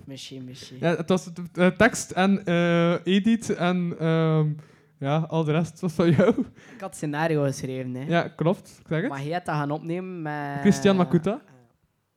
[0.05, 0.77] Misschien, misschien.
[0.79, 4.49] Ja, het was de, de tekst en eh, edit en ehm,
[4.97, 6.29] ja, al de rest was van jou.
[6.75, 8.05] Ik had scenario geschreven, hè.
[8.05, 8.77] Ja, klopt.
[8.79, 9.09] Ik zeg het.
[9.09, 10.59] Maar jij hebt dat gaan opnemen met...
[10.59, 11.41] Christian Makuta.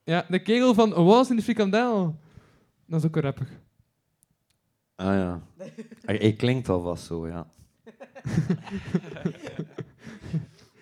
[0.05, 2.19] Ja, de kegel van Was in de frikandel.
[2.87, 3.49] Dat is ook een rapper.
[4.97, 5.43] Ah ja.
[6.07, 7.47] Hij, klinkt al vast zo, ja.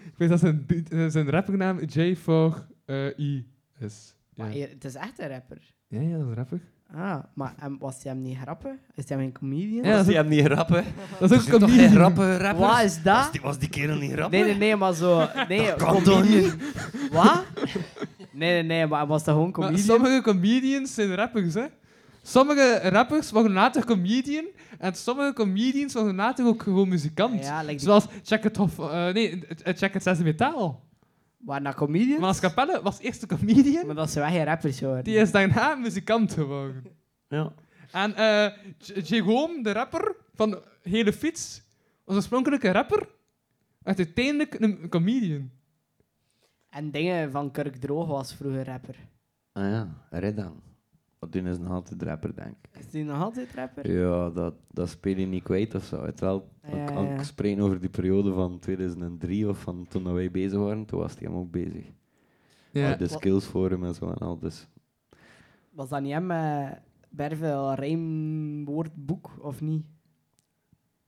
[0.04, 3.46] Ik weet dat zijn, eh, zijn rappernaam J4I
[3.78, 4.14] is.
[4.34, 4.44] Ja.
[4.44, 5.74] Maar het is echt een rapper.
[5.88, 6.60] ja, ja, dat is rapper.
[6.94, 8.78] Ah, maar en was hij hem niet grappen?
[8.94, 9.84] Is hij een comedian?
[9.84, 10.84] Ja, dat is die ook, hem niet rappen?
[11.18, 11.88] dat is ook een toch comedian.
[11.88, 12.66] geen rappe rapper?
[12.66, 13.32] Wat is Was dat?
[13.32, 14.38] die, was die kerel niet rappen?
[14.38, 15.28] Nee, nee, nee, maar zo...
[15.48, 16.60] Nee, kan toch comedian.
[17.12, 17.44] Wat?
[18.32, 19.86] Nee, nee, nee, maar hij was toch gewoon Maar comedian?
[19.86, 21.64] sommige comedians zijn rappers, hè.
[22.22, 24.44] Sommige rappers worden later comedian
[24.78, 27.44] en sommige comedians worden later ook gewoon muzikant.
[27.44, 30.82] Ja, like die- Zoals Check het Hof, eh, nee, eh, Check het Zesde Metaal.
[31.44, 32.18] Waren dat comedians?
[32.18, 35.02] Maar als Capelle was eerst een comedian, Maar dat ze wel geen rappers hoor.
[35.02, 36.84] die is daarna muzikant geworden.
[37.28, 37.52] Ja.
[37.92, 41.62] En eh Jérôme, de rapper van Hele Fiets,
[42.04, 43.08] was oorspronkelijk een rapper,
[43.78, 45.50] werd uiteindelijk een comedian.
[46.68, 48.94] En dingen van Kirk Droog was vroeger rapper.
[49.52, 50.62] Ah ja, Redan.
[51.30, 52.78] Doen is nog altijd rapper, denk ik.
[52.80, 53.90] Is die nog altijd rapper?
[53.92, 56.04] Ja, dat, dat speel je niet kwijt of zo.
[56.04, 60.12] Het wel, Ja, ik, ja, ik spreek over die periode van 2003 of van toen
[60.14, 61.84] wij bezig waren, toen was hij hem ook bezig.
[62.70, 62.94] Ja.
[62.94, 64.38] De skills forum en zo en al.
[64.38, 64.68] Dus
[65.70, 69.84] Was dat niet hem met Bervel rijmwoordboek, of niet?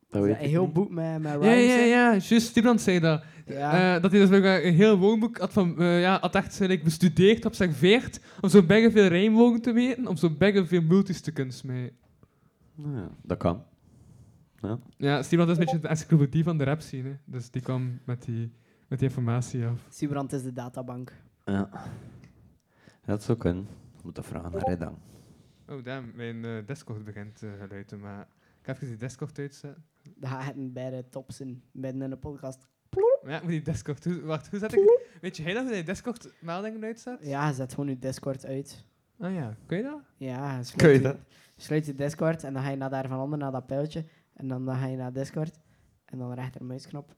[0.09, 0.73] dat Is weet dat ik een heel niet.
[0.73, 3.25] boek met, met Ja, rhymes ja, ja, juist, iemand zei dat.
[3.47, 3.95] Ja.
[3.97, 6.85] Eh, dat hij dus een heel woonboek had, van, eh, ja, had echt eh, like,
[6.85, 11.33] bestudeerd, observeerd, om zo bijna veel rijmwoorden te weten, om zo bijna veel multis te
[11.33, 11.97] kunnen smijten.
[12.75, 13.65] Nou ja, dat kan.
[14.61, 14.79] Ja.
[14.97, 17.17] Ja, is een beetje de encyclopedie van de rap scene, hè.
[17.25, 18.53] dus die kwam met die,
[18.89, 19.87] met die informatie af.
[19.89, 21.13] Sibrand is de databank.
[21.45, 21.71] ja.
[23.05, 23.67] Dat zou kunnen.
[23.99, 24.99] Ik moet dat vragen naar Redan.
[25.69, 28.21] Oh, damn, mijn eh, Discord begint te geluiden, maar
[28.61, 29.85] ik ga even die Discord uitzetten.
[30.17, 32.69] Dat gaat het bij de tops in, midden in de podcast.
[33.27, 34.05] Ja, ik moet die Discord...
[34.05, 35.01] Hoe, wacht, hoe zet ik...
[35.21, 37.19] Weet je heel nog hoe je Discord meldingen uitzet?
[37.21, 38.85] Ja, zet gewoon je Discord uit.
[39.19, 40.01] Ah ja, kun je dat?
[40.17, 41.17] Ja, sluit Kun je dat?
[41.57, 44.05] Sluit je Discord en dan ga je naar daar van onder naar dat pijltje.
[44.35, 45.59] En dan, dan ga je naar Discord.
[46.05, 47.17] En dan rechtermuisknop.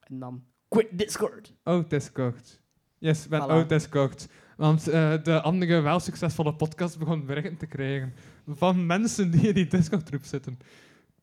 [0.00, 1.54] En dan quit Discord.
[1.64, 2.60] Oh, Discord.
[2.98, 3.44] Yes, ben Voilà.
[3.44, 4.28] out Discord.
[4.56, 8.14] Want eh, de andere wel succesvolle podcast begon berichten te krijgen
[8.46, 10.58] van mensen die in die Discord-groep zitten.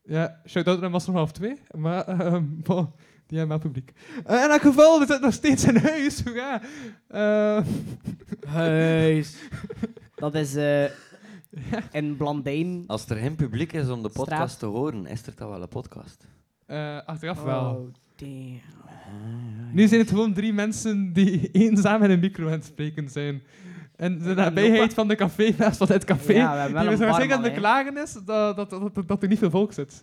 [0.04, 1.62] Ja, shout-out naar Master half 2.
[1.78, 2.94] Maar, ehm bon,
[3.30, 3.92] die hebben wel publiek.
[4.26, 6.24] Eh, in elk geval, we zitten nog steeds in huis.
[6.24, 6.62] Hoera.
[7.08, 7.66] Eh,
[8.48, 9.36] Huis.
[10.16, 10.84] Dat is eh
[11.92, 12.84] in Blandijn.
[12.88, 14.28] Als er geen publiek is om de Straat.
[14.28, 16.28] podcast te horen, is er toch wel een podcast?
[16.66, 17.72] eh, achteraf wel.
[17.76, 18.62] Oh, damn.
[19.74, 23.42] Nu zijn het gewoon drie mensen die eenzaam in een micro aan het spreken zijn.
[23.96, 27.06] En de nabijheid van de caféfest van het café, Ja, we hebben wel die we
[27.06, 28.26] een zo zeker aan het beklagen is, dat,
[28.56, 30.02] dat, dat, dat, dat er niet veel volk zit.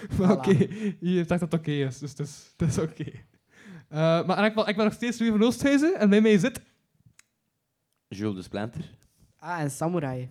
[0.18, 0.68] maar oké,
[1.00, 3.10] je zegt dat het oké is, dus het is, het is oké.
[3.88, 6.60] Eh, maar geval, ik ben nog steeds Louis van Oosthuizen en bij mij zit...
[8.08, 8.90] Jules de Splinter.
[9.38, 10.28] Ah, en Samurai.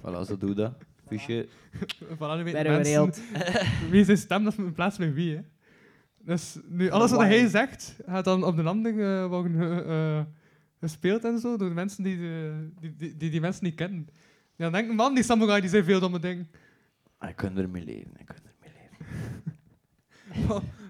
[0.00, 0.74] Voilà, zo doe dat.
[1.06, 1.48] Fiche.
[2.18, 3.12] Voilà, nu weten mensen
[3.90, 5.36] wie zijn stem, dat is in plaats van wie.
[5.36, 5.42] Hè.
[6.24, 10.24] Dus nu, alles wat hij zegt, gaat dan op de landing eh, worden eh, eh,
[10.80, 14.08] gespeeld en zo, door de mensen die, de, die, die, die die mensen niet kennen.
[14.56, 16.50] Ja, dan denk ik, man, die samurai die zijn veel domme dingen.
[17.28, 18.36] Ik kan ermee leven, ik kan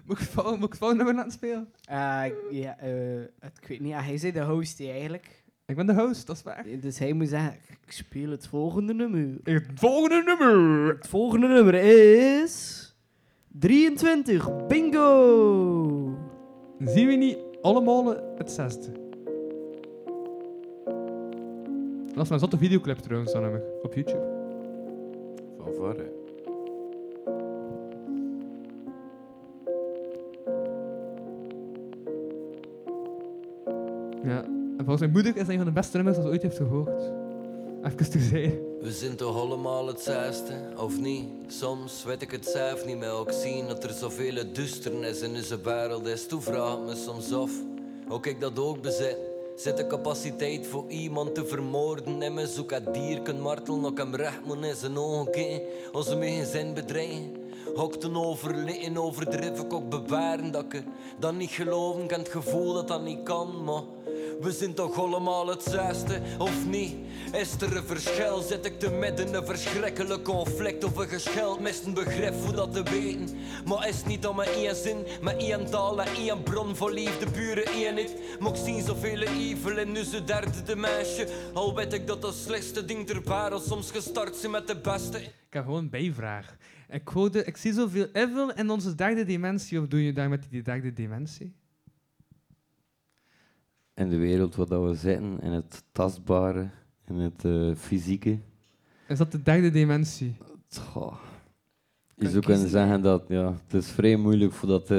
[0.07, 1.69] moet ik het volgende nummer laten spelen?
[1.83, 3.93] Eh, ja, eh, ik weet niet.
[3.93, 5.43] Ah, hij zei de host eigenlijk.
[5.65, 6.65] Ik ben de host, dat is waar.
[6.79, 7.53] Dus hij moet zeggen,
[7.85, 9.37] ik speel het volgende nummer.
[9.43, 10.87] Het volgende nummer!
[10.95, 12.81] Het volgende nummer is...
[13.59, 16.17] 23, bingo!
[16.79, 18.05] Zien we niet allemaal
[18.37, 18.91] het zesde?
[22.13, 24.27] Dat is mijn zotte videoclip trouwens, dan heb ik op YouTube.
[25.57, 25.95] Van voor,
[34.97, 37.11] volgens mijn moeder is dat een van de beste nummers dat ooit heeft gehoord.
[37.83, 38.59] Even te zeggen.
[38.81, 41.25] We zijn toch allemaal hetzelfde, of niet?
[41.47, 45.61] Soms weet ik het zelf niet meer, ook zien dat er zoveel duisternis in onze
[45.61, 46.27] wereld is.
[46.27, 47.51] Toen vraag me soms af,
[48.09, 49.17] ook ik dat ook bezit.
[49.55, 53.97] Zit de capaciteit voor iemand te vermoorden en me zoek het dier kan martelen, ook
[53.97, 55.61] hem recht moet in zijn ogen kijken.
[55.91, 57.31] Als ze me geen zin bedreigen.
[57.75, 58.15] Ook ten
[58.97, 60.83] overdrijf ik ook bewaren dat ik
[61.19, 63.81] dat niet geloven kan, het gevoel dat dat niet kan, maar
[64.41, 66.95] we zijn toch allemaal hetzelfde, of niet?
[67.33, 68.41] Is er een verschil?
[68.41, 71.57] Zit ik te midden een verschrikkelijk conflict of een geschil?
[71.59, 73.37] Mist een begrip hoe dat te weten.
[73.65, 76.91] Maar is het niet om maar één zin, met één taal en één bron voor
[76.91, 78.37] liefde, pure eenheid?
[78.39, 81.25] Maar ik zie zoveel evil in onze derde dimensie.
[81.53, 85.17] Al weet ik dat dat slechtste ding ter wereld soms gestart zijn met de beste.
[85.19, 86.55] Ik heb gewoon een bijvraag.
[86.89, 89.79] Ik, hoorde, ik zie zoveel evil in onze derde dimensie.
[89.79, 91.53] Of doe je daar met die derde dimensie?
[93.95, 96.69] In de wereld waar dat we zitten, in het tastbare,
[97.07, 98.39] in het eh, fysieke.
[99.07, 100.35] Is dat de derde dimensie?
[100.79, 101.17] Goh.
[102.15, 104.97] Je Kan zou kunnen zeggen dat, ja, het is vrij moeilijk voor dat, eh,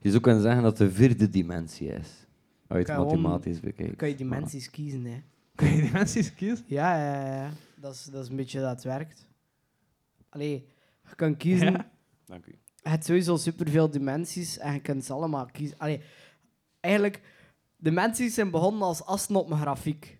[0.00, 2.26] je zou kunnen zeggen dat de vierde dimensie is.
[2.66, 3.96] Uit Kan je mathematisch Dan bekijken.
[3.96, 5.22] kan je dimensies kiezen, hè.
[5.54, 6.64] Kun je dimensies kiezen?
[6.68, 7.50] Ja, ja, ja.
[7.80, 9.26] Dat is, dat is een beetje dat het werkt.
[10.28, 10.66] Allee,
[11.08, 11.72] je kan kiezen...
[11.72, 11.90] Ja.
[12.26, 12.58] Dank u.
[12.82, 15.78] Je hebt sowieso superveel dimensies en je kunt ze allemaal kiezen.
[15.78, 16.00] Allee,
[16.80, 17.20] eigenlijk,
[17.84, 20.18] dimensies zijn begonnen als assen op een grafiek.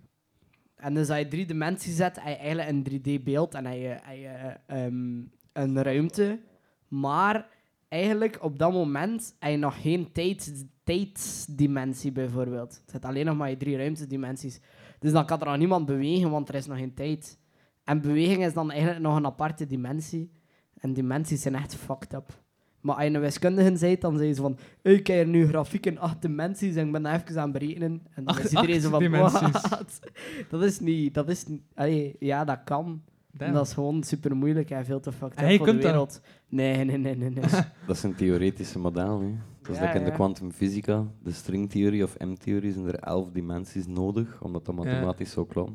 [0.76, 4.16] En dus als je drie dimensies zet, heb je eigenlijk een 3D-beeld en heb heb
[4.16, 6.40] je ehm, een ruimte.
[6.88, 7.48] Maar
[7.88, 12.80] eigenlijk op dat moment heb je nog geen tijd, tijdsdimensie bijvoorbeeld.
[12.80, 14.60] Het zit alleen nog maar je drie ruimtedimensies.
[14.98, 17.38] Dus dan kan er nog niemand bewegen, want er is nog geen tijd.
[17.84, 20.30] En beweging is dan eigenlijk nog een aparte dimensie.
[20.74, 22.43] En dimensies zijn echt fucked up.
[22.84, 24.56] Maar als je een wiskundige bent, dan je zo van...
[24.82, 27.50] "Hey, Ik heb hier nu grafiek in acht dimensies en ik ben dat even aan
[27.50, 27.90] het berekenen.
[28.14, 29.10] En dan Acht- is iedereen zo van...
[29.10, 30.00] "Wat?"
[30.48, 31.14] Dat is niet...
[31.14, 33.02] Dat is allee, ja, dat kan.
[33.32, 36.20] Dat is gewoon super moeilijk en veel te fucked up voor de wereld.
[36.48, 37.30] Nee, nee, nee, nee.
[37.30, 37.44] nee.
[37.86, 39.20] Dat is een theoretische model.
[39.20, 39.34] Hè.
[39.62, 43.86] Dat is Ja, like in de kwantumfysica, de stringtheorie of M-theorie, zijn er elf dimensies
[43.86, 45.72] nodig, omdat dat mathematisch zo klopt.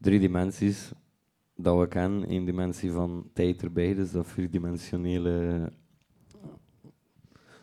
[0.00, 0.92] Drie dimensies
[1.56, 5.72] dat we kennen, één dimensie van tijd erbij, dus dat vierdimensionele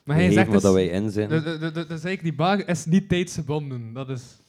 [0.06, 0.62] Maar hij zegt dus...
[0.62, 1.30] dat wij in zijn.
[1.30, 1.42] de-
[1.72, 3.94] Dus eigenlijk die bar is niet tijdsgebonden.
[3.94, 4.42] Dat is...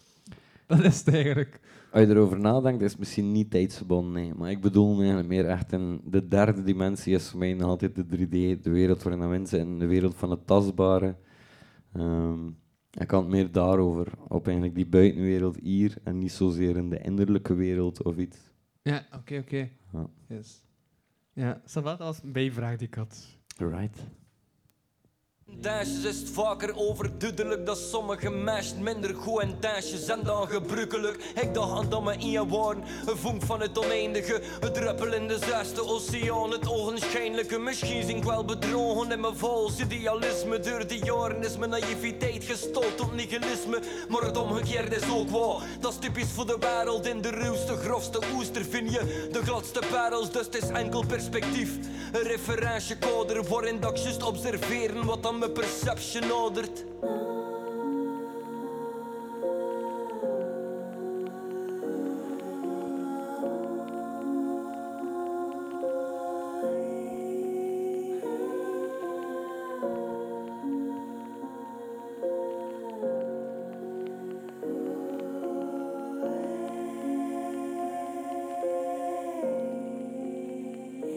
[0.67, 1.61] Dat is het eigenlijk.
[1.93, 4.35] Als je erover nadenkt, is het misschien niet tijdsgebonden, nee.
[4.35, 7.95] Maar ik bedoel eigenlijk meer echt in de derde dimensie is voor mij nog altijd
[7.95, 11.17] de 3D, de wereld waarin we in zitten, de wereld van het tastbare.
[11.93, 12.47] Ehm,
[12.91, 16.99] ik kan het meer daarover, op eigenlijk die buitenwereld hier en niet zozeer in de
[16.99, 18.39] innerlijke wereld of iets.
[18.85, 19.71] Ja, oké, oké.
[19.93, 20.07] Ja.
[20.29, 20.63] Yes.
[21.33, 21.61] Ja,
[21.99, 23.39] was een bijvraag die ik had.
[23.57, 23.99] Right.
[25.61, 31.33] Tijdens is het vaker overduidelijk dat sommige meisjes minder goed en tijdens zijn dan gebruikelijk.
[31.35, 35.13] Ik dacht aan dat me in je waren, een vonk van het oneindige, het druppel
[35.13, 37.59] in de zesde oceaan, het ogenschijnlijke.
[37.59, 40.61] Misschien zin ik wel bedrogen in mijn vals idealisme.
[40.61, 45.69] Door de jaren is mijn naïviteit gestold tot nihilisme, maar het omgekeerde is ook waar.
[45.81, 49.83] Dat is typisch voor de wereld, in de ruwste, grofste oester vind je de gladste
[49.91, 51.71] parels, dus het is enkel perspectief.
[52.13, 56.85] Een referentiekader waarin dat ik juist observeren wat aan mijn perception nadert.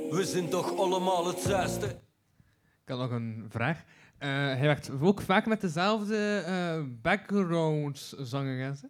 [0.10, 1.88] We zijn toch allemaal hetzelfde.
[1.88, 3.84] Ik had nog een vraag.
[4.18, 8.82] Eh, hij werkt ook vaak met dezelfde eh background-zangeres.
[8.82, 8.88] hè?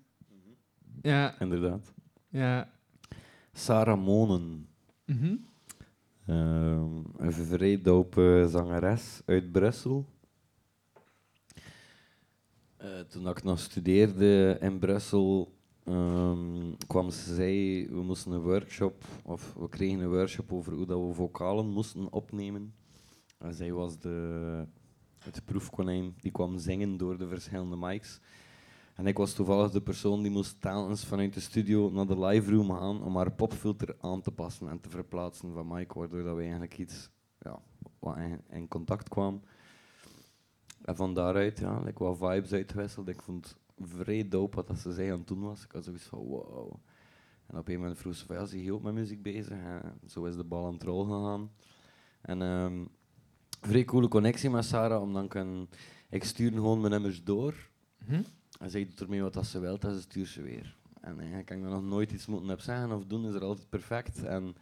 [1.01, 1.93] Ja, Inderdaad.
[2.29, 2.69] ja.
[3.53, 4.67] Sarah Monen.
[5.05, 5.35] Mhm.
[6.25, 10.05] Ehm, een vrij dope zangeres uit Brussel.
[12.77, 19.03] Eh, toen ik nog studeerde in Brussel, ehm, kwam ze zei, we moesten een workshop,
[19.23, 22.73] of we kregen een workshop over hoe dat we vocalen moesten opnemen.
[23.37, 24.65] En zij was de,
[25.35, 28.19] het proefkonijn, die kwam zingen door de verschillende mics.
[28.95, 32.51] En ik was toevallig de persoon die moest telkens vanuit de studio naar de live
[32.51, 36.35] room gaan om haar popfilter aan te passen en te verplaatsen van mic, waardoor dat
[36.35, 37.09] we eigenlijk iets
[37.39, 37.59] ja,
[38.49, 39.41] in, contact kwam.
[40.81, 43.07] En van daaruit, ja, like wat vibes uitgewisseld.
[43.07, 45.63] Ik vond het vrij dope wat ze zei aan het doen was.
[45.63, 46.73] Ik had zoiets van wow.
[47.47, 49.57] En op een moment vroeg ze van, ja, je ook met muziek bezig?
[49.57, 51.51] En zo is de bal aan het rollen gegaan.
[52.21, 52.83] En ehm
[53.61, 55.45] vrij coole connectie met Sarah, omdat ik
[56.09, 57.53] ik stuurde gewoon mijn nummers door.
[58.05, 58.21] Mhm.
[58.59, 60.75] En zij doet ermee wat ze wil en ze stuurt ze weer.
[61.01, 63.69] En eigenlijk kan ik nog nooit iets moeten op zeggen of doen, is er altijd
[63.69, 64.23] perfect.
[64.23, 64.55] En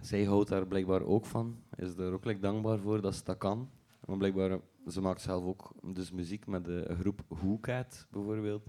[0.00, 1.56] zij houdt daar blijkbaar ook van.
[1.76, 3.70] Is er ook like, dankbaar voor dat ze dat kan.
[4.06, 8.66] Maar blijkbaar, ze maakt zelf ook dus muziek met de groep Who Cat bijvoorbeeld.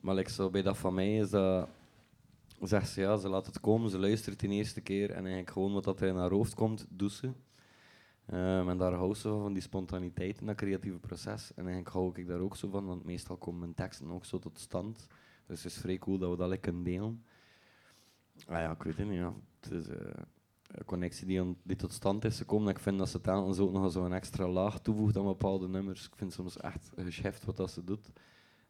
[0.00, 1.68] Maar like, zo, bij dat van mij is dat...
[2.62, 5.72] Zegt ze ja, ze laat het komen, ze luistert de eerste keer en eigenlijk gewoon
[5.72, 7.30] wat dat er in haar hoofd komt, doet ze.
[8.32, 11.50] Ehm, en daar hou ze van, van die spontaniteit in dat creatieve proces.
[11.54, 14.38] En eigenlijk hou ik daar ook zo van, want meestal komen mijn teksten ook zo
[14.38, 15.06] tot stand.
[15.46, 17.24] Dus het is vrij cool dat we dat like, kunnen delen.
[18.46, 19.34] Ah ja, ik weet het niet, ja.
[19.60, 19.96] Het is eh,
[20.66, 22.68] een connectie die, aan- die tot stand is gekomen.
[22.68, 26.06] En ik vind dat ze telkens ook nog zo'n extra laag toevoegt aan bepaalde nummers.
[26.06, 28.08] Ik vind soms echt een geschäft wat dat ze doet.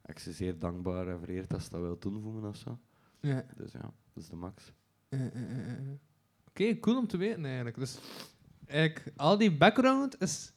[0.04, 2.78] Ik ben zeer dankbaar en vereerd dat ze dat wil toevoegen of zo.
[3.20, 3.44] ja.
[3.56, 4.72] Dus ja, dat is de max.
[5.08, 5.88] Eh, eh.
[6.48, 7.76] Oké, cool om te weten eigenlijk.
[7.78, 7.98] Dus
[8.66, 10.52] eigenlijk, al die background is,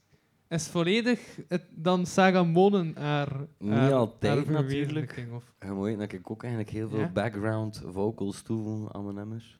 [0.49, 4.69] is volledig het, dan Saga Monen haar, Niet haar- altijd, haar natuurlijk.
[4.69, 7.11] verwezenlijking, Of, Je moet weten dat ik ook eigenlijk heel veel Ja?
[7.11, 9.59] background vocals toevoeg aan mijn nummers.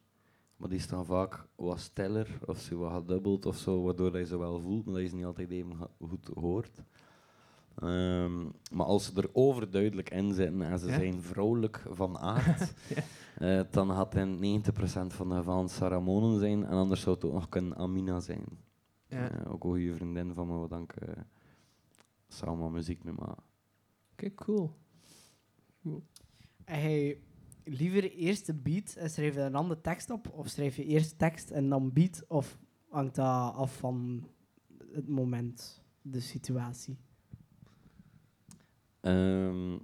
[0.57, 4.27] Maar die staan vaak wat stiller of zo wat gedubbeld of zo, waardoor dat je
[4.27, 6.81] ze wel voelt, maar dat je ze niet altijd even goed hoort.
[7.76, 10.93] Ehm, maar als ze er overduidelijk in zitten en ze Ja?
[10.93, 12.73] zijn vrouwelijk van aard,
[13.38, 17.26] eh, dan had in 90% van de gevallen Sarah Monen zijn en anders zou het
[17.26, 18.43] ook nog kunnen Amina zijn.
[19.07, 19.30] ja.
[19.30, 21.22] Eh, ook een goede vriendin van me, ik eh,
[22.27, 23.39] samen muziek mee maak.
[24.11, 24.72] Oké, cool.
[26.65, 27.19] En hij
[27.64, 30.30] liever eerst de beat en schrijf je een andere tekst op?
[30.34, 32.23] Of schrijf je eerst tekst en dan beat?
[32.27, 32.57] Of
[32.89, 34.27] hangt dat af van
[34.91, 36.97] het moment, de situatie?
[39.06, 39.77] Ehm,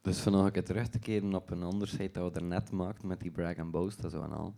[0.00, 3.08] dus vanaf ik het terug te keren op een ander site dat we net maakten
[3.08, 4.54] met die brag and boast en zo en al.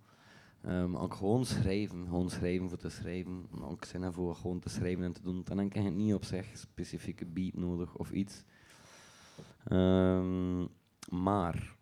[0.62, 3.46] Ehm, ook gewoon schrijven, gewoon schrijven voor te schrijven.
[3.50, 5.42] Maar ook zin hebben voor gewoon te schrijven en te doen.
[5.44, 8.44] Dan heb je niet op zich specifieke beat nodig of iets.
[9.64, 10.60] Ehm,
[11.10, 11.76] maar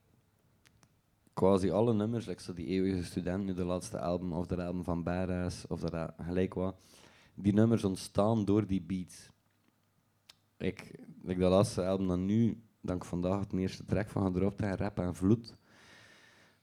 [1.34, 4.84] quasi alle nummers, like zo die eeuwige student, nu de laatste album of de album
[4.84, 6.76] van Badass of dat gelijk wat,
[7.34, 9.30] die nummers ontstaan door die beats.
[10.60, 10.90] Ik,
[11.22, 14.78] like dat laatste album dan nu, dat ik vandaag het eerste track van gedropt heb,
[14.78, 15.56] Rap en Vloed.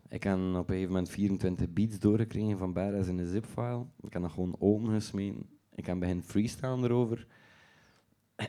[0.10, 3.86] Ik heb op een gegeven moment 24 beats doorgekregen van Badass in een zipfile.
[4.02, 5.50] Ik heb dat gewoon opengesmeten.
[5.76, 7.28] Ik heb begin freestyle erover.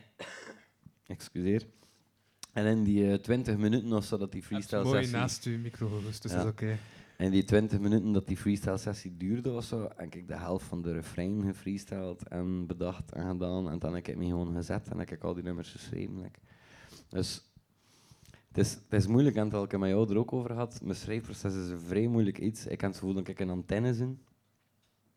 [1.07, 1.67] Excuseer.
[2.53, 5.17] En in die eh, 20 minuten of zo dat die freestyle mooi sessie...
[5.17, 6.29] naast uw micro dus Ja.
[6.29, 6.79] dat is oké.
[7.19, 10.67] En die 20 minuten dat die freestyle sessie duurde of zo, heb ik de helft
[10.67, 13.71] van de refrein gefreestyled en bedacht en gedaan.
[13.71, 16.31] En dan heb ik me gewoon gezet en heb ik al die nummers geschreven.
[17.09, 17.53] Dus
[18.49, 20.81] het is, het moeilijk, en het heb ik met jou ook over gehad.
[20.83, 22.67] Mijn schrijfproces is een vrij moeilijk iets.
[22.67, 24.21] Ik kan het gevoel dat ik een antenne ben.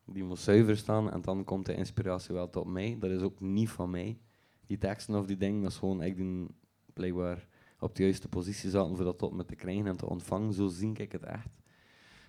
[0.06, 2.98] die moet zuiver staan en dan komt de inspiratie wel tot mij.
[3.00, 4.20] Dat is ook niet van mij.
[4.68, 6.48] Die teksten of die dingen, dat is gewoon ik die
[6.94, 7.48] blijkbaar
[7.80, 10.54] op de juiste positie zaten voor dat tot me te krijgen en te ontvangen.
[10.54, 11.62] Zo zie ik het echt.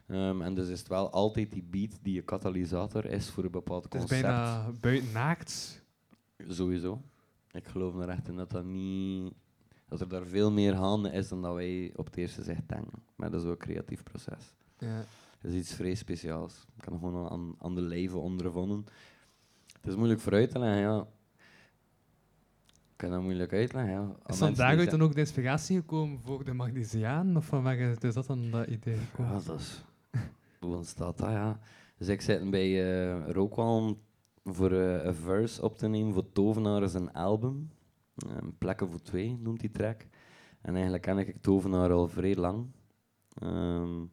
[0.07, 3.51] Ehm, en dus is het wel altijd die beat die een katalysator is voor een
[3.51, 4.23] bepaald Het is concept.
[4.23, 5.83] bijna buiten naakt.
[6.49, 7.03] Sowieso.
[7.51, 9.33] Ik geloof er echt in dat dat niet...
[9.89, 13.03] Dat er daar veel meer gaande is dan dat wij op het eerste zicht denken.
[13.17, 14.55] Maar dat is ook een creatief proces.
[14.79, 15.05] Ja.
[15.41, 16.67] Dat is iets vrij speciaals.
[16.77, 18.85] Ik kan gewoon aan, aan de leven ondervonden.
[19.73, 21.07] Het is moeilijk voor uit te leggen, ja.
[22.91, 24.17] Ik kan dat moeilijk uitleggen, ja.
[24.27, 27.37] Is van daaruit zeggen- dan ook de inspiratie gekomen voor de Magnesiaan?
[27.37, 29.33] Of van waar is dat dan dat idee gekomen?
[29.33, 29.85] Ja, dat is...
[30.63, 31.61] Hoe ontstaat dat, ja?
[31.99, 33.99] Dus ik zit bij eh Rookwalm
[34.45, 37.71] voor eh, een verse op te nemen voor Tovenaar is een album.
[38.15, 40.07] Eh, Plekken voor twee noemt die track.
[40.61, 42.67] En eigenlijk ken ik Tovenaar al vrij lang.
[43.35, 44.05] Ehm,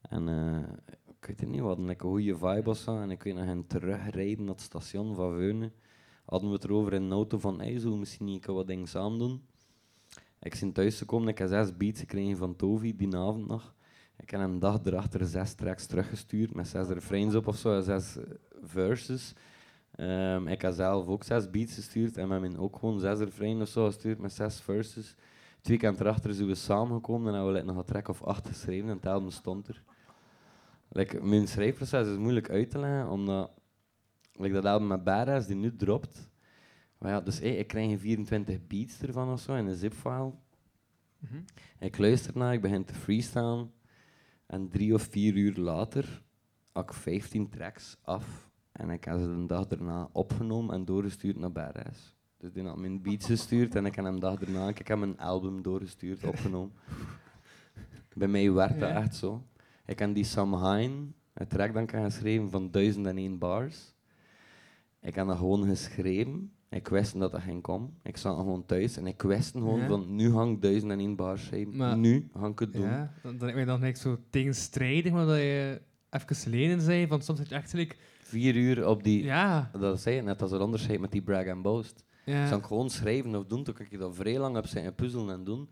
[0.00, 0.72] en eh,
[1.20, 3.00] ik weet het niet, we hadden een goede vibe zo.
[3.00, 5.72] En ik weet nog hen terugrijden naar het station van Veunen.
[6.24, 9.18] Hadden we het erover in de auto van, hey, zo misschien niet wat dingen samen
[9.18, 9.46] doen.
[10.40, 13.75] Ik ben thuis gekomen, ik heb zes beats gekregen van Tovi die avond nog.
[14.16, 18.16] Ik heb een dag erachter zes tracks teruggestuurd met zes refrains op of zo, zes
[18.16, 18.24] eh,
[18.62, 19.32] verses.
[19.90, 23.60] Ehm, ik heb zelf ook zes beats gestuurd en met hem ook gewoon zes refrains
[23.60, 25.14] of zo gestuurd met zes verses.
[25.60, 28.48] Twee weekend erachter zijn we samengekomen en hebben we like, nog een track of acht
[28.48, 29.82] geschreven en het album stond er.
[30.88, 33.50] Like, mijn schrijfproces is moeilijk uit te leggen, omdat
[34.32, 36.30] like, dat album met Badass die nu dropt.
[36.98, 40.32] Maar ja, dus hey, ik krijg 24 beats ervan of zo in een zip-file.
[41.18, 41.40] Mhm.
[41.78, 43.70] Ik luister naar, ik begin te freestylen.
[44.46, 46.22] En drie of vier uur later
[46.72, 48.50] had ik 15 tracks af.
[48.72, 52.14] En ik heb ze de dag daarna opgenomen en doorgestuurd naar Badass.
[52.38, 54.98] Dus die had mijn beats gestuurd en ik heb hem de dag daarna ik heb
[54.98, 56.72] mijn album doorgestuurd, opgenomen.
[58.14, 59.02] Bij mij werkt dat Ja.
[59.02, 59.42] echt zo.
[59.86, 63.94] Ik heb die Sam Hine, een track dan heb geschreven van 1001 bars.
[65.00, 66.52] Ik heb dat gewoon geschreven.
[66.70, 67.94] Ik wist dat dat ging komen.
[68.02, 69.86] Ik zat gewoon thuis en ik wist gewoon Ja.
[69.86, 71.76] van nu hang ik 1001 bars schrijven.
[71.76, 72.82] Maar- nu ga ik het doen.
[72.82, 75.80] Ja, dan, dan, dan, dan ik zo tegenstrijdig, maar dat je
[76.10, 77.96] even geleden zei, van soms zit je echt gelijk...
[78.20, 79.22] Vier uur op die...
[79.24, 82.04] Ja, Dat zei je net, als er onderscheid met die brag and boast.
[82.24, 82.46] ja.
[82.46, 85.34] Zou ik gewoon schrijven of doen, toen kan ik dat vrij lang op zijn puzzelen
[85.34, 85.68] en doen.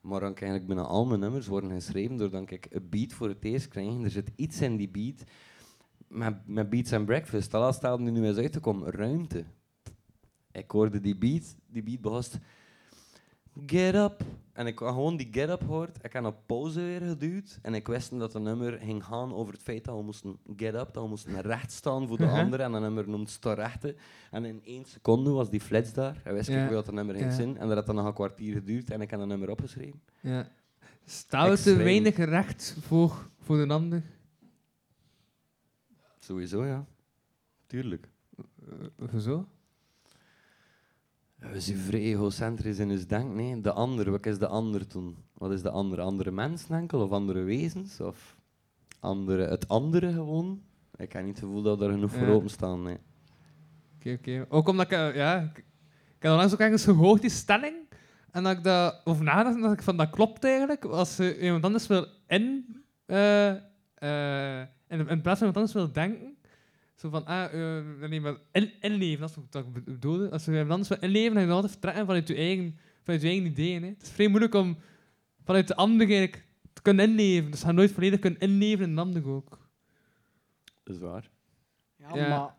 [0.00, 3.28] Maar dan kan eigenlijk bijna al mijn nummers worden geschreven doordat ik een beat voor
[3.28, 4.02] het eerst krijg.
[4.02, 5.24] Er zit iets in die beat.
[6.08, 9.44] Met, met Beats and Breakfast, dat laatste album die nu is uitgekomen, ruimte.
[10.54, 12.22] Ik hoorde die beat, die beat begon
[13.66, 14.22] Get up.
[14.52, 15.98] En ik had gewoon die get up hoort.
[16.04, 17.58] Ik heb op pauze weer geduwd.
[17.62, 20.74] En ik wist dat het nummer ging gaan over het feit dat we moesten get
[20.74, 22.34] up, dat we moesten recht staan voor de Mhm.
[22.34, 22.66] anderen.
[22.66, 23.94] En dat nummer noemt sta rechte.
[24.30, 26.20] En in één seconde was die flits daar.
[26.24, 26.64] En wist Ja.
[26.64, 27.34] ik wat het nummer ging Ja.
[27.36, 27.56] zijn.
[27.58, 28.90] En dat had dan nog een kwartier geduurd.
[28.90, 30.00] En ik heb dat nummer opgeschreven.
[30.20, 30.48] ja.
[31.06, 34.02] Staat het te weinig recht voor, voor een ander?
[36.18, 36.84] Sowieso, ja.
[37.66, 38.08] Tuurlijk.
[38.98, 39.46] Uh, hoezo?
[41.52, 43.36] We zijn vrij egocentrisch in ons denken.
[43.36, 45.16] Nee, de ander, wat is de ander toen?
[45.34, 46.00] Wat is de ander?
[46.00, 47.00] Andere mensen enkel?
[47.00, 48.00] Of andere wezens?
[48.00, 48.36] Of
[49.00, 50.62] andere, het andere gewoon?
[50.96, 52.32] Ik heb niet het gevoel dat er genoeg voor Ja.
[52.32, 52.82] openstaan.
[52.82, 52.98] Nee.
[53.96, 54.46] Oké, oké.
[54.48, 54.92] Ook omdat ik...
[54.92, 55.58] eh, ja, ik,
[56.16, 57.74] ik heb onlangs ook ergens gehoord, die stelling.
[58.30, 60.84] En dat ik daar over nadacht, dat ik van, dat klopt eigenlijk.
[60.84, 62.76] Als je iemand anders wil in...
[63.06, 63.48] eh,
[63.94, 66.33] eh, in, in plaats van iemand anders wil denken...
[66.94, 67.44] Zo van, ah,
[67.78, 70.30] eh, nee, maar in, inleven, dat is wat ik be- bedoelde.
[70.30, 73.46] Als je anders wil inleven, dan je altijd vertrekken vanuit je eigen, vanuit je eigen
[73.46, 73.82] ideeën.
[73.82, 73.88] Hè.
[73.88, 74.78] Het is vrij moeilijk om
[75.44, 77.50] vanuit de ander eigenlijk te kunnen inleven.
[77.50, 79.58] Dus je gaat nooit volledig kunnen inleven in een ander ook.
[80.82, 81.30] Dat is waar.
[81.96, 82.28] Ja, Ja.
[82.28, 82.54] maar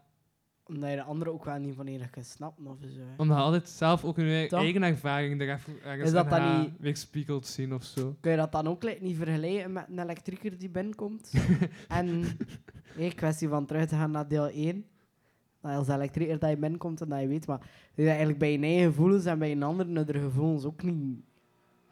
[0.67, 3.01] omdat je de andere ook wel niet volledig kan snappen of zo.
[3.17, 4.59] Omdat je altijd zelf ook Toch?
[4.59, 8.15] eigen ervaring er even ergens Is dat in dan gaat niet- weerspiegeld zien of zo.
[8.19, 11.33] Kun je dat dan ook like, niet vergelijken met een elektrieker die binnenkomt?
[11.87, 12.23] en
[12.87, 14.85] hey, kwestie van terug te gaan naar deel 1.
[15.61, 18.59] Dat als elektrieker dat je binnenkomt en dat je weet, maar je eigenlijk bij je
[18.59, 21.23] eigen gevoelens en bij een ander de gevoelens ook niet...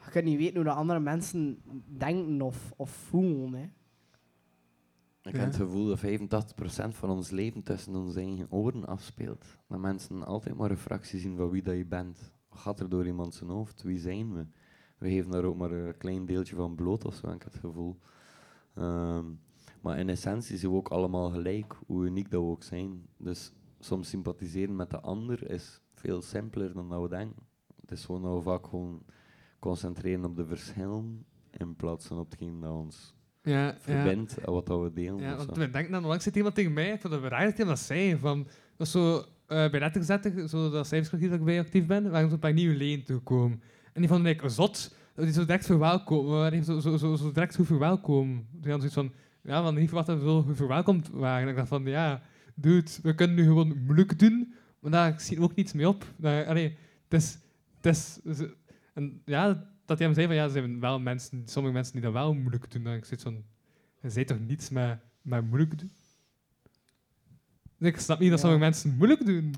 [0.06, 1.62] Je kunt niet weten hoe de andere mensen
[1.98, 3.54] denken of, of voelen.
[3.54, 3.70] Hè.
[5.24, 5.38] Ik Ja.
[5.40, 9.46] heb het gevoel dat 85% van ons leven tussen onze eigen oren afspeelt.
[9.68, 12.32] Dat mensen altijd maar een fractie zien van wie dat je bent.
[12.50, 13.82] Wat gaat er door iemand zijn hoofd?
[13.84, 14.46] Wie zijn we?
[14.98, 17.56] We geven daar ook maar een klein deeltje van bloot of zo, heb ik het
[17.56, 17.98] gevoel.
[18.74, 19.26] Ehm,
[19.82, 23.08] maar in essentie zijn we ook allemaal gelijk, hoe uniek dat we ook zijn.
[23.18, 27.44] Dus soms sympathiseren met de ander is veel simpeler dan dat we denken.
[27.82, 29.04] Het is gewoon dat we vaak gewoon
[29.60, 33.14] concentreren op de verschillen in plaats van op hetgeen dat ons
[33.44, 35.22] Ja, verbindt en wat dat we delen.
[35.22, 37.68] Ja, want we denken dan, langs zit iemand tegen mij, ik vond het raar dat
[37.68, 38.18] dat zei.
[38.18, 38.48] Van,
[38.78, 39.18] dat zo,
[39.48, 42.54] eh, bij letterzetten, zo dat cijferscollectief dat ik bij actief ben, waren zo een paar
[42.54, 43.62] nieuwe leden toegekomen.
[43.94, 47.32] En die vonden ik zot, dat die zo direct verwelkomen, waren zo, zo, zo, zo
[47.32, 48.48] direct goed verwelkomen.
[48.52, 51.44] Die hadden zoiets van, ja, van niet wat er zo verwelkomd waren.
[51.44, 52.22] En ik dacht van, ja,
[52.56, 56.06] dude, we kunnen nu gewoon moeilijk doen, maar daar zie je ook niets mee op.
[56.16, 56.78] Daar, allee,
[57.10, 57.38] het is,
[57.82, 58.20] het is,
[58.94, 62.02] en ja, dat hij hem zei van, ja, er zijn wel mensen, sommige mensen die
[62.02, 62.86] dat wel moeilijk doen.
[62.88, 63.44] En ik zit van,
[64.02, 65.92] je zei toch niets met, met moeilijk doen?
[67.78, 68.46] Dus ik snap niet dat Ja.
[68.46, 69.54] sommige mensen moeilijk doen.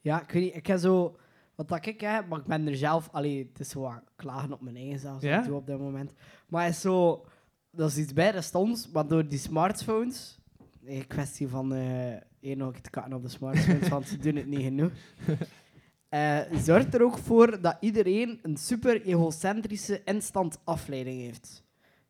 [0.00, 1.18] Ja, ik weet niet, ik heb zo...
[1.54, 3.08] Wat dat ik heb, maar ik ben er zelf...
[3.12, 5.46] Allee, het is zo klagen op mijn eigen zelfs Ja?
[5.50, 6.12] op dit moment.
[6.48, 7.26] Maar het is zo...
[7.70, 10.38] Dat is iets bij de stond, maar door die smartphones...
[10.84, 11.72] Een kwestie van...
[11.74, 14.90] eh één ook te katten op de smartphones, want ze doen het niet genoeg.
[16.08, 21.64] eh, zorgt er ook voor dat iedereen een super egocentrische instant afleiding heeft.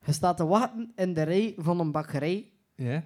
[0.04, 3.04] Je staat te wachten in de rij van een bakkerij Ja?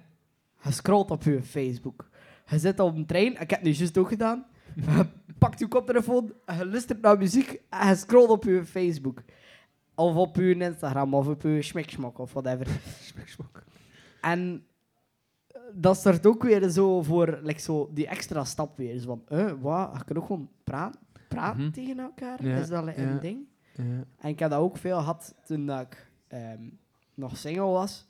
[0.63, 2.09] je scrolt op je Facebook.
[2.45, 4.45] Je zit op een trein, ik heb het nu juist ook gedaan.
[4.85, 5.05] Je
[5.37, 9.23] pakt je koptelefoon, je luistert naar muziek en je scrolt op je Facebook.
[9.95, 12.67] Of op je Instagram, of op je schmikschmok, of whatever.
[14.21, 14.72] En eh,
[15.73, 18.99] dat zorgt ook weer zo voor like, zo die extra stap weer.
[18.99, 21.71] Zo van, eh, wat, je kan ook gewoon praten, praten Mhm.
[21.71, 22.45] tegen elkaar.
[22.45, 23.07] Ja, Is dat like, ja.
[23.07, 23.39] een ding?
[23.75, 23.83] Ja.
[24.17, 26.61] En ik heb dat ook veel gehad toen dat ik ehm,
[27.13, 28.05] nog single was.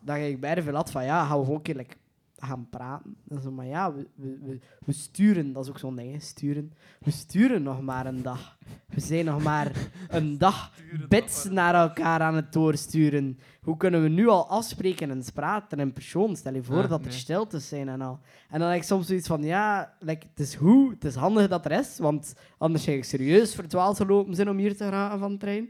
[0.00, 1.96] Dat ik bij de veel had van ja, gaan we gewoon een keer like,
[2.46, 3.16] gaan praten.
[3.28, 6.72] En zo, maar ja, we, we, we, sturen, dat is ook zo'n ding, hè, sturen.
[7.00, 8.58] We sturen nog maar een dag.
[8.86, 10.72] We zijn nog maar een dag
[11.08, 13.38] bits naar elkaar aan het doorsturen.
[13.62, 16.36] Hoe kunnen we nu al afspreken en praten in persoon?
[16.36, 17.16] Stel je voor dat er nee.
[17.18, 18.20] stiltes zijn en al.
[18.50, 21.48] En dan heb ik soms zoiets van, ja, like, het is goed, het is handig
[21.48, 25.18] dat er is, want anders zou ik serieus verdwaald gelopen zijn om hier te geraken
[25.18, 25.68] van de trein.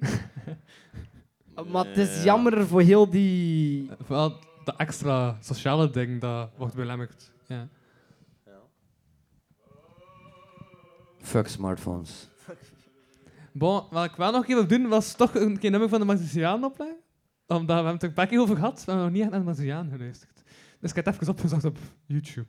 [1.72, 2.24] maar het is Ja.
[2.24, 3.90] jammer voor heel die...
[4.00, 7.32] Vooral dat extra sociale ding, dat wordt belemmerd.
[7.46, 7.68] Ja.
[11.18, 12.28] Fuck smartphones.
[13.52, 16.06] Bon, wat ik wel nog even wil doen, was toch een keer nummer van de
[16.06, 16.96] Martiaan opleggen.
[17.46, 19.22] Omdat we hebben het er een paar keer over gehad, maar we hebben nog niet
[19.22, 20.42] echt naar de Martiaan geluisterd.
[20.80, 22.46] Dus ik heb het even opgezocht op YouTube.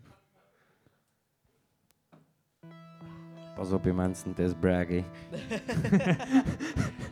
[3.55, 4.87] Pas op je mensen, het is brag,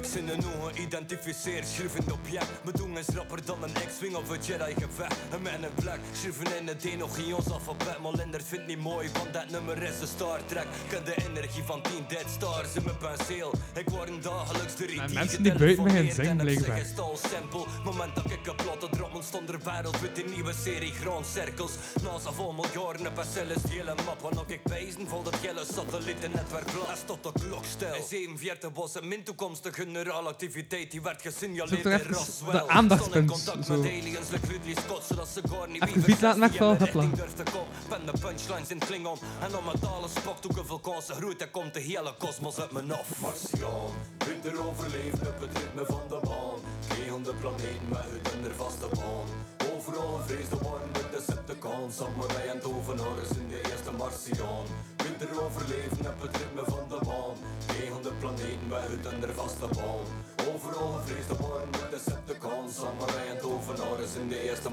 [0.00, 0.42] Ik zin een
[1.64, 2.64] schrijf een object.
[2.64, 5.16] Mijn doen is rapper dan een X-Wing of een Jedi gevecht.
[5.32, 7.98] En met een black, schrijven in het een nog in ons alfabet.
[8.02, 10.66] Maar Lindert vindt niet mooi, want dat nummer is een Star Trek.
[10.88, 13.52] Heb de energie van 10 Dead Stars in mijn penseel.
[13.74, 17.04] Ik word een dagelijks de mensen die buiten me gaan zingen, ik blijkbaar.
[17.04, 17.66] al simpel.
[17.84, 21.72] Moment dat ik een platte drop ontstond er wereld met die nieuwe serie grondcirkels.
[22.02, 24.38] NASA vol miljarden, een is de hele map.
[24.38, 27.94] Ook ik wijzen vol dat gele satellietennetwerk blaast tot de klok stil.
[27.94, 32.52] In 47 was het min toekomstige generale activiteit die werd gesignaleerd in Roswell.
[32.52, 33.82] de aandachtspunt, Stond in contact zo.
[33.82, 34.02] Even
[36.06, 37.00] wie beat laten verzetten weg, die wel, in mijn hopla.
[37.00, 37.68] richting durft te komen.
[37.88, 41.40] Ben de punchlines in het klingon en om het alles spakt ook een vulkaanse groeit
[41.42, 43.20] en komt de hele kosmos uit mijn af.
[43.20, 43.90] Martiaan,
[44.26, 46.58] winter overleefd op het ritme van de baan.
[46.88, 48.04] Geen de planeet met
[48.42, 49.59] het vaste baan.
[49.80, 51.96] Overal vrees de warmte, de Decepticons.
[51.96, 54.66] Samurai en tovenaars in de eerste Martiaan.
[54.96, 57.36] Winter overleven op het ritme van de baan.
[57.66, 58.12] Geen de
[58.68, 60.04] met het in de vaste baan.
[60.54, 62.74] Overal vrees de warmte, de Decepticons.
[62.74, 64.70] Samurai en tovenaars in de eerste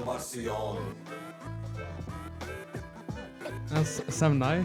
[3.80, 4.62] is Sam Nye.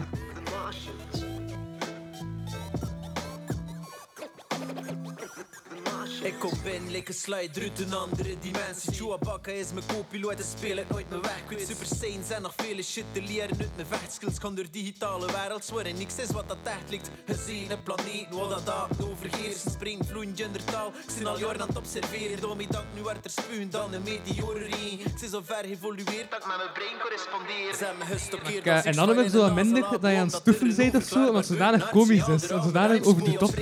[6.24, 8.92] Ik kom binnen, een slide uit een andere dimensie.
[8.92, 11.38] Chewbacca is mijn co-piloot en speel ik nooit meer weg.
[11.48, 14.38] Ik weet super Saiyans en nog vele shit te leren uit mijn vechtskills.
[14.38, 17.10] Kan door digitale wereld worden, niks is wat dat echt lijkt.
[17.26, 19.70] Gezien een planeet, wat dat daad overheerst.
[19.70, 22.40] Spring vloeiend gendertaal, ik zit al jaren aan het observeren.
[22.40, 24.98] Door mij dank nu werd er spuwen dan een meteorerie.
[24.98, 27.78] Ik zit zo ver geëvolueerd dat ik met mijn brein correspondeer.
[27.78, 30.16] Hebben me gestockeerd als ik en dan heb ik zo in de minder dat je
[30.16, 32.46] aan het stoeven bent of zo, omdat overklaar zodanig komisch is.
[32.48, 33.52] En zodanig over die top.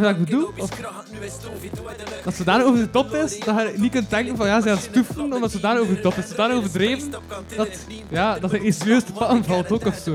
[0.00, 0.50] Je wat ik bedoel?
[0.58, 4.60] Of- Dat het zodanig over de top is, dat je niet kunt denken van ja,
[4.60, 6.28] ze gaan stoeven, omdat het zodanig over de top is.
[6.28, 7.10] Zodanig overdreven,
[7.56, 7.68] dat,
[8.08, 10.12] ja, dat er iets serieus te pakken valt ook of zo.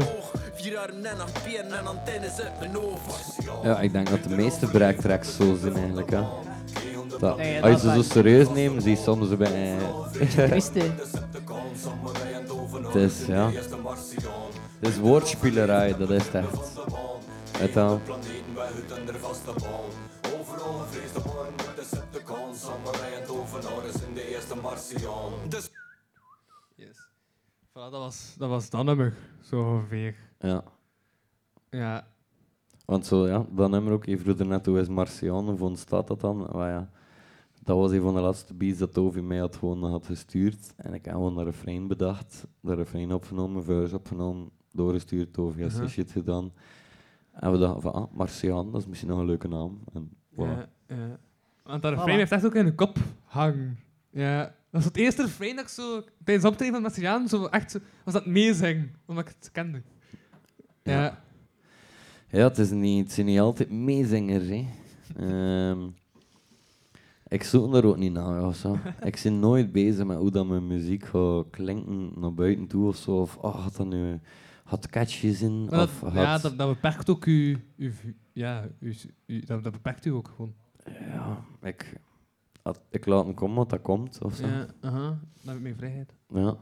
[0.56, 3.36] Vier armen en acht benen en antennes uit mijn hoofd.
[3.64, 6.10] Ja, ik denk dat de meeste breaktracks zo zijn eigenlijk.
[6.12, 6.22] Hè.
[7.20, 9.76] Dat, als je ze zo serieus neemt, zie je soms zo bij...
[10.28, 10.95] Christen.
[12.86, 13.49] Het is, ja...
[14.80, 17.86] Het is woordspelerij, dat is het echt.
[18.56, 20.40] Weet je wel?
[20.40, 22.61] Overal een vrees de warmte, Decepticons.
[22.61, 25.32] Samurai en tovenaars in de eerste Martiaan.
[25.49, 25.69] Dus
[26.76, 27.10] Yes.
[27.69, 30.15] Voilà, dat was, dat was dat nummer, zo ongeveer.
[30.40, 30.64] Ja.
[31.69, 32.07] Ja,
[32.86, 35.80] Want zo, ja, dat nummer ook, je vroeg er net hoe is Martian, hoe vond
[35.80, 36.48] staat dat dan?
[36.52, 36.90] Maar ja,
[37.64, 40.73] dat was een van de laatste beats dat Tovi mij had, gewoon had gestuurd.
[40.76, 45.72] En ik heb gewoon de refrein bedacht, de refrein opgenomen, verse opgenomen, doorgestuurd, Tovi had
[45.72, 45.91] zijn Mhm.
[45.91, 46.52] shit gedaan.
[47.40, 49.80] En we dachten van, ah, Marciaan, dat is misschien nog een leuke naam.
[49.94, 50.38] En voilà.
[50.38, 51.20] Ja, ja.
[51.64, 52.03] Want dat Voilà.
[52.03, 53.80] heeft echt ook in de kop hangen.
[54.10, 54.56] Ja.
[54.70, 57.80] Dat is het eerste refrein dat ik zo tijdens optreden van Messiaan zo echt zo,
[58.03, 59.82] was dat meezing, omdat ik het kende.
[60.84, 61.02] Ja.
[61.03, 61.24] Ja.
[62.30, 64.48] Ja, het, is niet, het zijn niet altijd meezingers.
[64.48, 64.68] Hè.
[65.20, 65.80] Ehm,
[67.28, 68.45] ik zoek er ook niet naar.
[68.45, 68.78] Of zo.
[69.03, 72.95] ik ben nooit bezig met hoe dat mijn muziek gaat klinken naar buiten toe of
[72.95, 73.12] zo.
[73.12, 74.20] Of oh, dat nu
[74.66, 75.38] had catchy
[75.70, 77.94] dat, Of had, ja, dat, dat beperkt ook u, u,
[78.34, 80.54] ja, u, u- dat, dat beperkt u ook gewoon.
[80.86, 82.00] ja, ik,
[82.62, 84.22] had- ik laat hem komen wat dat komt.
[84.24, 84.48] Of zo.
[84.48, 86.14] Ja, aha, dan heb ik mijn vrijheid.
[86.30, 86.58] Ja.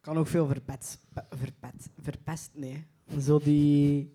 [0.00, 0.98] Kan ook veel verpet,
[1.30, 2.86] verpet, verpest, nee.
[3.20, 4.12] Zo die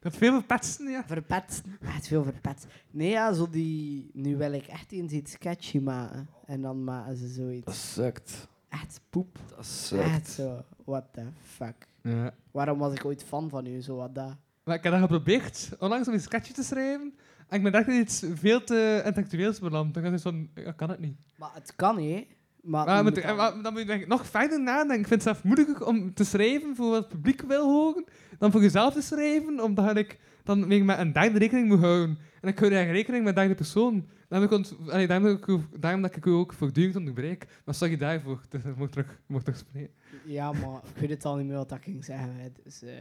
[0.00, 1.04] Dat veel verpetsen, ja.
[1.06, 2.66] verpet, echt veel verpet.
[2.90, 6.28] Nee, ja, zo die, nu wil ik echt eens iets sketchy maken.
[6.46, 8.48] En dan maken ze Dat zoiets, sukt.
[8.68, 9.38] echt poep.
[9.48, 10.28] Dat Echt sukt.
[10.28, 11.86] zo, what the fuck.
[12.02, 12.34] ja.
[12.58, 14.36] Waarom was ik ooit fan van u, zo wat dat?
[14.64, 17.14] Maar ik heb dat geprobeerd, onlangs om een sketchje te schrijven.
[17.48, 19.94] En ik ben daar iets veel te intellectueels beland.
[19.94, 21.16] Dan je van, ja, kan het niet.
[21.36, 22.26] Maar het kan, hè.
[22.62, 25.00] Maar, moet- dan- maar dan moet je nog verder nadenken.
[25.00, 28.04] Ik vind het zelf moeilijker om te schrijven voor wat het publiek wil horen,
[28.38, 32.18] dan voor jezelf te schrijven, omdat ik dan met een derde rekening moet houden.
[32.40, 34.06] En ik hou eigenlijk rekening met derde persoon.
[34.28, 36.96] Daarom, dat ik ont- allee, daarom, dat ik, u- daarom dat ik u ook voortdurend
[36.96, 37.46] onderbreek.
[37.64, 38.42] Maar sorry daarvoor.
[38.48, 39.94] Dus je moet terug, moet terug spreken.
[40.24, 42.34] Ja, maar ik weet het al niet meer wat ik ging zeggen.
[42.34, 42.48] hè.
[42.64, 42.94] Dus, eh,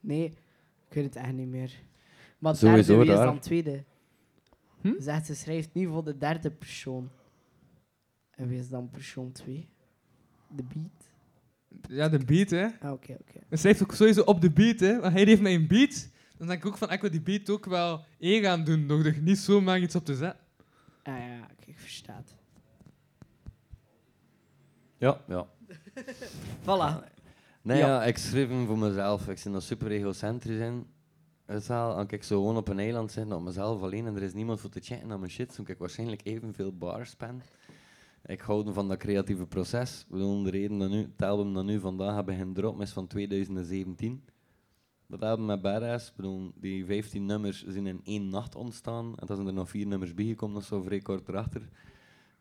[0.00, 0.24] nee,
[0.88, 1.72] ik weet het echt niet meer.
[2.38, 3.84] Maar Sowieso derde, wie is dan tweede?
[4.80, 4.92] Hm?
[4.98, 7.10] Zegt, ze schrijft niet voor de derde persoon.
[8.30, 9.68] En wie is dan persoon twee?
[10.48, 11.12] De beat?
[11.88, 12.66] Ja, de beat, hè.
[12.80, 13.38] Ah, oké, oké.
[13.48, 15.00] Hij schrijft ook sowieso op de beat, hè.
[15.00, 16.10] Want hij heeft mij een beat.
[16.46, 19.04] Dan denk ik ook van, ik wil die beat ook wel eer gaan doen, door
[19.04, 20.40] er niet zomaar iets op te zetten.
[21.02, 22.34] Ah ja, ik versta het.
[24.98, 25.46] Ja, ja.
[26.66, 27.12] Voilà.
[27.62, 27.86] Nee, Ja.
[27.86, 28.04] ja.
[28.04, 29.28] ik schreef hem voor mezelf.
[29.28, 30.86] Ik ben er super egocentrisch in.
[31.46, 31.68] Als
[32.08, 34.70] ik zo gewoon op een eiland zit, op mezelf alleen, en er is niemand voor
[34.70, 37.42] te chatten aan mijn shit, zou ik waarschijnlijk evenveel bars pen.
[38.26, 40.00] Ik hou van dat creatieve proces.
[40.00, 43.06] Ik bedoel, de reden dat nu, het album dat nu vandaag hebben gedropt is van
[43.06, 44.24] 2017.
[45.14, 49.16] Dat album met Badass, bedoel, die 15 nummers zijn in één nacht ontstaan.
[49.16, 51.68] En dan zijn er nog vier nummers bijgekomen, dat is zo vrij kort erachter.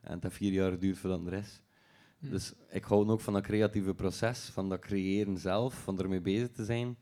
[0.02, 1.62] En heeft vier jaar geduurd voordat er is.
[2.20, 2.30] Hm.
[2.30, 6.52] Dus ik hou ook van dat creatieve proces, van dat creëren zelf, van ermee bezig
[6.52, 6.98] te zijn.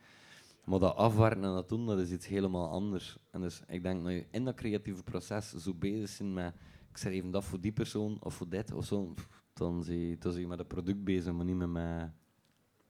[0.64, 3.18] Maar dat afwerken en dat doen, dat is iets helemaal anders.
[3.30, 6.54] En dus ik denk dat je in dat creatieve proces zo bezig bent met,
[6.90, 10.18] ik schrijf dat voor die persoon of voor dit of zo, pff, dan zie je,
[10.18, 12.16] dan zie je met het product bezig, maar niet met, mijn-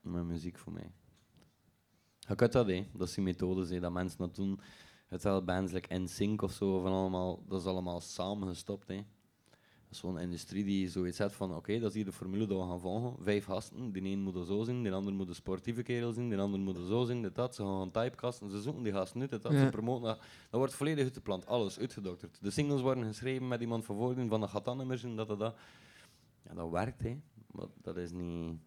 [0.01, 0.91] met muziek voor mij.
[2.31, 2.87] Je kunt dat, hè.
[2.93, 4.59] dat is die methodes hè, dat mensen dat doen.
[5.07, 8.87] Het wel bands like NSYNC of zo, van allemaal, dat is allemaal samengestopt.
[8.87, 8.95] Hè.
[8.95, 12.47] Dat is gewoon een industrie die zoiets zet van, oké, dat is hier de formule
[12.47, 13.23] dat we gaan volgen.
[13.23, 16.29] Vijf gasten, die een moet er zo zijn, die ander moet een sportieve kerel zijn,
[16.29, 17.55] die ander moet er zo zijn, dit, dat.
[17.55, 19.51] Ze gaan typecasten, ze zoeken die gasten uit, dit, dat.
[19.51, 19.63] Ja.
[19.63, 20.17] Ze promoten dat.
[20.49, 22.37] Dat wordt volledig uitgeplant, alles uitgedokterd.
[22.41, 25.39] De singles worden geschreven met iemand van voordien, van dat gaat nummer zijn, dat, dat,
[25.39, 25.55] dat.
[26.43, 27.17] Ja, dat werkt, hè.
[27.51, 28.59] Maar dat is niet...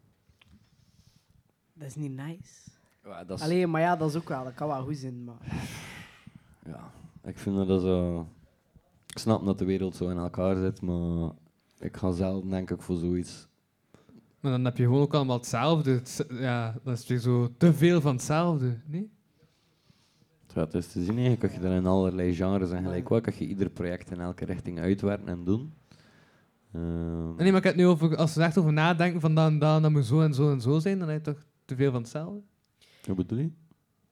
[1.73, 2.70] Dat is niet nice.
[3.05, 4.44] Ja, dat is, Alleen, maar ja, dat is ook wel.
[4.44, 5.36] Dat kan wel goed zijn, maar...
[6.66, 6.90] ja,
[7.22, 8.20] ik vind dat zo...
[9.06, 11.31] Ik snap dat de wereld zo in elkaar zit, maar
[11.78, 13.48] ik ga zelf denk ik voor zoiets
[14.40, 15.90] Maar dan heb je gewoon ook allemaal hetzelfde.
[15.90, 19.10] Het- ja, dat is weer zo te veel van hetzelfde, nee?
[20.55, 21.36] Ja, het is te zien, hè.
[21.36, 24.44] kan je er in allerlei genres en gelijk wat, kan je ieder project in elke
[24.44, 25.74] richting uitwerken en doen.
[26.72, 29.35] Ehm, Nee, maar ik heb het nu over, als we er echt over nadenken van
[29.35, 31.76] dan, dan, dat moet zo en zo en zo zijn, dan heb je toch te
[31.76, 32.40] veel van hetzelfde.
[33.06, 33.51] Hoe bedoel je?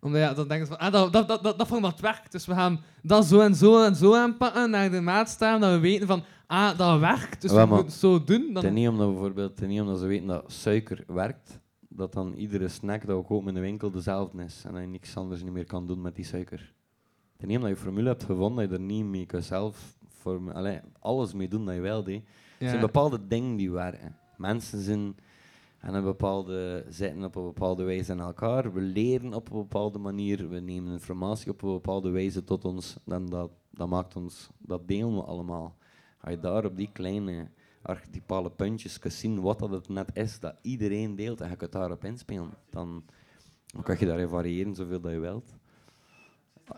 [0.01, 2.32] Omdat ja, dan denken ze van, ah, dat, dat, dat, dat, format werkt.
[2.32, 5.73] Dus we gaan dat zo en zo en zo aanpakken, naar de maat staan, dat
[5.73, 8.40] we weten van, ah, dat werkt, dus we moeten het zo doen.
[8.47, 8.73] Het is Dan...
[8.73, 12.69] niet omdat, bijvoorbeeld, het is niet omdat ze weten dat suiker werkt, dat dan iedere
[12.69, 15.52] snack dat we kopen in de winkel dezelfde is en dat je niks anders niet
[15.52, 16.59] meer kan doen met die suiker.
[17.32, 19.43] Het is niet omdat je een formule hebt gevonden dat je er niet mee kan
[19.43, 20.40] zelf voor,
[21.01, 22.23] alles mee doen dat je wel deed.
[22.59, 22.86] Er zijn Ja.
[22.86, 24.16] bepaalde dingen die werken.
[24.36, 25.16] Mensen zijn
[25.83, 28.73] en een bepaalde, zitten op een bepaalde wijze aan elkaar.
[28.73, 30.49] We leren op een bepaalde manier.
[30.49, 32.97] We nemen informatie op een bepaalde wijze tot ons.
[33.05, 35.77] Dan dat, dat maakt ons, dat delen we allemaal.
[36.21, 37.51] Als je daar op die kleine
[37.83, 42.05] archetypale puntjes zien wat dat het net is dat iedereen deelt en je kunt daarop
[42.05, 43.05] inspelen, dan,
[43.67, 45.55] dan kan je daarin variëren zoveel dat je wilt.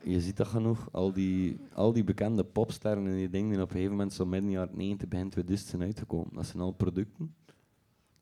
[0.02, 3.68] Je ziet dat genoeg, al die, al die bekende popsterren en die dingen die op
[3.68, 6.34] een gegeven moment zo midden jaren 90, begin 2000 zijn uitgekomen.
[6.34, 7.34] Dat zijn al producten.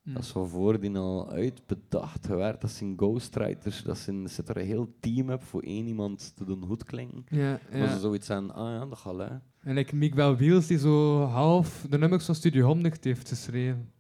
[0.03, 0.12] Hm.
[0.12, 2.61] Dat is van voordien al uitbedacht gewerkt.
[2.61, 3.83] Dat zijn ghostwriters.
[3.83, 6.85] Dat zijn, er zit er een heel team op voor één iemand te doen goed
[6.85, 7.24] klinken.
[7.29, 7.93] Ja, Maar ja.
[7.93, 9.43] ze zoiets aan, ah ja, dat gaat lukken.
[9.61, 13.91] En ik Miguel Wiels, die zo half de nummers van Studio 100 heeft geschreven.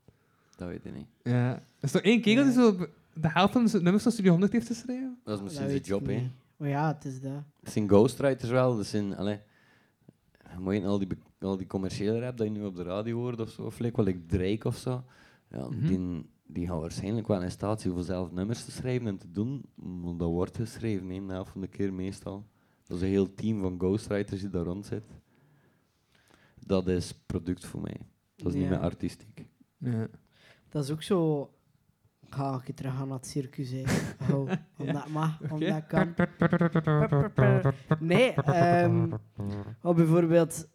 [0.56, 1.06] Dat weet ik niet.
[1.22, 1.62] Ja.
[1.80, 2.76] Is er één kerel die zo
[3.14, 5.18] de helft van de nummers van Studio 100 heeft geschreven?
[5.24, 6.30] Dat is misschien Dat zijn weet job, ik hè.
[6.64, 7.42] Oh ja, het is dat.
[7.62, 9.40] Het zijn ghostwriters wel, dat zijn, allee,
[10.52, 11.08] je moet je al die,
[11.40, 13.96] al die commerciële rap dat je nu op de radio hoort of zo, of like,
[13.96, 15.04] wel like Drake of zo,
[15.52, 15.86] ja, Mhm.
[15.86, 19.30] die, die gaan waarschijnlijk wel in staat zijn voor zelf nummers te schrijven en te
[19.30, 22.46] doen, want dat wordt geschreven, hè, de helft van de keer meestal.
[22.86, 25.04] Dat is een heel team van ghostwriters die daar rond zit.
[26.66, 27.96] Dat is product voor mij.
[28.36, 29.46] Dat is niet meer artistiek.
[29.78, 30.08] Ja.
[30.68, 31.50] Dat is ook zo...
[32.26, 33.82] Ik ga keer terug gaan naar het circus, hè.
[34.34, 36.14] Oh, omdat mag, omdat kan.
[38.00, 39.12] Nee, ehm
[39.82, 40.68] oh, bijvoorbeeld,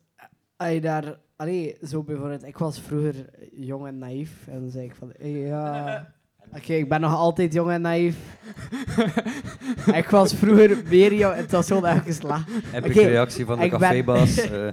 [0.58, 1.20] als je daar...
[1.38, 3.16] Allee, zo bijvoorbeeld, ik was vroeger
[3.56, 4.32] jong en naïef.
[4.48, 6.08] En dan zei ik van, eh, ja...
[6.58, 8.16] Oké, ik ben nog altijd jong en naïef.
[10.02, 11.36] ik was vroeger meer jong...
[11.36, 12.50] Het was zo ik geslaagd.
[12.74, 14.38] Epic Oké, reactie van de ik ben- cafébaas.
[14.52, 14.68] eh,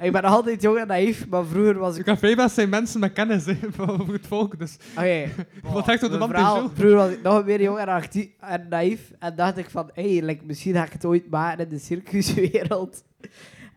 [0.00, 2.06] Ik ben nog altijd jong en naïef, maar vroeger was De ik...
[2.06, 4.58] cafébaas zijn mensen met kennis hè, van het volk.
[4.58, 5.28] Dus Oké.
[5.62, 6.70] wat echt op de verhaal, zo.
[6.74, 9.12] Vroeger was ik nog meer jong en, actief en naïef.
[9.18, 11.78] En dacht ik van, hé, hey, like, misschien ga ik het ooit maken in de
[11.78, 13.04] circuswereld.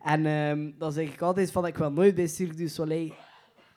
[0.02, 3.12] En ehm, dan zeg ik altijd van, ik wil nooit bij Cirque du Soleil.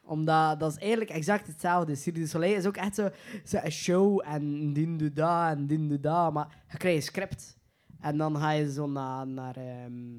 [0.05, 1.95] Omdat dat is eigenlijk exact hetzelfde.
[1.95, 3.09] Cirque du Soleil is ook echt zo,
[3.43, 6.29] zo een show en din da en din da.
[6.29, 7.57] Maar je krijgt een script.
[8.01, 10.15] En dan ga je zo naar, naar ehm,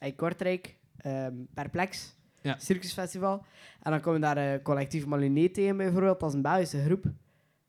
[0.00, 2.58] in Kortrijk, ehm, Perplex, Ja.
[2.58, 3.44] Circusfestival.
[3.82, 7.04] En dan kom je daar eh, collectief Maliné tegen bijvoorbeeld, dat is een Belgische groep.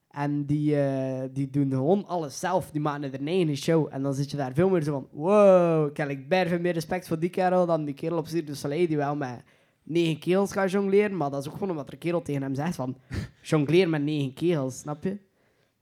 [0.09, 2.71] En die, eh, die doen gewoon alles zelf.
[2.71, 3.87] Die maken er eigen show.
[3.91, 5.07] En dan zit je daar veel meer zo van...
[5.11, 8.87] Wow, ik heb meer respect voor die kerel dan die kerel op Cirque du Soleil
[8.87, 9.43] die wel met
[9.83, 11.17] negen kegels gaat jongleren.
[11.17, 12.97] Maar dat is ook gewoon omdat er een kerel tegen hem zegt van...
[13.41, 15.17] Jongleer met negen kegels, snap je?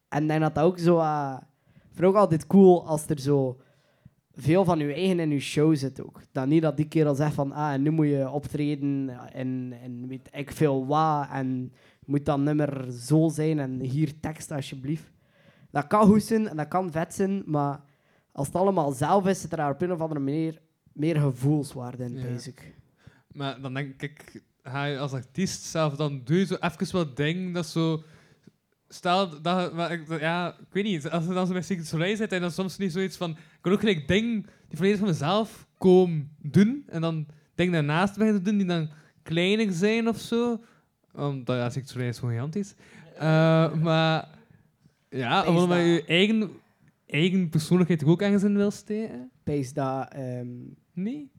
[0.09, 0.95] En ik denk dat ook zo...
[2.01, 3.59] ook altijd cool als er zo
[4.35, 6.21] veel van je eigen in je show zit ook.
[6.31, 7.51] Dan niet dat die kerel zegt van...
[7.51, 11.27] Ah, en nu moet je optreden en, en weet ik veel wat.
[11.31, 11.73] En
[12.07, 15.11] moet dat nummer zo zijn en hier tekst alsjeblieft.
[15.71, 17.79] Dat kan goed zijn en dat kan vet zijn, maar
[18.31, 20.61] als het allemaal zelf is, zit er op een of andere manier
[20.93, 22.23] meer gevoelswaarde in, Ja.
[22.23, 22.75] basic.
[23.31, 27.17] Maar dan denk ik, ga je als artiest zelf, dan doe je zo even wat
[27.17, 28.03] dingen dat zo...
[28.89, 32.31] Stel, dat, maar ja, ik weet niet, als je dan zo met du Soleil zit
[32.31, 33.31] en dan soms niet zoiets van...
[33.31, 38.17] Ik wil ook gelijk dingen die volledig van mezelf komen doen en dan dingen daarnaast
[38.17, 38.89] beginnen te doen die dan
[39.23, 40.63] kleiner zijn of zo.
[41.17, 42.75] Omdat, ja, Soleil is gewoon gigantisch.
[43.15, 44.27] Eh, maar,
[45.09, 46.51] ja, omdat je je eigen,
[47.05, 49.31] eigen persoonlijkheid er ook ergens in wil steken.
[49.43, 50.47] Pees dat ehm,
[50.93, 51.31] Nee?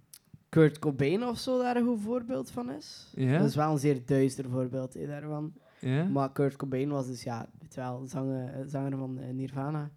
[0.48, 3.12] Kurt Cobain of zo daar een goed voorbeeld van is.
[3.14, 3.38] Ja?
[3.38, 5.52] Dat is wel een zeer duister voorbeeld hè, daarvan.
[5.80, 6.04] Ja?
[6.04, 9.90] Maar Kurt Cobain was dus, ja, weet je wel, zanger, zanger van eh, Nirvana.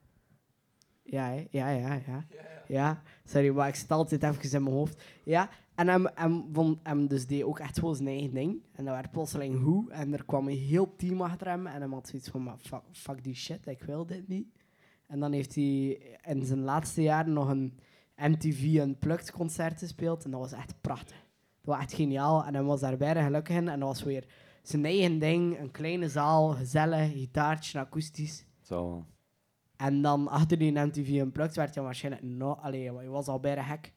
[1.03, 2.25] Ja, ja, ja, ja.
[2.67, 5.03] Ja, sorry, maar ik zit altijd even in mijn hoofd.
[5.23, 8.63] Ja, en hem, hem, vond, hem dus deed ook echt gewoon zijn eigen ding.
[8.71, 9.91] En dat werd plotseling hoe.
[9.91, 11.67] En er kwam een heel team achter hem.
[11.67, 14.47] En hij had zoiets van, maar fuck, fuck die shit, ik wil dit niet.
[15.07, 17.79] En dan heeft hij in zijn laatste jaren nog een
[18.15, 20.23] MTV Unplugged concert gespeeld.
[20.23, 21.17] En dat was echt prachtig.
[21.61, 22.45] Dat was echt geniaal.
[22.45, 23.67] En hij was daar bijna gelukkig in.
[23.67, 24.25] En dat was weer
[24.61, 25.59] zijn eigen ding.
[25.59, 28.45] Een kleine zaal, gezellig, gitaartje, akoestisch.
[28.61, 29.05] Zo.
[29.75, 32.23] En dan achter die MTV Unplugged werd je waarschijnlijk...
[32.23, 33.93] No, allee, je was al bijna gek.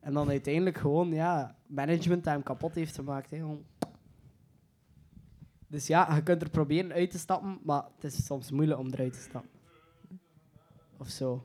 [0.00, 3.30] En dan uiteindelijk gewoon, ja, management dat hem kapot heeft gemaakt.
[3.30, 3.44] Hè.
[5.66, 8.86] Dus ja, je kunt er proberen uit te stappen, maar het is soms moeilijk om
[8.86, 9.50] eruit te stappen.
[10.98, 11.44] Of zo.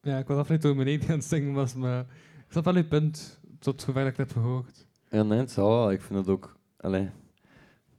[0.00, 2.00] Ja, ik was af en toe beneden aan het zingen was, maar
[2.38, 4.86] ik snap wel je punt, tot zover dat ik het heb gehoord.
[5.08, 5.90] Ja, nee, het zal wel.
[5.90, 6.56] Ik vind het ook...
[6.76, 7.10] Allee,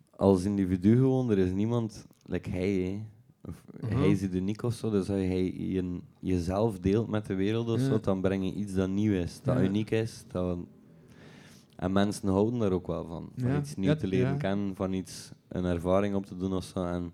[0.09, 2.07] als individu gewoon, er is niemand...
[2.25, 3.05] Like hij, hè.
[3.47, 3.97] Of, Mhm.
[3.97, 7.79] Hij is uniek of zo, dus als hij je, jezelf deelt met de wereld of
[7.79, 7.85] Ja.
[7.85, 9.63] zo, dan breng je iets dat nieuw is, dat Ja.
[9.63, 10.23] uniek is.
[10.27, 10.57] Dat,
[11.75, 13.29] en mensen houden daar ook wel van.
[13.37, 13.57] Van Ja.
[13.59, 16.85] iets nieuws te leren kennen, van iets, een ervaring op te doen of zo.
[16.85, 17.11] En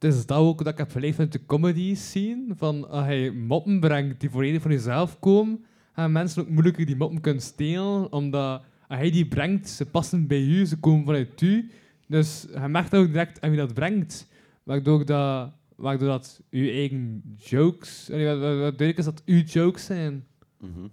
[0.00, 3.30] Het is dat ook dat ik heb geleerd uit de comedy scene, van als hij
[3.30, 8.12] moppen brengt die volledig van jezelf komen, gaan mensen ook moeilijker die moppen kunnen stelen,
[8.12, 11.70] omdat als hij die brengt, ze passen bij u, ze komen vanuit u.
[12.08, 14.26] Dus je merkt ook direct aan wie dat brengt,
[14.68, 20.26] waardoor dat, waardoor dat uw eigen jokes, wat- duidelijk is dat uw jokes zijn.
[20.60, 20.86] mhm.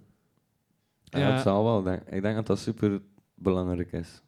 [1.04, 1.32] ja, Ja.
[1.32, 1.78] het zal wel.
[1.78, 3.02] Ik denk- Ik denk dat dat super
[3.34, 4.22] belangrijk is.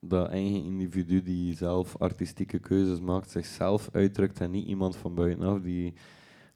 [0.00, 5.60] Dat eigen individu die zelf artistieke keuzes maakt, zichzelf uitdrukt en niet iemand van buitenaf
[5.60, 5.94] die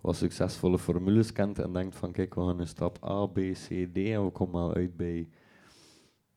[0.00, 3.66] wat succesvolle formules kent en denkt van kijk, we gaan een stap A, B, C,
[3.92, 5.28] D en we komen al uit bij...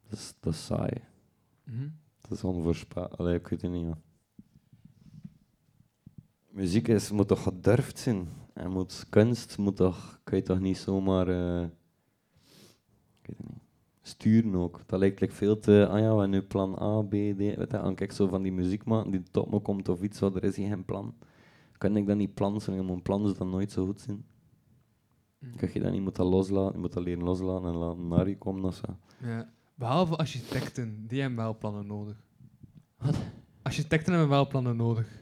[0.09, 0.91] Dat is, dat is saai.
[2.21, 3.17] Dat is onvoorspelbaar.
[3.17, 3.85] Allee, ik weet het niet.
[3.85, 3.97] Ja.
[6.49, 8.27] Muziek is, moet toch gedurfd zijn.
[8.53, 11.27] En moet, kunst moet toch, kun je toch niet zomaar...
[11.27, 11.63] eh,
[13.21, 13.61] ik weet het niet.
[14.01, 14.81] Sturen ook.
[14.85, 15.87] Dat lijkt like veel te...
[15.89, 17.11] Ah ja, we hebben nu plan A, B, D.
[17.11, 20.19] Weet je, en kijk zo van die muziek maken die tot me komt of iets,
[20.19, 21.15] wat er is hier geen plan.
[21.77, 22.85] Kan ik dat niet plannen?
[22.85, 24.25] Mijn plans dan nooit zo goed zijn.
[25.55, 28.07] Krijg je dat niet, je moet dat loslaten, je moet dat leren loslaten en laten
[28.07, 28.97] naar je komen of zo.
[29.27, 29.53] Ja.
[29.75, 32.15] Behalve architecten, die hebben wel plannen nodig.
[32.97, 33.17] Wat?
[33.61, 35.18] Architecten hebben wel plannen nodig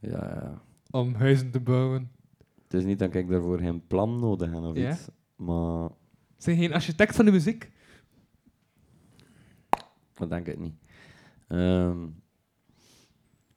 [0.00, 2.10] Ja, om huizen te bouwen.
[2.62, 4.90] Het is niet dat ik daarvoor geen plan nodig heb of Ja?
[4.92, 5.90] iets, maar
[6.36, 7.70] Zijn geen architect van de muziek?
[10.14, 10.74] dat denk ik niet.
[11.48, 12.06] Ehm,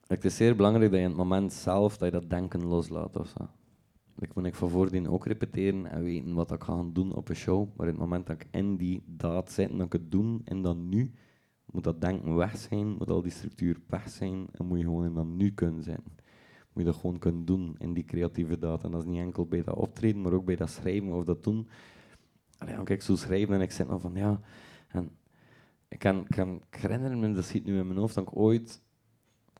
[0.07, 3.15] het is zeer belangrijk dat je in het moment zelf dat je dat denken loslaat
[3.17, 3.47] of zo.
[4.19, 7.29] Ik moet ik van voordien ook repeteren en weten wat ik ga gaan doen op
[7.29, 7.67] een show.
[7.75, 10.41] Maar in het moment dat ik in die daad zit en dat ik het doen
[10.43, 11.11] in dat nu,
[11.65, 15.05] moet dat denken weg zijn, moet al die structuur weg zijn en moet je gewoon
[15.05, 16.03] in dat nu kunnen zijn.
[16.73, 18.83] Moet je dat gewoon kunnen doen in die creatieve daad.
[18.83, 21.43] En dat is niet enkel bij dat optreden, maar ook bij dat schrijven of dat
[21.43, 21.67] doen.
[22.57, 24.39] Allee, dan kijk zo schrijven en ik zit nog van ja.
[24.87, 25.11] En
[25.87, 28.81] ik kan, kan ik me, dat zit nu in mijn hoofd, dat ik ooit.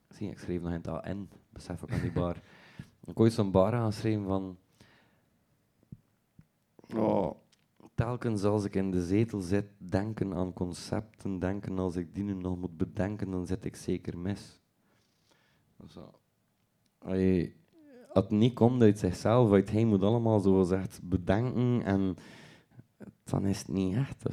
[0.09, 2.41] Zie, ik schreef nog in het AN, besef ik aan die bar.
[3.05, 4.57] Ik ooit zo'n bar aan schreven van.
[6.95, 7.35] Oh,
[7.95, 12.33] telkens als ik in de zetel zit, denken aan concepten, denken als ik die nu
[12.33, 14.59] nog moet bedenken, dan zit ik zeker mis.
[15.87, 16.20] Zo.
[17.03, 17.55] Allee,
[18.13, 22.15] het niet komt uit zichzelf, uit hij moet allemaal zo echt bedenken en
[23.23, 24.23] dan is het niet echt.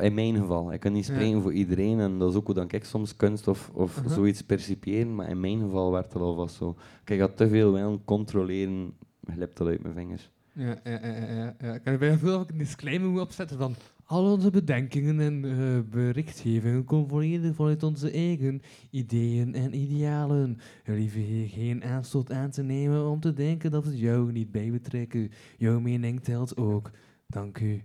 [0.00, 0.72] In mijn geval.
[0.72, 1.14] Ik kan niet Ja.
[1.14, 4.14] spreken voor iedereen en dat is ook hoe dan ik soms kunst of, of Mhm.
[4.14, 6.74] zoiets percipiëren, maar in mijn geval werd het alvast zo.
[7.04, 8.92] Kijk, ik had te veel willen controleren,
[9.24, 10.30] glipt dat uit mijn vingers.
[10.52, 11.74] Ja, ja, ja, ja, ja.
[11.74, 13.74] Ik kan bijna veel of ik een disclaimer moet opzetten van
[14.06, 20.58] al onze bedenkingen en eh, berichtgevingen komen volledig vanuit onze eigen ideeën en idealen.
[20.84, 24.50] Er liever hier geen aanstoot aan te nemen om te denken dat we jou niet
[24.50, 25.30] bij betrekken.
[25.58, 26.90] Jouw mening telt ook.
[27.26, 27.82] Dank u.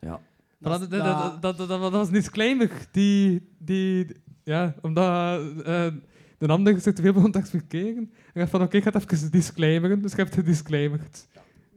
[0.00, 0.20] Ja.
[0.58, 2.70] Dat dat, dat, dat, dat, dat, dat, dat was een disclaimer.
[2.90, 4.06] Die, die,
[4.44, 5.86] ja, omdat eh
[6.38, 8.02] de ander zich te veel begon te expliceren.
[8.02, 10.02] Ik dacht van, oké, ik ga het even disclaimeren.
[10.02, 11.26] Dus ik heb het gedisclaimerd.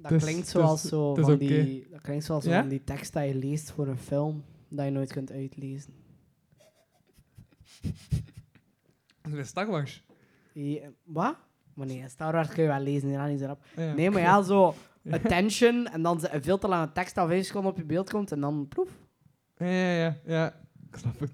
[0.01, 2.59] Dat Dus- klinkt dus- zoals zo van die, dat klinkt zoals Ja?
[2.59, 5.93] van die tekst dat je leest voor een film dat je nooit kunt uitlezen.
[9.21, 10.03] Dat is Star Wars.
[10.53, 11.35] Ja, wat?
[11.73, 13.65] Maar nee, Star Wars kun je wel lezen, ja, niet zo rap.
[13.75, 13.93] Ja.
[13.93, 14.73] Nee, maar ja, zo
[15.11, 18.31] attention en dan een veel te lange tekst dat vijf seconden op je beeld komt
[18.31, 18.89] en dan ploef,
[19.57, 20.59] Ja, ja, ja, ja.
[20.91, 21.31] Ik snap het.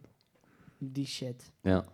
[0.78, 1.52] die shit.
[1.62, 1.86] Ja.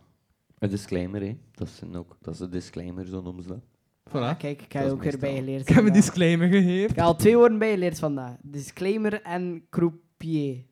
[0.60, 1.38] Een disclaimer, hè.
[1.52, 3.64] Dat is, een ook, dat is een disclaimer, zo noemen ze dat.
[4.10, 4.14] Voilà.
[4.14, 5.62] Ja, kijk, ik heb Dat je is ook weer bijgeleerd.
[5.70, 6.90] Ik heb een disclaimer gegeven.
[6.90, 8.36] Ik heb al twee woorden bijgeleerd vandaag.
[8.42, 10.66] Disclaimer en croupier.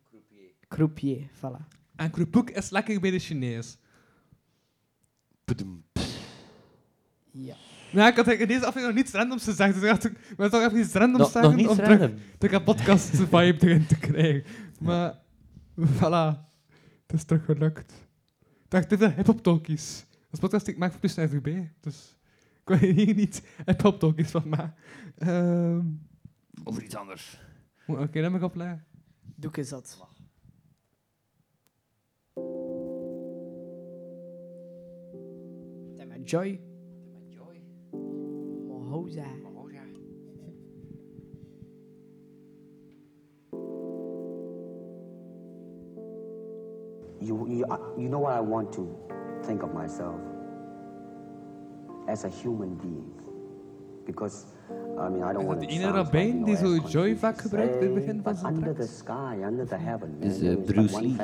[0.68, 1.78] Croupier, voilà.
[1.96, 3.78] En kroepoek is lekker bij de Chinees.
[7.32, 7.56] Ja.
[7.92, 10.50] Ja, ik had in deze aflevering nog niets randoms gezegd, dus ik dacht, ik wil
[10.50, 14.44] toch even iets randoms Nog, zeggen nog niet om terug de podcast-vibe erin te krijgen.
[14.80, 15.20] Maar,
[15.80, 16.48] voilà.
[17.08, 18.08] Het is toch gelukt.
[18.40, 20.06] Ik dacht, te veel hip-hop talkies.
[20.32, 22.18] Als podcast die ik maak voor Plus RGB, dus
[22.70, 24.74] ik wil hier niet hip-hop talkies van maken.
[25.18, 25.82] Ehm,
[26.64, 27.42] Over iets anders.
[27.88, 28.86] Oké, dan ben ik opleggen.
[29.36, 29.98] Doe ik eens dat.
[35.98, 36.62] Dat met Joy.
[38.68, 39.26] Mohoza.
[47.22, 48.88] You, you, uh, you know what I want to
[49.44, 50.39] think of myself?
[55.28, 58.44] Also die innere Band, die so Joy wachgebracht wird, befinden wir uns
[60.22, 61.16] Diese Bruce Lee.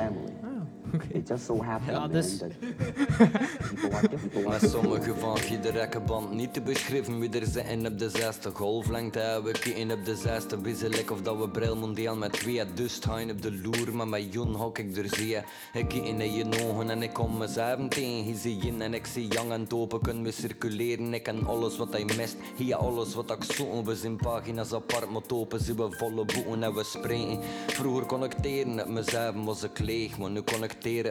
[1.12, 2.50] It just so happened, Ja, man, dus- that
[4.48, 8.50] Met sommige van je de rekkenband niet te beschrijven wie er zitten op de zesde
[8.50, 9.20] golflengte.
[9.20, 12.62] en We kijken op de zesde wisselijk of dat we bril mondiaal met twee.
[12.74, 15.36] Dus gaan op de loer, maar met Jon hok ik er zie.
[15.36, 15.42] Ik
[15.72, 18.26] kijk in je ogen en ik kom mezelf tegen.
[18.26, 21.14] Je zie je en ik zie jong en topen kunnen we circuleren.
[21.14, 23.84] Ik ken alles wat hij mist, hier alles wat ik zoeken.
[23.84, 27.38] We zijn pagina's apart, maar topen zien we volle boeken en we spreken.
[27.66, 30.42] Vroeger connecteren met mezelf was ik leeg, maar nu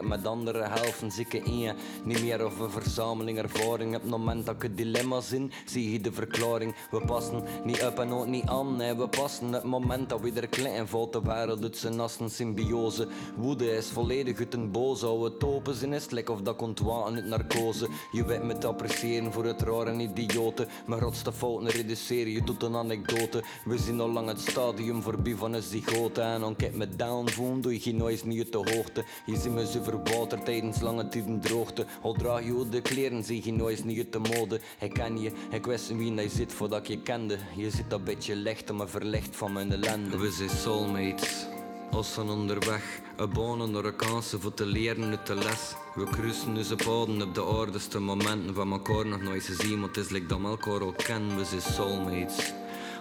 [0.01, 1.75] met andere helften zie ik één.
[2.03, 3.95] Niet meer of een verzameling ervaring.
[3.95, 6.75] Op het moment dat ik het dilemma zin, zie je de verklaring.
[6.91, 9.53] We passen niet op en ook niet aan, nee, we passen.
[9.53, 13.07] Het moment dat we er klein valt, de wereld uit zijn nassen symbiose.
[13.35, 17.15] Woede is volledig uit een boze, hou het zin is lek of dat komt waten
[17.15, 17.87] uit narcose.
[18.11, 20.67] Je weet me te appreciëren voor het rare en idioten.
[20.85, 23.43] Mijn grootste fouten reduceren, je doet een anekdote.
[23.65, 26.21] We zien al lang het stadium voorbij van een zygote.
[26.21, 29.03] En dan kijk me down voelen, doe je geen uit de hoogte.
[29.25, 31.86] Je ziet me zuiver water tijdens lange tijden droogte.
[32.02, 34.60] Al draag je ook de kleren, zie je noise niet de mode.
[34.80, 37.38] Ik ken je, ik wist wie hij zit voordat je kende.
[37.56, 40.18] Je zit een beetje licht, maar verlicht van mijn ellende.
[40.18, 41.45] We zijn soulmates.
[41.91, 45.73] Als zijn onderweg, een banen naar een kansen voor te leren uit de les.
[45.95, 49.98] We kruisen onze paden op de aardigste momenten van elkaar nog nooit gezien, maar het
[49.98, 52.53] is like dat we elkaar al kennen, we zijn soulmates.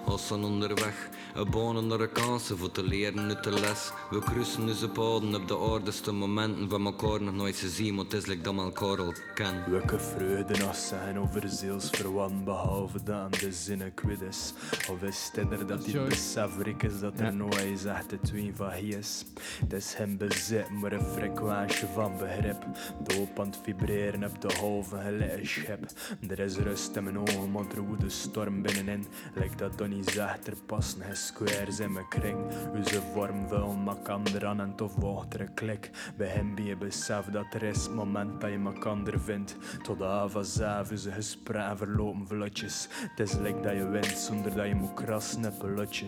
[0.06, 3.92] Als zijn onderweg, een bonen naar de kansen voor te leren uit de les.
[4.10, 8.12] We kruisen onze paden op de aardigste momenten van elkaar nog nooit gezien, maar het
[8.12, 9.70] is like dat we elkaar al kennen.
[9.70, 14.52] Welke vreugde nog zijn over zielsverwant, behalve dat aan de zinnen kwijt is.
[14.90, 17.30] Of is het er dat die besef is dat er Ja.
[17.30, 19.24] nooit is echt het tween van hij is.
[19.60, 22.64] Het is hem bezit, maar een frequentie van begrip.
[23.02, 25.84] Doop aan het vibreren op de halve gelijk schip.
[26.28, 29.06] Er is rust in mijn ogen, want er woedt een storm binnenin.
[29.34, 32.38] Lijkt dat Donnie zegt, er passen geen squares in mijn kring.
[32.74, 35.90] Onze vorm vul maar kan eraan en tof een klik.
[36.16, 39.56] Bij hem ben je besef dat er is moment dat je elkaar vindt.
[39.82, 42.88] Tot de avond is een gesprek verlopen vlotjes.
[42.90, 46.06] Het is like dat je wint zonder dat je moet krassen een lotje.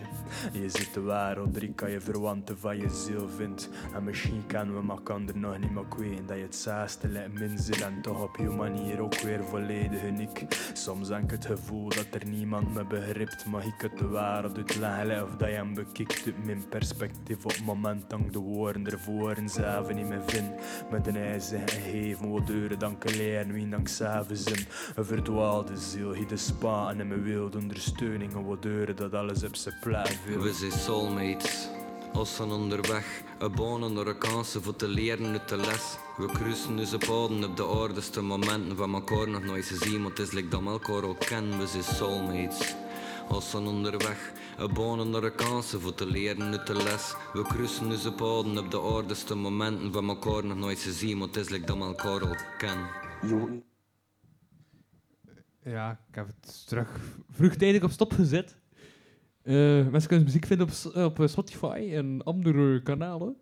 [0.51, 3.69] Je ziet de wereld, drie je verwanten van je ziel vindt.
[3.93, 6.27] En misschien kennen we elkaar nog niet meer kwijt.
[6.27, 10.03] Dat je het zaaste lijkt min zit en toch op je manier ook weer volledig
[10.03, 10.45] uniek.
[10.73, 13.45] Soms heb ik het gevoel dat er niemand me begrijpt.
[13.45, 17.45] Mag ik het de wereld uitleggen of dat je hem bekikt uit mijn perspectief.
[17.45, 20.51] Op het moment dat ik de woorden ervoor en zelf niet meer vind.
[20.91, 24.65] Met een ijzer en geven wat deuren dan ik leren wie dan ik zelf zin.
[24.95, 28.33] Een verdwaalde ziel, hier de spaten en mijn wilde ondersteuning.
[28.33, 30.41] En wat deuren dat alles op zijn plaat viel.
[30.41, 31.69] We zijn soulmates.
[32.13, 35.97] Als zijn onderweg, een bonen naar de kansen voor te leren uit de les.
[36.17, 40.19] We kruisen onze paden op de aardigste momenten van elkaar nog nooit gezien, maar het
[40.19, 41.59] is like dat we elkaar al kennen.
[41.59, 42.75] We zijn soulmates.
[43.29, 47.15] Als zijn onderweg, een bonen naar de kansen voor te leren uit de les.
[47.33, 51.35] We kruisen onze paden op de aardigste momenten van elkaar nog nooit gezien, maar het
[51.35, 52.85] is like dat we elkaar al kennen.
[55.63, 56.89] Ja, ik heb het terug
[57.31, 58.55] vroegtijdig op stop gezet.
[59.43, 59.53] Eh,
[59.87, 63.35] mensen kunnen muziek vinden op, S- op eh, Spotify en andere kanalen.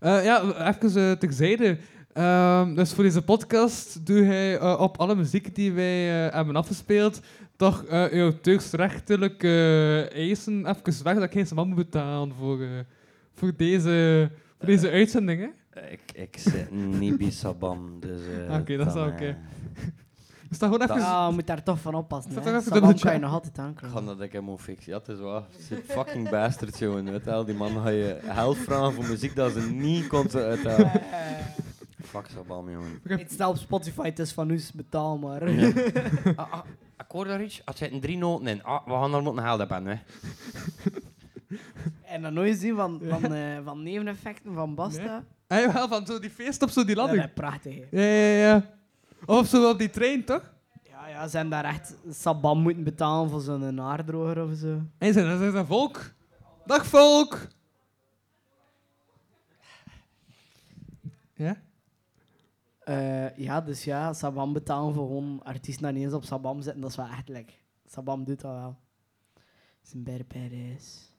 [0.00, 1.78] Eh, ja, even uh, terzijde.
[2.12, 6.56] Ehm, dus voor deze podcast doe hij eh, op alle muziek die wij eh, hebben
[6.56, 7.20] afgespeeld
[7.58, 9.48] toch eh jouw turksrechtelijke
[10.10, 12.68] eh, eisen even weg dat ik geen man moet betalen voor, eh,
[13.34, 15.40] voor deze, voor deze uitzending.
[15.40, 15.80] Hè?
[15.90, 18.20] Ik, ik zit niet bij Sabam, dus...
[18.48, 19.26] eh, Oké, dat is oké.
[19.26, 19.34] eh,
[20.48, 21.00] Dus dat gewoon even...
[21.02, 22.34] Ja, je moet daar toch van oppassen.
[22.34, 22.56] Dat hè.
[22.56, 24.00] is dubbel kan je nog altijd Ik aankloppen.
[24.00, 24.92] ga dat ik hem moet fixen.
[24.92, 25.42] Ja, het is waar.
[25.58, 27.04] Zit fucking bastard, jongen.
[27.04, 30.30] Weet je wel, die man ga je geld vragen voor muziek dat ze niet kon
[30.32, 30.90] uithalen.
[32.02, 33.00] Fuck Sabam, jongen.
[33.02, 35.50] Het staat op Spotify, het is van ons, betaal maar.
[35.50, 35.72] Ja.
[36.36, 36.60] ah, ah,
[37.06, 37.62] daar iets.
[37.64, 38.62] Er zitten drie noten in.
[38.62, 40.02] Ah, we gaan er moeten geld op hebben, hè.
[42.04, 45.24] En dan nooit zien van, van, eh, van neveneffecten van Basta.
[45.46, 47.16] Ah, jawel, van zo die feest op zo die ladder.
[47.16, 47.74] Dat is prachtig.
[47.74, 47.84] hè.
[47.90, 48.70] Ja, ja, ja.
[49.26, 50.52] Of zo op die trein, toch?
[50.82, 54.80] Ja, ja, ze hebben daar echt Sabam moeten betalen voor zo'n naardroger of zo.
[54.98, 56.12] En ze dat is een volk.
[56.66, 57.48] Dag, volk!
[61.34, 61.56] Ja?
[62.88, 66.96] Eh, ja, dus ja, Sabam betalen voor gewoon artiesten eens op Sabam zitten, dat is
[66.96, 67.56] wel echt lekker.
[67.86, 68.76] Sabam doet dat wel.
[69.82, 71.12] Zijn berperes.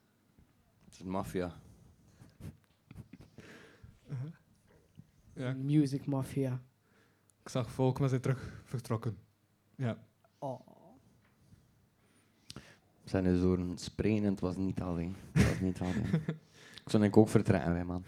[0.84, 1.52] Het is maffia.
[5.34, 5.52] Ja.
[5.52, 6.62] Music Mafia.
[7.42, 9.18] Ik zag volk, maar ze terug vertrokken.
[9.74, 9.98] Ja.
[10.38, 10.60] Oh.
[13.04, 15.16] Zijn dus door een springen en het was niet alleen.
[15.32, 16.06] Het was niet alleen.
[16.84, 18.04] ik zou denk ik ook vertrekken, man.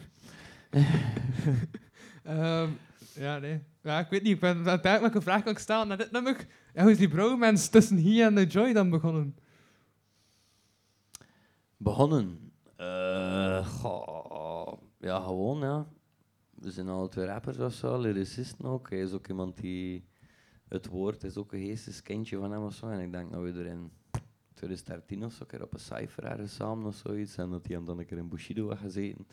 [2.22, 2.70] Ehm,
[3.14, 3.62] ja, nee.
[3.82, 4.32] Ja, ik weet niet.
[4.32, 6.46] Ik ben denken welke vraag kan ik stellen naar dit nummer.
[6.74, 9.36] Ja, hoe is die bromance tussen hier en de Joy dan begonnen?
[11.76, 12.52] Begonnen.
[12.76, 15.86] Eh, goh, ja, gewoon, ja.
[16.50, 18.90] We zijn alle twee rappers of zo, lyricisten ook.
[18.90, 20.04] Hij is ook iemand die
[20.68, 22.88] het woord is ook een geesteskindje van hem of zo.
[22.88, 23.90] En ik denk dat we er in
[24.54, 27.36] 2013 of zo een keer op een cijfer ergens samen of zoiets.
[27.36, 29.26] En dat hij hem dan een keer in Bushido had gezeten.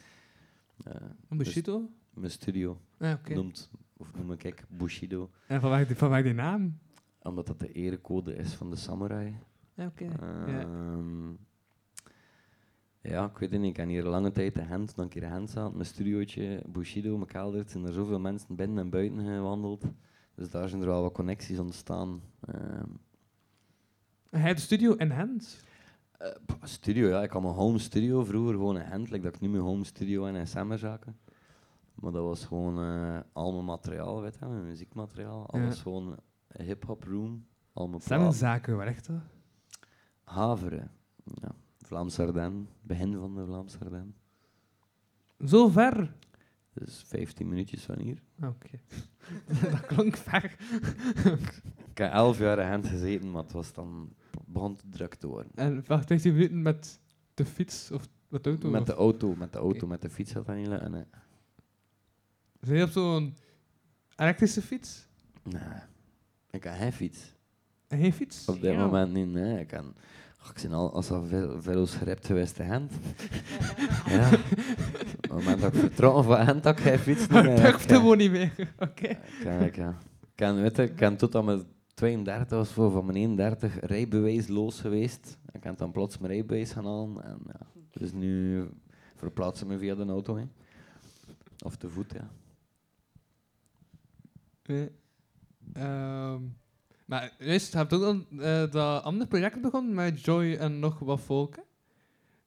[1.30, 1.80] Een Bushido?
[1.80, 1.90] dus
[2.20, 2.78] Mijn studio.
[2.98, 3.34] Ah, oké.
[3.34, 5.30] Noemt, of noem ik ik Bushido.
[5.48, 6.80] En vanwege die, vanwege die naam?
[7.22, 9.36] Omdat dat de erecode is van de samurai.
[9.74, 10.04] Ja, oké.
[10.52, 10.60] Ja.
[10.62, 11.30] Ehm,
[13.02, 13.70] ja, ik weet het niet.
[13.70, 16.64] Ik heb hier lange tijd de hand, dan een keer de hand aan mijn studiootje,
[16.68, 17.60] Bushido, mijn kelder.
[17.60, 19.84] Er zijn er zoveel mensen binnen en buiten gewandeld.
[20.36, 22.22] Dus daar zijn er wel wat connecties ontstaan.
[22.42, 22.90] Ehm,
[24.30, 25.64] Hij had de studio in hand.
[26.18, 26.28] eh,
[26.64, 27.24] studio, ja.
[27.24, 29.84] Ik had mijn home studio vroeger gewoon een hand, like dat ik nu mijn home
[29.84, 31.18] studio en in Sammerzaken.
[32.02, 35.48] Maar dat was gewoon eh, al mijn materiaal, weet je, mijn muziekmateriaal.
[35.52, 35.60] Ja.
[35.62, 36.18] Alles gewoon
[36.48, 37.46] hip-hop room.
[37.74, 38.38] Al mijn Zijn platen.
[38.38, 39.22] zaken, waar echt hoor.
[40.24, 40.92] Haveren.
[41.24, 41.52] Ja.
[41.78, 42.70] Vlaams Ardennen.
[42.82, 44.16] Begin van de Vlaams Ardennen.
[45.46, 46.16] Zo ver?
[46.74, 48.22] Dus 15 minuutjes van hier.
[48.40, 48.80] Ah, Oké.
[49.72, 50.44] dat klonk ver.
[51.90, 54.14] Ik heb 11 jaar in hand gezeten, maar het was dan
[54.46, 55.52] begon te druk te worden.
[55.56, 57.00] en wacht 15 minuten met
[57.34, 58.70] de fiets of met de auto?
[58.70, 61.08] Met de auto, met de auto, met de fiets had dat niet lukken.
[62.62, 63.36] Zijn je op zo'n
[64.16, 65.08] elektrische fiets?
[65.44, 65.62] nee.
[66.52, 67.34] Ik heb geen fiets.
[67.88, 68.48] En geen fiets?
[68.48, 68.80] Op dit Ja.
[68.86, 69.60] moment niet, nee.
[69.60, 69.86] Ik, kan,
[70.44, 72.92] oh, ik ben al, als al veel, veel gerept geweest in Gent.
[74.16, 74.28] ja.
[74.32, 77.56] Op het moment dat ik vertrokken van Gent, dat ik geen fiets niet meer.
[77.56, 78.54] Ik durfde gewoon niet meer.
[78.80, 79.18] Oké.
[79.44, 79.98] Kijk, ja.
[80.36, 81.64] Ik weet je, ik ben tot aan mijn
[81.94, 85.38] 32 of zo, van mijn 31 rijbewijsloos geweest.
[85.52, 87.24] Ik heb dan plots mijn rijbewijs gaan halen.
[87.24, 87.60] En ja,
[87.92, 88.64] dus nu
[89.16, 90.38] verplaatsen me via de auto.
[90.38, 90.44] Hè.
[91.66, 92.30] Of te voet, ja.
[94.70, 94.90] Nee.
[95.74, 96.42] Ehm,
[97.06, 101.00] maar juist, je hebt ook al eh, dat andere project begonnen met Joy en nog
[101.00, 101.56] wat volk.
[101.56, 101.62] hè?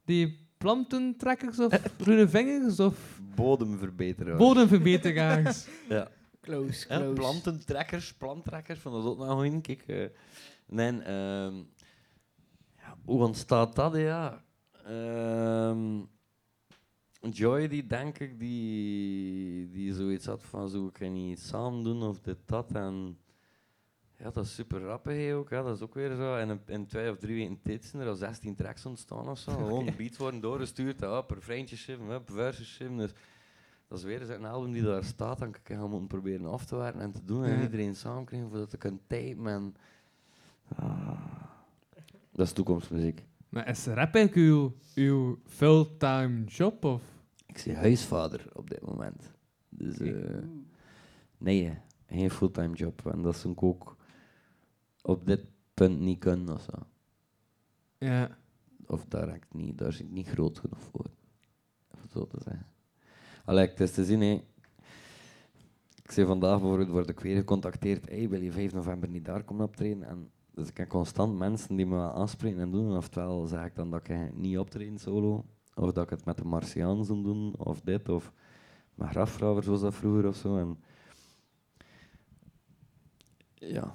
[0.05, 4.39] Die plantentrekkers of groene vingers of Bodemverbeteraars.
[4.39, 5.67] bodemverbeteraars.
[5.89, 6.09] ja.
[6.41, 7.13] Close, Ja, close.
[7.13, 9.83] plantentrekkers, planttrekkers, van dat ook nog een kijk.
[9.87, 10.09] eh,
[10.67, 11.55] nee, ehm,
[12.77, 14.45] ja, hoe ontstaat dat, ja?
[14.85, 16.01] Ehm,
[17.31, 22.03] Joy, die denk ik, die, die zoiets had van zo, ik kan niet samen doen
[22.03, 22.73] of dit, dat.
[22.73, 23.19] En
[24.17, 25.51] ja, dat is super rappig hè, ook.
[25.51, 26.37] Ja, dat is ook weer zo.
[26.37, 29.39] En in, in twee of drie weken tijd zijn er al 16 tracks ontstaan of
[29.39, 29.51] zo.
[29.57, 31.37] Gewoon beats worden doorgestuurd, ja, op, per
[32.17, 32.97] op, verses schrijven.
[32.97, 33.13] Dus
[33.89, 35.39] dat is weer eens een album die daar staat.
[35.39, 37.45] Dan kan ik gaan moeten proberen af te werken en te doen.
[37.45, 37.63] En Ja.
[37.63, 39.47] iedereen samen krijgen voordat te kunnen typen.
[39.47, 39.75] En,
[40.77, 41.21] ah,
[42.33, 43.23] dat is toekomstmuziek.
[43.49, 46.85] maar is rap eigenlijk uw, uw fulltime job?
[46.85, 47.03] Of?
[47.53, 49.31] Ik zie huisvader op dit moment.
[49.69, 50.39] Dus eh,
[51.39, 53.07] nee, geen fulltime job.
[53.07, 53.97] En dat is ook, ook
[55.03, 56.87] op dit punt niet kunnen of zo.
[57.99, 58.39] Ja.
[58.87, 61.11] Of ik niet, daar zit ik niet groot genoeg voor.
[61.91, 62.67] Om zo te zeggen.
[63.45, 64.23] Allee, het is te zien.
[66.03, 68.09] Ik zei vandaag bijvoorbeeld, word ik weer gecontacteerd.
[68.09, 70.03] Hey, wil je 5 november niet daar komen optreden?
[70.03, 72.91] En dus ik heb constant mensen die me aanspreken en doen.
[72.91, 75.45] En oftewel zeg ik dan dat ik niet optreden solo.
[75.75, 78.33] Of dat ik het met de Martiaans moet doen, of dit, of
[78.95, 80.57] met grafvrouwer zoals dat vroeger of zo.
[80.59, 80.79] En
[83.55, 83.95] ja.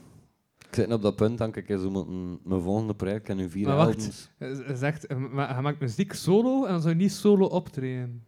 [0.57, 3.49] Ik zit nu op dat punt, denk ik, zo moeten mijn volgende project en nu
[3.49, 4.31] vier Maar wacht,
[4.73, 8.23] zegt, eh, maar je maakt muziek solo en dan zou je niet solo optreden.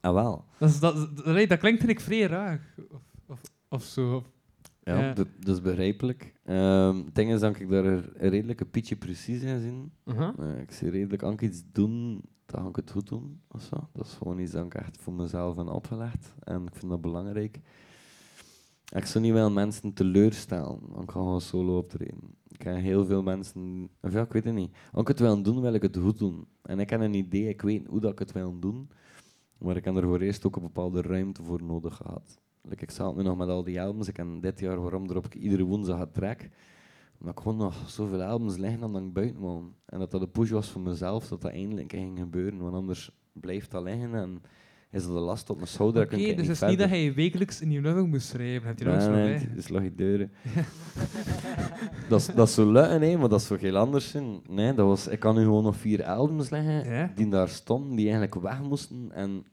[0.00, 0.44] Ah, wel.
[0.58, 2.74] Dat, is, dat, dat, dat klinkt eigenlijk vrij raar.
[2.90, 4.24] Of, of, of zo.
[4.82, 6.32] Ja, dat is begrijpelijk.
[6.44, 10.14] Ehm, het ding is dat ik daar een redelijke pietje precies in zie.
[10.14, 10.38] Uh-huh.
[10.38, 13.40] Eh, ik zie redelijk aan iets doen, dan ga ik het goed doen.
[13.48, 13.88] Of zo.
[13.92, 16.34] Dat is gewoon iets dat ik echt voor mezelf heb opgelegd.
[16.42, 17.60] En ik vind dat belangrijk.
[18.94, 22.20] Ik zou niet wel mensen teleurstellen, want ik ga gewoon solo optreden.
[22.48, 23.90] Ik heb heel veel mensen...
[24.00, 24.76] Of ja, ik weet het niet.
[24.92, 26.46] Als ik het wil doen, wil ik het goed doen.
[26.62, 28.88] En ik heb een idee, ik weet hoe dat ik het wil doen.
[29.58, 32.38] Maar ik heb er voor eerst ook een bepaalde ruimte voor nodig gehad.
[32.68, 34.08] Ik zat nu nog met al die albums.
[34.08, 36.48] Ik heb dit jaar waarom erop iedere woensdag ga track.
[37.20, 39.74] Omdat ik gewoon nog zoveel albums liggen dan ik buiten woon.
[39.86, 42.58] En dat dat een push was voor mezelf, dat dat eindelijk ging gebeuren.
[42.58, 44.42] Want anders blijft dat liggen en
[44.90, 46.04] is dat een last op mijn schouder.
[46.04, 48.68] Oké, ik dus het is niet dat hij wekelijks een nieuw nummer moest schrijven.
[48.68, 50.32] Heb je Nee, nee, is lag je deuren.
[52.08, 54.14] dat, is, dat is zo lukken, hè, maar dat is voor heel anders.
[54.48, 57.12] Nee, dat was, ik kan nu gewoon nog vier albums leggen Ja?
[57.14, 59.12] die daar stonden, die eigenlijk weg moesten.
[59.12, 59.44] En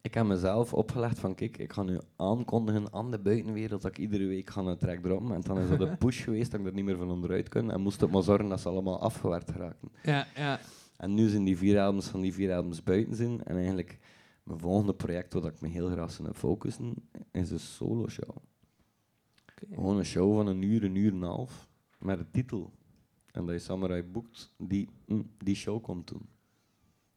[0.00, 3.98] ik heb mezelf opgelegd van, kijk, ik ga nu aankondigen aan de buitenwereld dat ik
[3.98, 5.34] iedere week ga een track droppen.
[5.34, 7.70] En dan is dat een push geweest dat ik er niet meer van onderuit kan.
[7.70, 9.90] En moest ik maar zorgen dat ze allemaal afgewerkt raken.
[10.02, 10.60] Ja, ja.
[10.96, 13.44] En nu zijn die vier albums van die vier albums buiten zijn.
[13.44, 13.98] En eigenlijk,
[14.44, 16.94] mijn volgende project waar ik me heel graag zou focussen,
[17.30, 18.36] is een solo show.
[19.74, 21.68] Gewoon een show van een uur, een uur en een half,
[21.98, 22.72] met een titel.
[23.32, 26.28] En dat je Samurai boekt die mm, die show komt doen.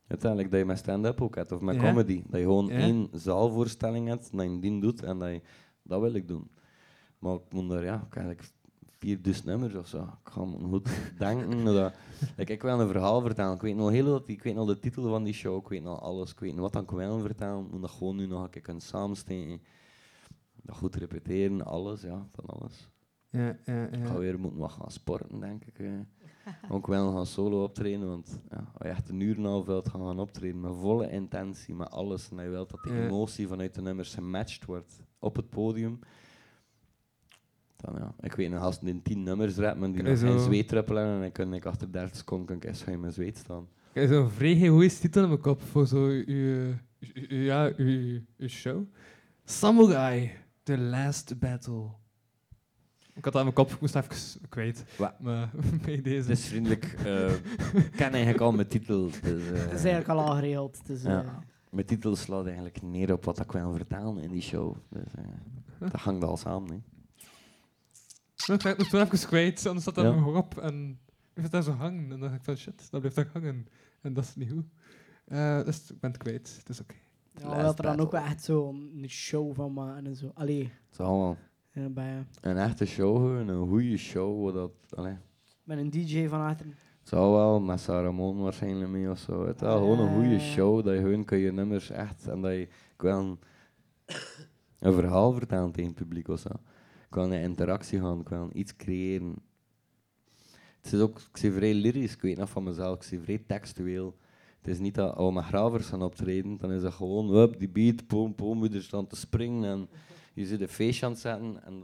[0.07, 1.81] Uiteindelijk dat je met stand-up ook hebt, of met Ja.
[1.81, 2.23] comedy.
[2.27, 2.73] Dat je gewoon Ja.
[2.77, 5.41] één zaalvoorstelling hebt, dat je die doet en dat je...
[5.83, 6.49] Dat wil ik doen.
[7.19, 8.51] Maar ik moet er, ja, ik eigenlijk
[8.97, 10.01] vier dus nummers of zo.
[10.03, 11.63] Ik ga me goed denken.
[11.65, 11.93] Dat,
[12.37, 13.53] like, ik wil een verhaal vertellen.
[13.55, 15.83] Ik weet nog heel wat, ik weet nog de titel van die show, ik weet
[15.83, 16.31] nog alles.
[16.31, 17.65] Ik weet nog wat ik wil vertellen.
[17.65, 19.61] Ik moet dat gewoon nu nog een keer kunnen samensteken.
[20.61, 22.89] Dat goed repeteren, alles, ja, van alles.
[23.29, 24.17] Ja, ja, Ik ga ja.
[24.19, 25.79] weer moeten wat gaan sporten, denk ik.
[26.69, 29.65] Ook wel gaan solo optreden, want ja, als je echt een uur en een half
[29.65, 33.47] wilt gaan, gaan optreden, met volle intentie, met alles, en je wilt dat die emotie
[33.47, 35.99] vanuit de nummers gematcht wordt op het podium,
[37.75, 40.43] dan ja, ik weet een gast die tien nummers rapt, maar die nog geen zo-
[40.43, 43.37] zweetdruppel hebben, en ik kan ik achter 30 seconden kan ik eens in mijn zweet
[43.37, 43.67] staan.
[43.93, 46.73] Ik heb zo'n vrij egoïst titel in mijn kop voor zo uw-
[47.29, 48.83] ja, uw, uw show.
[49.45, 50.31] Samurai,
[50.63, 51.89] The Last Battle.
[53.15, 54.83] Ik had dat in mijn kop, ik moest even kwijt.
[54.97, 55.49] Wa- Maar
[55.85, 56.29] bij deze.
[56.29, 56.83] Het is vriendelijk.
[57.05, 57.33] eh,
[57.85, 59.09] ik ken eigenlijk al mijn titel.
[59.21, 60.85] Dus, eh, Het is eigenlijk al aangeregeld.
[60.85, 61.23] Dus, Ja.
[61.23, 61.29] eh,
[61.69, 64.75] Mijn titel slaat eigenlijk neer op wat ik wil vertellen in die show.
[64.89, 65.23] Dus, eh,
[65.79, 66.69] dat hangt al samen.
[66.69, 66.77] Hè.
[68.45, 70.11] Ja, Ik moest toen even kwijt, anders zat dat Ja.
[70.11, 70.99] mijn kop en
[71.33, 72.03] ik het daar zo hangen.
[72.03, 73.67] En dan dacht ik van shit, dat blijft daar hangen.
[74.01, 74.65] En dat is niet goed.
[75.25, 76.95] Eh, dus ik ben het kwijt, het is oké.
[77.33, 80.31] ja, we hadden er dan ook wel echt zo een show van maken en zo.
[80.33, 81.37] Allee, Het is allemaal
[81.73, 84.43] Ja, bij, Een echte show, gewoon, een goede show.
[84.43, 85.15] waar Dat, allee,
[85.63, 86.65] met een DJ van achter.
[86.65, 89.45] het zou wel met Sarah Moon waarschijnlijk mee of zo.
[89.45, 90.41] Het is wel gewoon een goede Ah.
[90.41, 90.85] show.
[90.85, 92.27] Dat je gewoon kun je nummers echt.
[92.27, 92.67] En dat je
[92.97, 93.37] wil
[94.79, 96.49] een, verhaal vertellen tegen het publiek of zo.
[97.07, 99.35] Ik wil een interactie gaan, ik wil iets creëren.
[100.81, 103.43] Het is ook, ik zie vrij lyrisch, ik weet nog van mezelf, ik zie vrij
[103.47, 104.15] textueel.
[104.61, 108.07] Het is niet dat met gravers gaan optreden, dan is dat gewoon, hup, die beat,
[108.07, 109.89] boom, boom, moet er staan te springen en
[110.33, 111.83] je ziet een feestje aan het zetten en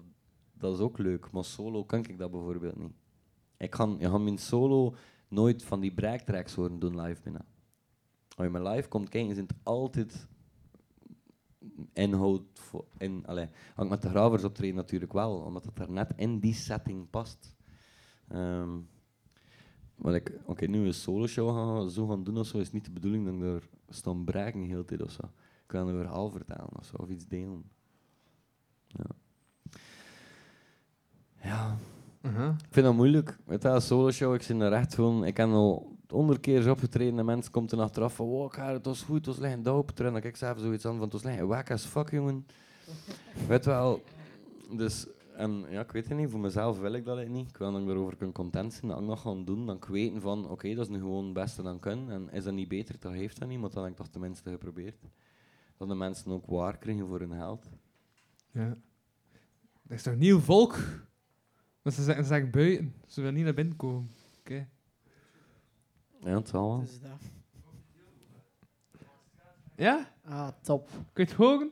[0.53, 1.31] dat is ook leuk.
[1.31, 2.93] Maar solo kan ik dat bijvoorbeeld niet.
[3.57, 4.95] Ik ga, je gaat mijn solo
[5.27, 7.45] nooit van die breaktracks horen doen live binnen.
[8.35, 10.27] Als je mijn live komt kijken, is het altijd
[11.93, 12.41] inhoud.
[12.53, 13.39] voor- In, als
[13.77, 17.55] ik met de gravers optreden natuurlijk wel, omdat het er net in die setting past.
[19.95, 22.85] Maar ik, oké, nu een solo show gaan, zo gaan doen of zo, is niet
[22.85, 25.21] de bedoeling dat ik er staan breken de hele tijd of zo.
[25.65, 27.63] Ik wil een verhaal vertellen of zo, of iets delen.
[28.89, 29.05] Ja.
[31.41, 31.77] Ja.
[32.21, 32.49] Uh-huh.
[32.49, 33.37] Ik vind dat moeilijk.
[33.45, 35.25] Met dat solo show, ik zit er echt gewoon...
[35.25, 38.85] Ik heb al honderd keer opgetreden en mensen komen er achteraf van wow, Karel, het
[38.85, 39.93] was goed, het was liggen dope.
[39.93, 42.45] Terwijl ik zelf zoiets aan van, het was liggen wack as fuck, jongen.
[43.47, 44.01] Weet wel,
[44.77, 45.07] dus...
[45.35, 47.49] En ja, ik weet het niet, voor mezelf wil ik dat niet.
[47.49, 49.65] Ik wil dat ik daarover kan content zijn, dat ik nog gaan doen.
[49.65, 52.09] Dan ik weten van, oké, dat is nu gewoon het beste dan kan.
[52.09, 54.49] En is dat niet beter, dan heeft dat niet, maar dan heb ik toch tenminste
[54.49, 54.95] geprobeerd.
[55.77, 57.69] Dat de mensen ook waar krijgen voor hun geld.
[58.51, 58.77] Ja.
[59.87, 60.77] Er is toch nieuw volk?
[61.81, 62.93] Maar ze zeggen, ze zeggen buiten.
[63.07, 64.11] Ze willen niet naar binnen komen.
[64.39, 64.67] Oké.
[66.19, 66.79] Ja, het zal wel.
[66.79, 67.21] Dus dat.
[69.75, 70.11] Ja?
[70.23, 70.89] Ah, top.
[71.13, 71.71] Kun je het horen?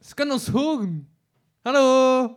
[0.00, 1.08] Ze kunnen ons horen.
[1.62, 2.36] Hallo!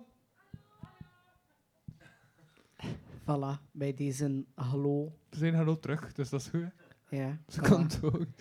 [3.21, 5.17] Voilà, bij deze hallo.
[5.31, 6.61] Ze zijn hallo terug, dus dat is goed.
[6.61, 7.17] hè.
[7.17, 7.63] Ja, Ze voilà.
[7.63, 8.35] kan het horen.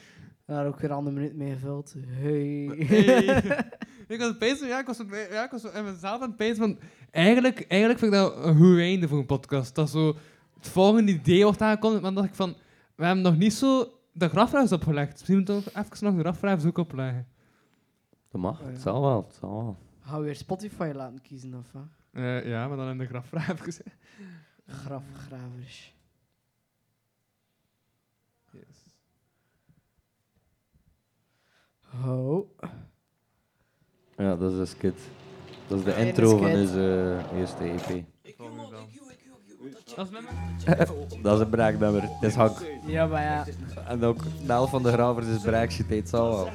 [0.45, 1.95] Daar ook weer een andere minuut mee gevuld.
[2.07, 2.65] Hey.
[2.87, 3.69] Hey.
[4.09, 4.97] ik was bezig, ja, ik was,
[5.31, 6.79] ja, ik was in mezelf aan het pezen van...
[7.11, 9.75] Eigenlijk, eigenlijk vind ik dat een goed einde voor een podcast.
[9.75, 10.17] Dat zo
[10.57, 12.57] het volgende idee wordt aangekondigd, maar dan dacht ik van...
[12.95, 15.13] We hebben nog niet zo de grafruis opgelegd.
[15.13, 17.27] Misschien moeten we even nog de grafruis ook opleggen.
[18.31, 18.73] Dat mag, Oh, ja.
[18.73, 19.77] het zal wel, het zal wel.
[20.01, 21.83] Gaan we weer Spotify laten kiezen, of wat?
[22.13, 23.97] Eh, ja, maar dan in de grafruis gezet.
[24.67, 25.95] Grafgravers.
[28.53, 28.95] Yes.
[32.07, 32.49] Oh.
[34.17, 34.99] Ja, dat is een skit.
[35.67, 38.05] Dat is de intro van onze eerste EP.
[39.71, 42.03] Dat is dat is een braaknummer.
[42.03, 42.59] Het is Hank.
[42.87, 43.45] Ja, maar ja.
[43.89, 46.49] En ook de helft van de gravers is braakshit, het zal wel.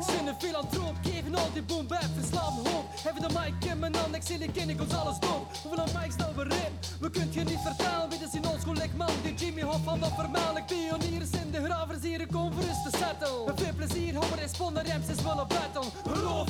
[0.00, 2.86] Zijn een filantroop, geven al die boom bap, verslaan hoop.
[3.02, 5.46] Hebben de mic in mijn hand, ik zie de ik ons alles door.
[5.62, 6.72] Hoeveel aan mics nou weer in?
[7.00, 9.10] We kunt je niet vertellen, wie is in ons gelijk man.
[9.22, 10.66] Die Jimmy Hoff van dat vermelk.
[10.66, 13.44] Pioniers in de gravers hier, ik kom voor rust te settle.
[13.46, 16.12] Met veel plezier, hou maar responder, rems is wel een battle.
[16.12, 16.48] Geloof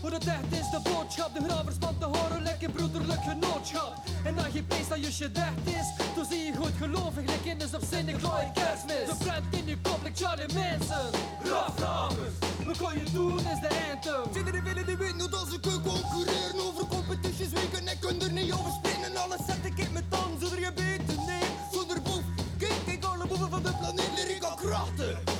[0.00, 1.34] hoe dat echt is de boodschap.
[1.34, 3.92] De gravers van te horen, lekker broederlijk genootschap.
[4.24, 7.74] En dan je pees dat je echt is, toen zie je goed gelovig, de kinders
[7.74, 9.06] op zin, ik gooi kerstmis.
[9.10, 11.10] De brand in je kop, like Charlie Manson.
[11.44, 12.34] Grafgravers,
[12.66, 14.36] wat kan je doen is de anthem.
[14.36, 17.48] Iedereen willen die weten hoe dat ze kunnen concurreren over competities.
[17.48, 19.16] We kunnen en kunnen er niet over springen.
[19.16, 21.56] Alles zet ik in mijn tand zonder je beter neemt.
[21.72, 22.24] Zonder boef,
[22.58, 25.35] kijk, kijk alle boeven van de planeet lyrica krachten.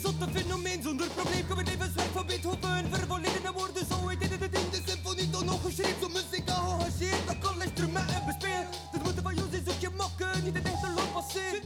[0.00, 1.46] Je zotte fenomeen zonder probleem.
[1.46, 5.30] Kan we levenswerk van Beethoven vervolledigen en woorden zo heet dit het in de symfonie
[5.30, 6.00] dan nog geschreven.
[6.00, 8.66] Zo muziek gehageerd, dat kan instrumenten bespelen.
[8.92, 11.62] Dit moeten van jou zijn zoekje mokken, niet het echte loop passeren.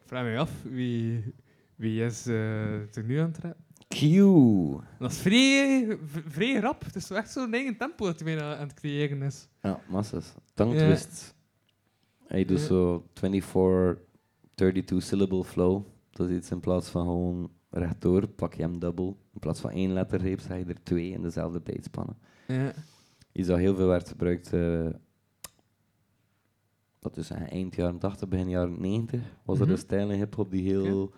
[0.00, 1.34] Ik vraag me af, wie,
[1.76, 3.64] wie is eh er nu aan het rappen?
[3.88, 4.00] Q.
[4.98, 6.84] Dat is vrij, vrij rap.
[6.84, 9.48] Het is zo echt zo'n eigen tempo dat hij bijna aan het creëren is.
[9.62, 10.34] Ja, massas.
[10.54, 11.34] Tongue twist.
[12.26, 14.04] Hij doet zo 24,
[14.54, 15.84] 32 syllable flow.
[16.10, 19.16] Dat is iets in plaats van gewoon rechtdoor, pak je hem dubbel.
[19.32, 22.16] In plaats van één lettergreep zeg je er twee in dezelfde tijdspannen.
[22.46, 22.72] Ja.
[23.32, 24.88] Iets dat heel veel werd gebruikt, eh
[26.98, 29.72] dat is zeggen, eind jaren 80, begin jaren 90, was er Mhm.
[29.72, 31.12] een stijl in hip-hop die heel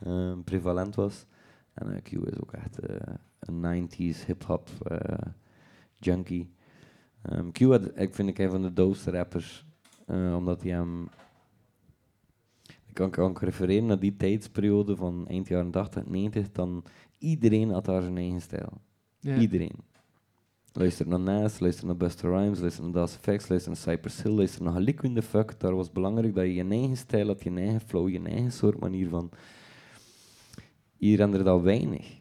[0.00, 1.26] ehm, prevalent was.
[1.74, 5.26] En eh, Q is ook echt eh, een 90s hip-hop eh,
[5.98, 6.52] junkie.
[7.22, 9.66] Ehm, Q had, ik vind ik een van de doofste rappers,
[10.06, 11.08] eh, omdat hij hem.
[12.98, 16.84] Ik kan, kan ik refereren naar die tijdsperiode van eind jaren 80, 90, dan
[17.18, 18.80] iedereen had daar zijn eigen stijl.
[19.18, 19.38] Ja.
[19.38, 19.74] Iedereen.
[20.72, 24.32] Luister naar Nas, luister naar Buster Rhymes, luister naar Das Effects, luister naar Cypress Hill,
[24.32, 25.60] luister naar in the Fuck.
[25.60, 28.80] Daar was belangrijk dat je je eigen stijl had, je eigen flow, je eigen soort
[28.80, 29.30] manier van.
[30.96, 32.20] Hier rende dat weinig.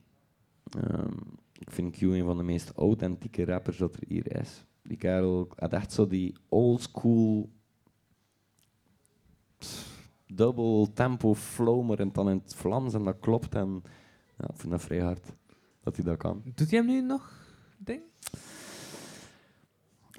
[0.70, 1.14] Ehm,
[1.60, 4.66] ik vind Q een van de meest authentieke rappers dat er hier is.
[4.82, 7.49] Die kerel had echt zo die old school
[10.28, 13.56] double tempo flow, maar en dan in het Vlaams en dat klopt.
[13.56, 13.84] En
[14.38, 15.34] ja, ik vind dat vrij hard.
[15.84, 16.41] dat hij dat kan.
[16.56, 17.32] Doet hij hem nu nog,
[17.78, 18.02] ding?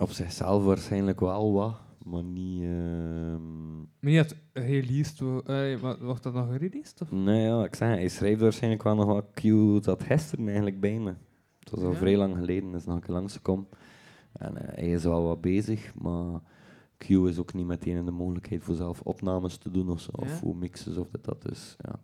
[0.00, 1.74] Op zichzelf waarschijnlijk wel wat,
[2.04, 2.62] maar niet...
[2.62, 5.18] ehm, Maar niet released
[5.80, 7.00] wa- wordt dat nog gereleased?
[7.02, 7.10] Of?
[7.10, 9.42] Nee, ja, ik zeg, hij schrijft waarschijnlijk wel nog wat Q
[9.84, 11.14] dat gisteren eigenlijk bij me.
[11.60, 11.96] Het was al Ja.
[11.96, 13.68] vrij lang geleden, is nog een keer langsgekomen.
[14.32, 16.40] En eh, hij is wel wat bezig, maar
[16.98, 20.22] Q is ook niet meteen de mogelijkheid voor zelf opnames te doen of zo, Ja.
[20.22, 21.76] of hoe mixes of dit, dat is.
[21.78, 22.00] Ja.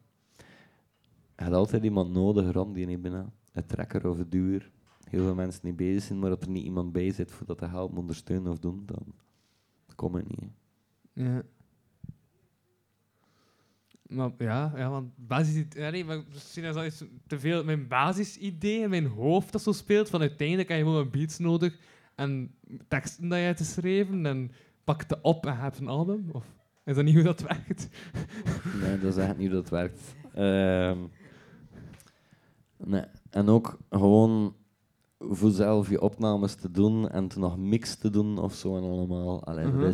[1.37, 3.33] Je had altijd iemand nodig rond die niet binnen.
[3.53, 4.71] Een trekker of een duwer.
[5.05, 7.59] Heel veel mensen die bezig zijn, maar dat er niet iemand bij zit voor dat
[7.59, 9.05] te helpen, ondersteunen of doen, dan
[9.95, 10.51] kom het niet.
[11.13, 11.43] Ja.
[14.09, 15.65] Maar ja, ja want basis...
[15.71, 19.63] Ja, nee, maar misschien is dat iets te veel mijn basisidee in mijn hoofd dat
[19.63, 20.11] zo speelt.
[20.11, 21.79] Van uiteindelijk heb je gewoon beats nodig
[22.15, 22.55] en
[22.89, 24.51] teksten dat je hebt geschreven en
[24.85, 26.29] pak het op en heb een album.
[26.33, 26.45] Of
[26.85, 27.89] is dat niet hoe dat werkt?
[28.83, 30.15] Nee, dat is echt niet hoe dat werkt.
[30.35, 30.99] Ehm,
[32.77, 33.05] nee.
[33.31, 34.55] En ook gewoon
[35.19, 38.83] voor zelf je opnames te doen en toen nog mix te doen of zo en
[38.83, 39.45] allemaal.
[39.45, 39.93] Allee, Mhm.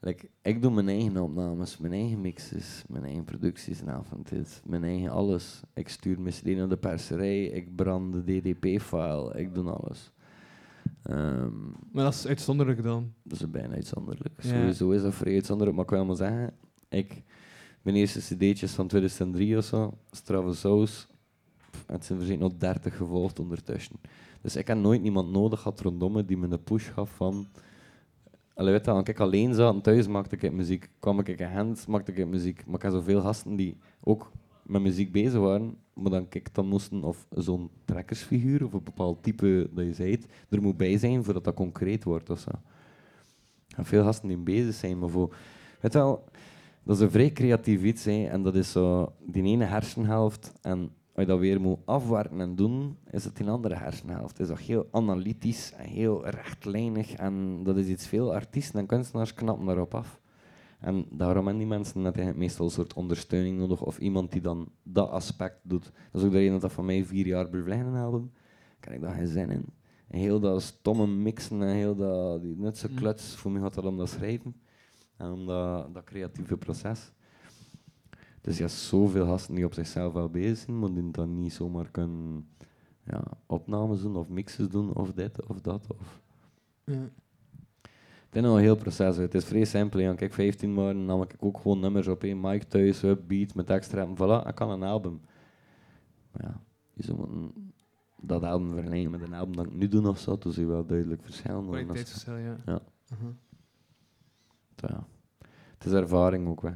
[0.00, 4.60] like, ik doe mijn eigen opnames, mijn eigen mixes, mijn eigen producties en avond is
[4.64, 5.60] mijn eigen alles.
[5.74, 10.12] Ik stuur mijn CD naar de perserij, ik brand de DDP-file, ik doe alles.
[11.08, 11.50] Ehm,
[11.92, 13.12] Maar dat is uitzonderlijk dan.
[13.22, 14.42] dat is bijna uitzonderlijk.
[14.42, 14.48] Ja.
[14.48, 16.52] Sowieso is dat vrij uitzonderlijk, maar ik wil maar zeggen,
[16.88, 17.22] ik,
[17.82, 19.98] mijn eerste cd'tjes van 2003 of zo,
[20.50, 21.06] Saus,
[21.70, 23.96] pff, het zijn er nog 30 gevolgd ondertussen.
[24.40, 27.46] Dus ik heb nooit niemand nodig gehad rondom me die me een push gaf van...
[28.54, 31.86] Allee, weet je, als ik alleen zat thuis maakte ik muziek, kwam ik in Gent,
[31.86, 32.66] maakte ik muziek.
[32.66, 34.30] Maar ik had zoveel gasten die ook
[34.66, 39.22] met muziek bezig waren, maar dan, kijk, dan moesten of zo'n trekkersfiguur of een bepaald
[39.22, 42.50] type dat je zei, er moet bij zijn voordat dat concreet wordt of zo.
[43.68, 45.34] Veel gasten die bezig zijn, maar voor...
[45.80, 46.24] Weet wel,
[46.82, 50.78] dat is een vrij creatief iets, hè, en dat is zo die ene hersenhelft, en
[51.12, 54.40] als je dat weer moet afwerken en doen, is het die andere hersenhelft.
[54.40, 59.34] Is ook heel analytisch en heel rechtlijnig, en dat is iets veel artiesten en kunstenaars
[59.34, 60.20] knappen daarop af.
[60.86, 64.68] En daarom hebben die mensen net meestal een soort ondersteuning nodig, of iemand die dan
[64.82, 65.84] dat aspect doet.
[65.84, 68.32] Dat is ook de reden dat dat van mij vier jaar een album.
[68.80, 69.64] Kan ik daar geen zin in.
[70.08, 72.94] En heel dat stomme mixen en heel dat, die nutse Mm.
[72.94, 74.56] kluts, voor mij gaat dat om dat schrijven.
[75.16, 77.12] En om dat, dat creatieve proces.
[78.40, 81.90] Dus ja, zoveel gasten die op zichzelf wel bezig zijn, maar die dan niet zomaar
[81.90, 82.48] kunnen
[83.04, 85.86] ja, opnames doen of mixes doen of dit of dat.
[85.98, 86.20] Of.
[86.84, 87.08] Ja.
[88.30, 89.16] Het is een heel proces.
[89.16, 90.00] Het is vrij simpel.
[90.00, 90.14] Ja.
[90.14, 94.02] Kijk, 15 maanden nam ik ook gewoon nummers op één mic thuis, beat met extra
[94.02, 95.20] en voilà, ik kan een album.
[96.32, 96.60] Maar ja,
[96.92, 97.72] je zou moeten
[98.20, 100.86] dat album vergelijken met een album dat ik nu doe of zo, dus je wel
[100.86, 101.62] duidelijk verschil.
[101.62, 102.56] Kwaliteitsverschil, ja.
[102.66, 102.80] Ja.
[103.08, 103.30] Mhm.
[104.74, 105.06] Dus ja.
[105.78, 106.70] Het is ervaring ook, hè.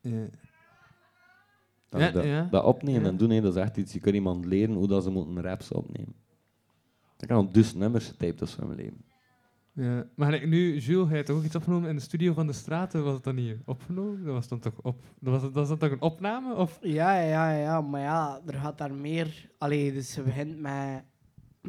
[0.00, 0.26] Ja.
[1.88, 2.48] Dat, Ja, dat, ja.
[2.50, 3.08] dat opnemen Ja.
[3.08, 3.92] en doen, hè, dat is echt iets.
[3.92, 6.14] Je kunt iemand leren hoe dat ze moeten raps opnemen.
[7.18, 9.04] Ik heb al dus nummers getypt als van mijn leven.
[9.72, 10.06] Ja.
[10.16, 13.04] Maar nu, Jules, hij had toch ook iets opgenomen in de studio van de straten?
[13.04, 14.24] Was het dan niet opgenomen?
[14.24, 16.54] Dat was dan toch, op, dat was, dat was dat toch een opname?
[16.54, 16.78] Of?
[16.82, 19.50] Ja, ja, ja, maar ja, er gaat daar meer.
[19.58, 21.02] Allee, dus je begint met.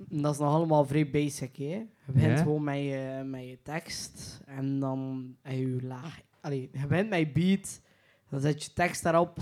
[0.10, 1.64] Dat is nog allemaal vrij basic, hè?
[1.66, 2.44] Je begint Ja.
[2.44, 6.22] gewoon met je, met je tekst en dan heb je laag.
[6.42, 7.82] Allee, je begint met je beat,
[8.30, 9.40] dan zet je tekst daarop,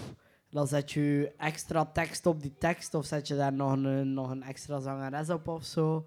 [0.54, 4.30] dan zet je extra tekst op die tekst of zet je daar nog een, nog
[4.30, 6.06] een extra zangeres op of zo.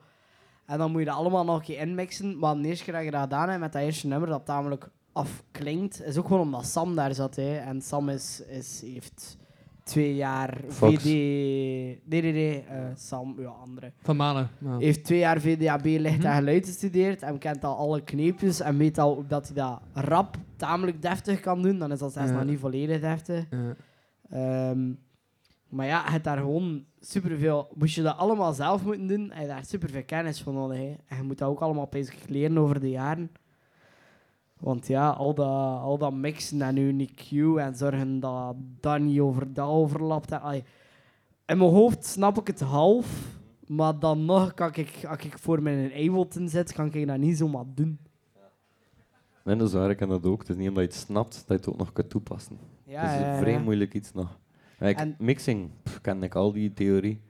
[0.66, 2.39] En dan moet je dat allemaal nog een keer inmixen.
[2.39, 4.89] Maar de eerste keer dat je dat gedaan hebt met dat eerste nummer, dat tamelijk
[5.12, 7.36] afklinkt, is ook gewoon omdat Sam daar zat.
[7.36, 7.56] Hè.
[7.56, 9.36] En Sam is, is, heeft
[9.85, 10.94] twee jaar Fox.
[10.94, 11.05] VD...
[11.05, 12.60] Nee, nee, nee.
[12.64, 13.93] eh, Sam, ja, andere.
[14.02, 14.48] Van Malen.
[14.59, 14.78] Ja.
[14.78, 16.27] Heeft twee jaar VDAB licht Mhm.
[16.27, 20.36] en geluid gestudeerd en kent al alle kneepjes en weet al dat hij dat rap
[20.56, 21.78] tamelijk deftig kan doen.
[21.78, 22.36] Dan is dat zelfs Ja.
[22.36, 23.44] nog niet volledig deftig.
[23.51, 23.74] Ja.
[24.31, 24.93] Ehm,
[25.69, 27.70] maar ja, je hebt daar gewoon superveel...
[27.74, 30.97] Moest je dat allemaal zelf moeten doen, heb je daar superveel kennis voor nodig.
[31.07, 33.31] En je moet dat ook allemaal bezig leren over de jaren.
[34.61, 39.53] Want ja, al dat, al dat mixen en unique en zorgen dat dat niet over
[39.53, 40.31] dat overlapt.
[40.31, 40.65] en-.
[41.47, 45.62] In mijn hoofd snap ik het half, maar dan nog kan ik, als ik voor
[45.62, 47.98] mijn Ableton zit, kan ik dat niet zomaar doen.
[49.44, 50.40] Nee, dat is waar, ik ken dat ook.
[50.40, 52.59] Het is niet omdat je het snapt dat je het ook nog kunt toepassen.
[52.86, 54.38] Ja, het is een vrij moeilijk iets nog.
[54.78, 57.20] Kijk, En- Mixing, pff, ken ik al die theorie.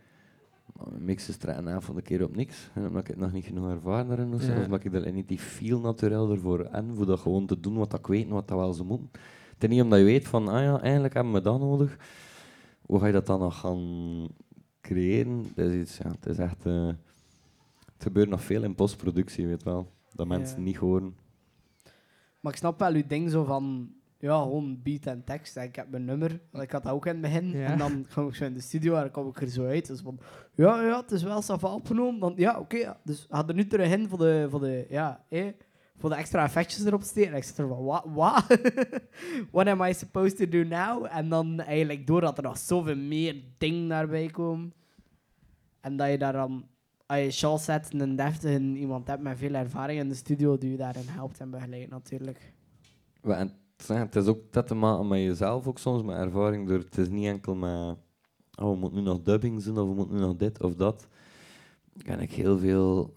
[0.98, 2.70] Mixen trekken af van de keer op niks.
[2.74, 4.52] En omdat ik het nog niet genoeg ervaren daarin of zo.
[4.52, 4.58] Ja.
[4.58, 7.76] Of omdat ik er niet die feel naturel ervoor en voor dat gewoon te doen
[7.76, 9.08] wat ik weet en wat dat wel zou moeten.
[9.54, 11.96] Het is niet omdat je weet van, ah ja, eigenlijk hebben we dat nodig.
[12.82, 14.28] Hoe ga je dat dan nog gaan
[14.80, 15.42] creëren?
[15.54, 16.66] Dat is iets, ja, het is echt...
[16.66, 16.86] eh,
[17.94, 19.92] het gebeurt nog veel in postproductie, weet wel.
[20.14, 20.62] Dat mensen Ja.
[20.64, 21.16] niet horen.
[22.40, 23.90] Maar ik snap wel uw ding zo van...
[24.18, 25.56] Ja, gewoon beat en tekst.
[25.56, 26.40] En ik heb mijn nummer.
[26.50, 27.50] want Ik had dat ook in het begin.
[27.50, 27.66] Ja.
[27.66, 29.86] En dan kwam ik zo in de studio en dan kwam ik er zo uit.
[29.86, 30.18] Dus van,
[30.54, 32.20] ja, ja, het is wel sava opgenomen.
[32.20, 32.76] Dan, ja, oké.
[32.76, 33.00] ja.
[33.04, 35.46] Dus had er nu terug in voor de, voor de, ja, eh,
[35.96, 37.30] voor de extra effectjes erop steken.
[37.30, 38.04] En ik zit er van, wat?
[38.14, 38.44] What?
[39.52, 41.06] What am I supposed to do now?
[41.10, 44.72] En dan eigenlijk doordat er nog zoveel meer dingen daarbij komen.
[45.80, 46.68] En dat je daar dan,
[47.06, 50.70] als je Charles zet, een deftige iemand hebt met veel ervaring in de studio, die
[50.70, 52.52] je daarin helpt en begeleidt natuurlijk.
[53.22, 56.68] En het is- is ook dat te maken met jezelf ook soms, met ervaring.
[56.68, 57.96] Door, het is niet enkel met,
[58.58, 61.06] oh, we moeten nu nog dubbing doen, of we moeten nu nog dit of dat.
[62.02, 63.12] Ken ik heel veel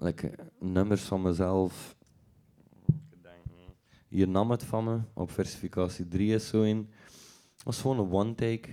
[0.60, 1.95] nummers van mezelf.
[4.07, 6.90] Hier nam het van me, op versificatie 3 is zo in.
[7.56, 8.69] Dat was gewoon een one-take.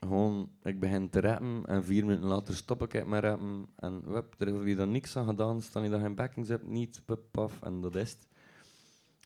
[0.00, 3.66] Gewoon, ik begin te rappen en vier minuten later stop ik met rappen.
[3.76, 7.02] En wup, er heb je dan niks aan gedaan, staan je geen backings hebt, niet,
[7.30, 8.26] paf, en dat is het.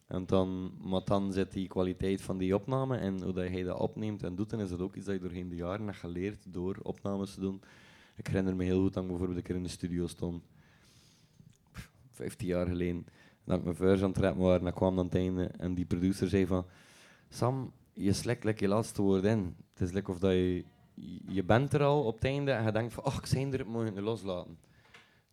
[0.06, 3.78] En dan, maar dan zit die kwaliteit van die opname en hoe dat je dat
[3.78, 6.52] opneemt en doet, dan is dat ook iets dat je doorheen de jaren hebt geleerd
[6.52, 7.60] door opnames te doen.
[8.16, 10.42] Ik herinner me heel goed dat ik bijvoorbeeld een keer in de studio stond,
[11.72, 13.06] pff, 15 jaar geleden,
[13.44, 15.74] dat ik mijn verse aan het rappen waren, en dat kwam dan het einde en
[15.74, 16.66] die producer zei van,
[17.28, 19.56] Sam, je like je laatste woord in.
[19.72, 20.64] Het is like of dat je,
[21.28, 23.60] je bent er al op het einde en je denkt van, oh, ik zijn er,
[23.60, 24.58] ik moet het loslaten.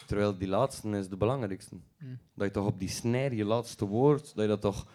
[0.05, 1.75] Terwijl die laatste is de belangrijkste.
[1.97, 2.17] Mm.
[2.33, 4.87] Dat je toch op die snare, je laatste woord, dat je dat toch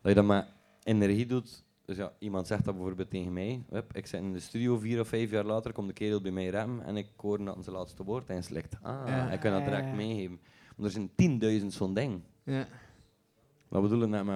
[0.00, 0.46] dat je dat met
[0.82, 1.64] energie doet.
[1.84, 3.64] Dus ja, iemand zegt dat bijvoorbeeld tegen mij.
[3.92, 6.48] Ik zit in de studio vier of vijf jaar later, komt de kerel bij mij
[6.48, 8.76] rappen en ik hoor dat zijn laatste woord en slikt.
[8.82, 9.30] Ah, Ja.
[9.30, 9.94] ik kan dat direct ja, ja.
[9.94, 10.40] meegeven.
[10.76, 12.20] Maar er zijn tienduizend zo'n ding.
[12.42, 12.66] Ja.
[13.68, 14.26] Dat bedoel ik net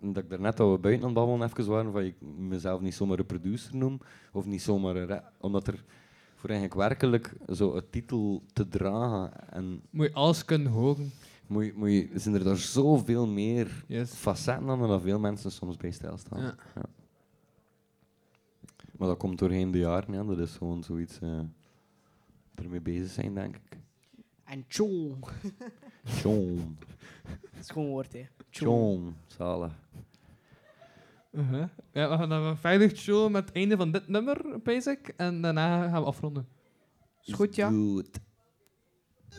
[0.00, 3.18] dat ik daarnet al buiten aan het babbelen even waren, van ik mezelf niet zomaar
[3.18, 4.00] een producer noem,
[4.32, 5.84] of niet zomaar omdat er
[6.40, 11.10] voor eigenlijk werkelijk zo een titel te dragen en Moet je alles kunnen horen.
[11.46, 15.50] moet je, moet je, zijn er daar zoveel meer facetten aan dan dat veel mensen
[15.50, 16.40] soms bij stilstaan.
[16.40, 16.54] Ja.
[16.74, 16.82] Ja.
[18.96, 20.24] Maar dat komt doorheen de jaren, ja.
[20.24, 21.40] dat is gewoon zoiets eh
[22.54, 23.78] ermee bezig zijn, denk ik.
[24.44, 25.16] En tjoe.
[26.22, 26.76] John.
[27.52, 28.26] Dat is gewoon een woord, hè.
[28.50, 29.72] John, zalig.
[31.32, 31.64] Uh-huh.
[31.92, 35.12] Ja, we gaan dan verder chillen met het einde van dit nummer, basic.
[35.16, 36.48] En daarna gaan we afronden.
[37.22, 37.68] Is goed, ja.
[37.68, 38.18] Goed.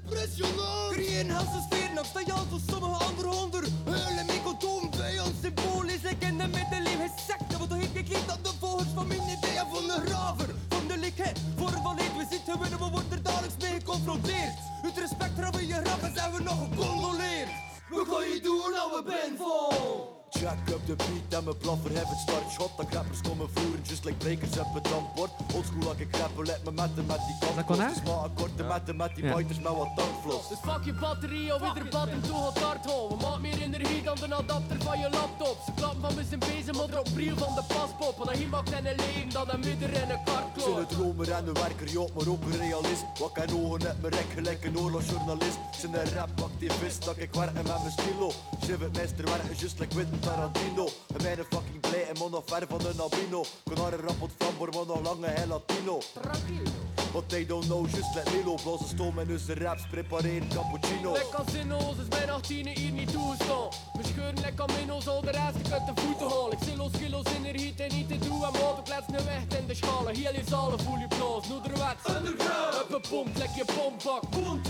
[0.03, 0.91] Impressionant!
[0.91, 3.63] Creëren helsensfeer, nog sta je als sommige andere honden.
[3.85, 7.57] Huilen mekotoom bij ons symbolisch, ik in de middeleeuwen secte.
[7.57, 10.49] Wat heeft gekleed aan de volgers van mijn ideeën van de graver.
[10.69, 14.55] Van de likheid, vorm van leed, we zitten winnen, we worden er dagelijks mee geconfronteerd.
[14.81, 17.49] Het respect hebben je grap en zijn we nog gecondoleerd.
[17.89, 20.20] We gaan je doen, nou we ben vol.
[20.39, 24.03] Jack up de beat en mijn blaffer heb het startshot Dat rappers komen voeren, just
[24.05, 27.55] like breakers heb het antwoord Oldschool like ik rappen, let me met met die kant
[27.55, 27.77] Dat kon?
[27.77, 29.35] Dus maar akkoorden met de met die Ja.
[29.35, 33.17] fighters met wat tankvlos Dus fuck je batterie of ieder button toe gaat hard houden.
[33.17, 35.57] Maak meer energie dan de adapter van je laptop.
[35.65, 38.15] Ze klappen van zijn bezem, maar op briel van de paspop.
[38.17, 40.77] Want hier maakt en een leven dan een midden in een Zijn kartklop.
[40.77, 44.13] een dromer en een werker, ja, maar ook een realist Wat kan ogen net mijn
[44.13, 48.31] rek gelijk een oorlogsjournalist Zijn een rapactivist, dat ik werken met mijn stilo
[48.63, 50.87] Schreef het meester werken, just like Quentin Tarantino.
[51.15, 53.43] En mer fucking ble en mann av vervende albino.
[53.69, 55.99] Kan ha en rapport framfor mann av lange helatino.
[56.13, 57.00] Tranquilo.
[57.11, 61.11] What they don't know, just let Milo Blazen stoom en dus de raps, prepareer cappuccino
[61.11, 63.67] Lekker zinloos is mijn 18 hier niet toestaan.
[63.93, 66.51] We scheuren lekker minno's, al de rest ik uit de voeten halen.
[66.51, 68.43] Ik zillo's, kilo's in de heat en niet te doen.
[68.43, 70.15] En motor plaats nu weg in de schalen.
[70.15, 72.03] Heel je zalen, voel je blaas, noederwets.
[72.15, 72.73] Underground!
[72.81, 74.23] Up een pomp, lek je pompak.
[74.31, 74.61] Voel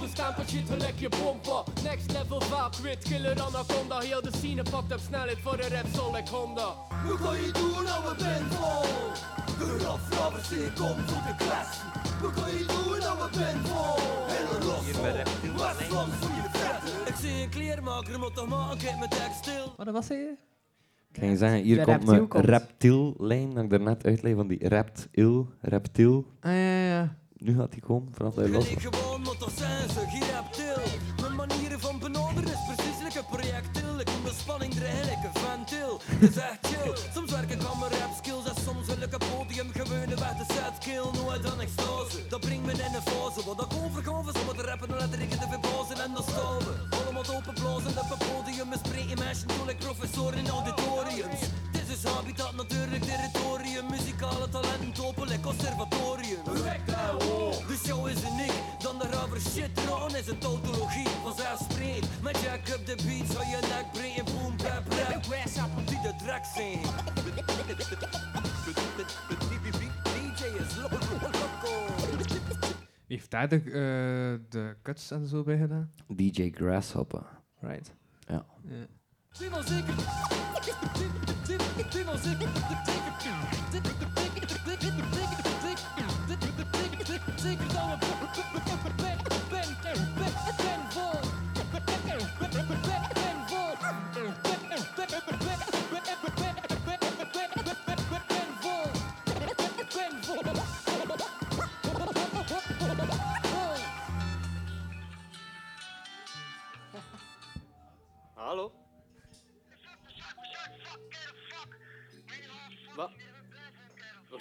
[0.00, 1.64] de stempel shit, lek je pompa.
[1.82, 3.98] Next level vaak, wit, killer anaconda.
[3.98, 6.68] Heel de scene pakt op snelheid voor de rap, zo like Honda.
[7.06, 8.82] We gaan je doen, nou we ben vol.
[9.58, 11.87] De rafrappers hier kom voor de klas.
[12.20, 13.96] We gaan je doen, we ben vol.
[14.26, 14.84] Hele los
[15.62, 17.06] Westland voor je vetten.
[17.06, 19.74] Ik zie een kleermaker, maar toch maar ik mijn tekst stil.
[19.76, 20.36] Wat was hij?
[21.12, 25.48] Kan je zeggen, hier De komt mijn reptiel-lijn, dat ik daarnet uitleg van die reptil,
[25.60, 26.24] reptiel.
[26.40, 27.16] Ah, ja, ja.
[27.36, 30.82] Nu gaat die komen, vanaf dat je los Ik gewoon, ze geen reptiel.
[31.20, 33.98] Mijn manieren van benaderen is precies like een projectiel.
[33.98, 36.00] Ik kom de spanning erin, like een ventil.
[36.04, 36.96] Het is echt chill.
[37.14, 38.37] Soms werk ik aan mijn rap skills en
[38.68, 41.06] soms wil ik een podium gewone weg de set skill.
[41.22, 42.18] Nooit aan extase.
[42.28, 45.20] Dat brengt me in een fase waar ik overgave is om te rappen en letter
[45.20, 46.72] ik te verbazen en dan staan we.
[46.96, 48.68] Allemaal open blazen op een podium.
[48.84, 51.40] Spreken mensen toe like professoren in auditoriums.
[51.98, 53.90] Is habitat, natuurlijk territorium.
[53.90, 56.44] Muzikale talenten topen like conservatorium.
[56.44, 62.22] De show is uniek, dan de rubber shit eraan is een tautologie vanzelfsprekend.
[62.22, 65.86] Met Jack up de beat zou je nek breken, boom bap rap.
[65.86, 66.80] Die de track zijn.
[70.14, 70.98] DJ is loco.
[73.06, 75.90] Wie heeft daar de, eh, de cuts en zo bij gedaan?
[76.06, 77.26] DJ Grasshopper.
[77.60, 77.94] Right.
[78.26, 78.46] Ja.
[78.68, 78.86] Ja.
[81.48, 81.92] Simon zeker.
[81.92, 82.48] Simon zeker.
[82.84, 83.17] Zeker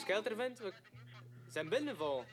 [0.07, 0.59] Wat scheelt er, vent?
[0.59, 0.73] We
[1.51, 2.25] zijn binnenval.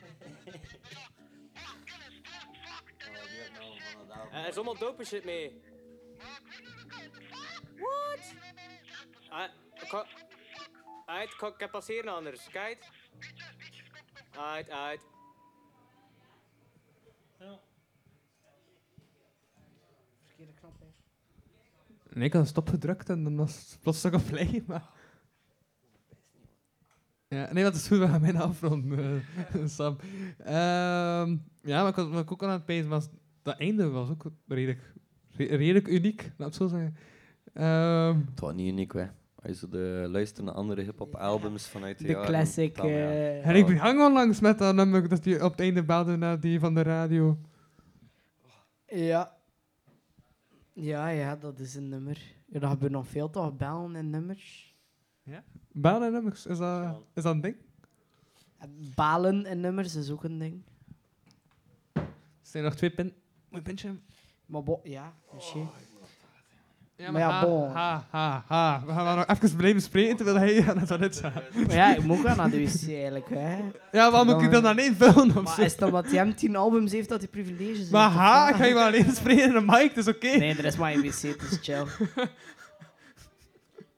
[4.31, 5.61] Er is allemaal dope shit mee.
[7.75, 8.35] What?
[9.29, 10.05] Ah, ik ga...
[11.05, 12.49] Uit, ik heb passeren anders.
[12.49, 12.89] Kijk.
[14.37, 15.01] Uit, uit.
[20.25, 20.85] Verkeerde knop, hè.
[22.13, 24.94] Nee, ik had stop gedrukt en dan was het plots toch op play, maar...
[27.27, 29.23] Ja, nee, dat is goed, we gaan bijna afronden,
[29.53, 29.97] eh, Sam.
[30.37, 33.09] Ehm, ja, ik was, wat ik ook aan het pezen was...
[33.41, 34.93] Dat einde was ook redelijk,
[35.31, 36.95] re- redelijk uniek, laat het zo zeggen.
[37.53, 39.05] Ehm, Het was niet uniek, hè.
[39.35, 42.87] Als je zo de luistert naar andere hip-hop albums vanuit de, De jaren, classic, dan,
[42.87, 42.95] ja.
[42.95, 46.39] eh, en ik hang onlangs met dat nummer dat die op het einde belde naar
[46.39, 47.37] die van de radio.
[48.87, 49.37] Ja.
[50.73, 52.21] Ja, ja, dat is een nummer.
[52.45, 54.74] Ja, dat gebeurt nog veel toch, bellen en nummers.
[55.25, 55.43] Ja?
[55.71, 57.55] Bellen nummers, is dat, is dat een ding?
[58.95, 60.61] Balen en nummers is ook een ding.
[61.93, 62.03] Er
[62.41, 63.13] zijn nog twee pin...
[63.49, 63.95] Moet pintje?
[64.45, 65.67] Maar bo ja, misschien.
[66.95, 67.71] Ja, maar ja, ha, bon.
[67.71, 68.83] ha, ha, ha.
[68.85, 71.53] We gaan maar nog even blijven spreken terwijl hij aan het toilet gaat.
[71.53, 73.57] Maar ja, ik moet wel naar de wc eigenlijk, hè.
[73.91, 75.61] Ja, waarom moet ik dan alleen vullen of Maar zo?
[75.61, 77.91] is het omdat hij hem tien albums heeft dat hij privileges heeft?
[77.91, 78.49] Maar ha, wat?
[78.49, 80.37] ik ga je wel alleen spreken in de mic, dat is oké.
[80.37, 81.85] Nee, er is maar een wc, het is chill.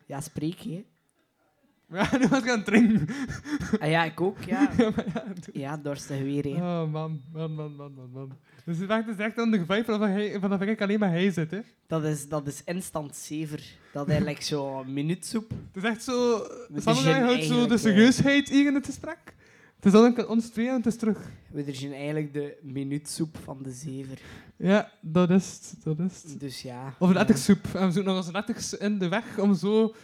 [0.05, 0.83] ja, spreek je.
[1.89, 3.07] Ja, nu was ik aan het drinken.
[3.79, 4.69] Ah ja, ik ook, ja.
[4.77, 5.23] Ja, maar ja,
[5.53, 6.51] Ja, dorstig weer, hè.
[6.51, 8.31] Oh, man, man, man, man, man, man.
[8.65, 11.51] Dus het is echt aan de vibe vanaf hij- vanaf ik alleen maar hij zit,
[11.51, 11.59] hè.
[11.87, 13.63] Dat is, dat is instant saver.
[13.93, 15.49] Dat is eigenlijk zo minuutsoep.
[15.49, 16.47] Het is echt zo...
[16.75, 17.79] Gin houdt zo de eh.
[17.79, 19.35] serieusheid hier in het gesprek.
[19.75, 21.29] Het is dan ons twee en het is terug.
[21.51, 24.19] We zijn eigenlijk de minuutsoep van de zever.
[24.55, 26.39] Ja, dat is het, dat is het.
[26.39, 26.93] Dus ja.
[26.99, 27.65] Of een ettersoep.
[27.73, 29.95] En we zoeken nog eens letters in de weg om zo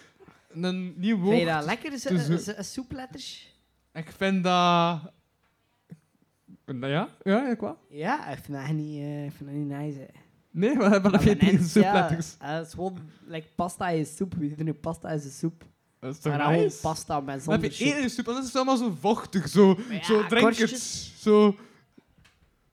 [0.53, 3.51] een nieuw woord Vind je dat lekker, ze- soepletters?
[3.93, 4.99] Ik vind dat...
[6.65, 7.77] Nou ja, ja, ik wel.
[7.89, 9.97] Ja, ik vind dat niet, eh, ik vind dat niet nice.
[9.99, 10.05] hè.
[10.51, 12.35] Nee, maar wat heb je tegen mensen, ja, soepletters?
[12.39, 12.97] eh, Het is gewoon,
[13.27, 14.33] like, pasta is soep.
[14.33, 15.63] We zitten nu pasta is een soep.
[15.99, 16.81] Dat is toch Maar nice?
[16.81, 19.79] pasta met Dan heb zonder je één soep, en dat is allemaal zo vochtig, zo,
[19.89, 21.13] Ja, zo drink het, korstjes.
[21.21, 21.55] zo...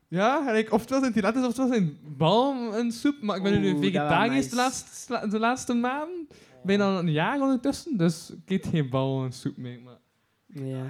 [0.08, 3.72] Ja, ik, oftewel zijn die letters, oftewel zijn balm en soep, maar ik ben nu
[3.72, 6.28] Oeh, vegetarisch de, laatste, de laatste maanden.
[6.62, 9.80] Bijna een jaar ondertussen, dus ik eet geen bal en soep mee.
[9.80, 9.98] Maar...
[10.46, 10.84] Ja.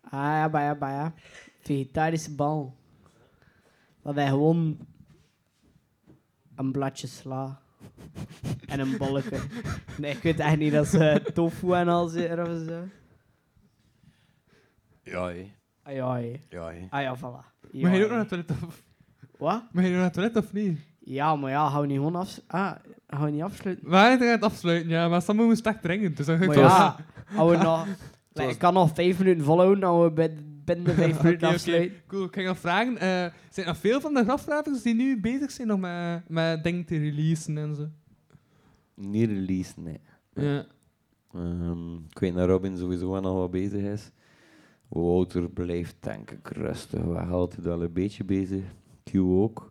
[0.00, 1.14] Ah ja, maar ja, maar ja.
[1.60, 2.76] Vegetarische bal.
[4.02, 4.86] Dat hij gewoon
[6.54, 7.60] een bladje sla.
[8.66, 9.38] en een bolletje.
[9.98, 12.84] Nee, ik weet echt niet dat ze tofu en al zitten of zo.
[15.02, 15.54] Ja, hé.
[15.82, 16.40] Ah ja, hé.
[16.48, 16.86] Ja, hé.
[16.90, 17.52] Ah ja, voilà.
[17.70, 18.82] Ja, Mag je ook nog naar het toilet of...
[19.38, 19.62] Wat?
[19.72, 20.78] Mag je nog naar het toilet of niet?
[20.98, 22.40] Ja, maar ja, hou niet gewoon af...
[22.46, 22.74] Ah,
[23.06, 23.84] hou je niet afsluiten?
[23.88, 26.96] We gaan het afsluiten, ja, maar Sam moet sterk drinken, dus Maar wel- ja,
[27.36, 27.86] hou je nog...
[28.50, 31.56] Ik kan nog vijf minuten volhouden, dan we bij- binnen de vijf minuten oké.
[31.56, 31.96] afsluiten.
[32.06, 32.92] Cool, ik ga nog vragen.
[32.96, 36.64] eh, zijn er nog veel van de grafgravers die nu bezig zijn nog met, met
[36.64, 37.88] dingen te releasen en zo?
[38.94, 40.00] Niet release, nee.
[40.34, 40.66] Ja.
[41.34, 44.10] Ehm, ik weet dat Robin sowieso wel nog wat bezig is.
[44.88, 48.62] Wouter blijft denk ik rustig weg, altijd wel een beetje bezig.
[49.04, 49.70] Q ook.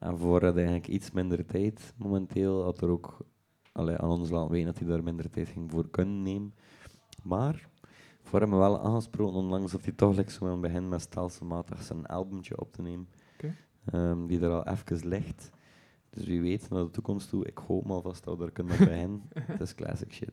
[0.00, 2.62] En voor had eigenlijk iets minder tijd momenteel.
[2.62, 3.26] Had er ook
[3.72, 6.54] allee, aan ons laten weten dat hij daar minder tijd ging voor kunnen nemen.
[7.22, 7.68] Maar
[8.22, 12.06] voor hem wel aangesproken, onlangs dat hij toch like, zo aan begin met stelselmatig zijn
[12.06, 13.08] albumtje op te nemen.
[13.34, 13.54] Oké.
[13.84, 15.50] Ehm, die er al even ligt.
[16.10, 18.78] Dus wie weet, naar de toekomst toe, ik hoop maar vast dat we daar kunnen
[18.78, 19.22] beginnen.
[19.52, 20.32] Het is classic shit.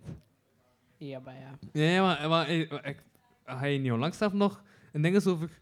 [0.98, 1.58] Ja, maar ja.
[1.72, 3.04] Nee, maar, maar eh, ik,
[3.46, 5.60] ga je niet onlangs zelf nog een ding is over...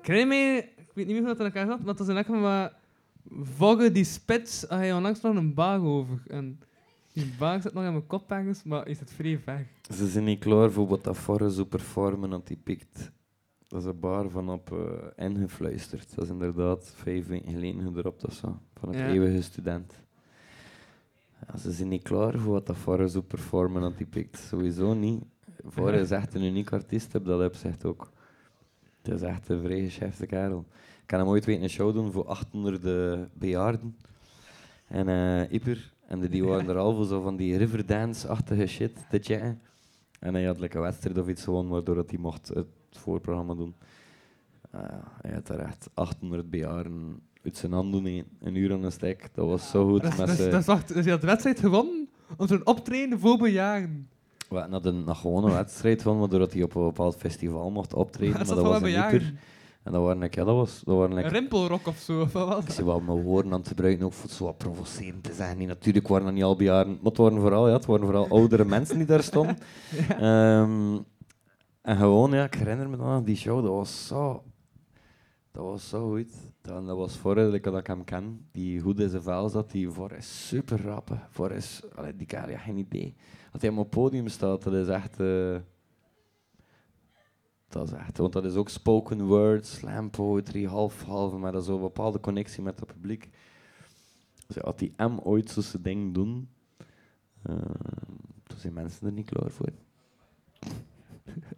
[0.00, 2.14] Krijg mee, ik weet niet meer hoe dat in elkaar zat, maar dat is een
[2.14, 2.80] lekker maar...
[3.30, 6.22] Voggen die spits, had je onlangs nog een baag over.
[6.26, 6.60] En
[7.12, 9.66] die baag zit nog in mijn kop ergens, maar is het vrij weg.
[9.94, 13.10] Ze zijn niet klaar voor wat dat voor zo performen dat die pikt.
[13.68, 16.14] Dat is een bar van op eh, ingefluisterd.
[16.14, 18.58] Dat is inderdaad vijf weken geleden gedropt of zo.
[18.74, 19.08] Van het Ja.
[19.08, 19.92] eeuwige student.
[21.46, 24.38] Ja, ze zijn niet klaar voor wat dat voor zo performen dat die pikt.
[24.38, 25.22] Sowieso niet.
[25.64, 28.10] Voor is echt een uniek artiest, heb dat heb zegt ook.
[29.02, 30.64] Het is echt een vrij geschefte kerel.
[31.12, 32.82] Ik kan hem ooit weten een show doen voor 800
[33.38, 33.96] bejaarden.
[34.88, 38.92] En eh Ieper, En die- die waren er al voor zo van die Riverdance-achtige shit
[39.10, 39.60] te checken.
[40.20, 43.54] En hij had like, een wedstrijd of iets gewonnen, waardoor dat hij mocht het voorprogramma
[43.54, 43.74] doen.
[44.72, 48.92] Ja, hij had er echt 800 bejaarden uit zijn hand doen, een uur aan een
[48.92, 49.28] stek.
[49.34, 50.02] Dat was zo goed.
[50.02, 50.26] Dat met
[50.66, 54.08] dat dus je had de wedstrijd gewonnen om zo'n optreden voor bejaarden.
[54.48, 58.36] We hadden een, een gewone wedstrijd van, waardoor hij op een bepaald festival mocht optreden.
[58.36, 59.38] Maar dat was een een.
[59.82, 62.32] En dat waren like, ja, dat was, dat waren like, Een rimpelrok of zo, of
[62.32, 65.22] wat was Ik zie wel mijn woorden aan het gebruiken, ook voor zo wat provocerend
[65.22, 65.58] te zijn.
[65.58, 68.28] Nee, natuurlijk waren dat niet al bejaarden, maar het waren vooral, ja, het waren vooral
[68.28, 69.58] oudere mensen die daar stonden.
[70.08, 70.98] Ehm,
[71.82, 74.42] en gewoon, ja, ik herinner me nog, die show, dat was zo...
[75.52, 76.32] Dat was zo goed.
[76.62, 79.90] Dat, dat was voor dat ik hem ken, die goed in zijn vel zat, die
[79.90, 81.22] voor is super rappen.
[81.30, 83.14] Voor is, allee, die kan ja, geen idee.
[83.52, 85.20] Dat hij op het podium staat, dat is echt...
[85.20, 85.56] eh,
[87.72, 91.66] dat is echt, want dat is ook spoken word, slam poetry, half-half, maar dat is
[91.66, 93.28] zo'n bepaalde connectie met het publiek.
[94.46, 96.48] Dus ja, als die M ooit zo'n ding doen,
[97.42, 97.54] eh,
[98.42, 99.68] dan zijn mensen er niet klaar voor.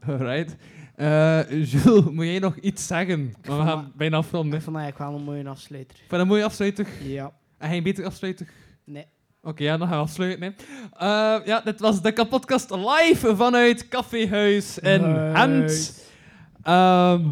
[0.08, 0.56] Alright.
[0.94, 3.34] Eh, Jules, moet jij nog iets zeggen?
[3.42, 4.58] We gaan bijna afronden.
[4.58, 5.96] Ik vond eigenlijk wel een mooie afsluiter.
[6.10, 6.88] Je een mooie afsluiter?
[7.02, 7.32] Ja.
[7.58, 8.48] En geen beter afsluiter?
[8.84, 9.06] Nee.
[9.44, 10.42] Oké, ja, dan gaan we afsluiten.
[10.42, 10.50] Hè.
[10.98, 15.86] Eh, ja, dit was de kapotkast live vanuit Caféhuis in Huis.
[15.86, 16.02] Gent.
[16.62, 17.28] Ehm,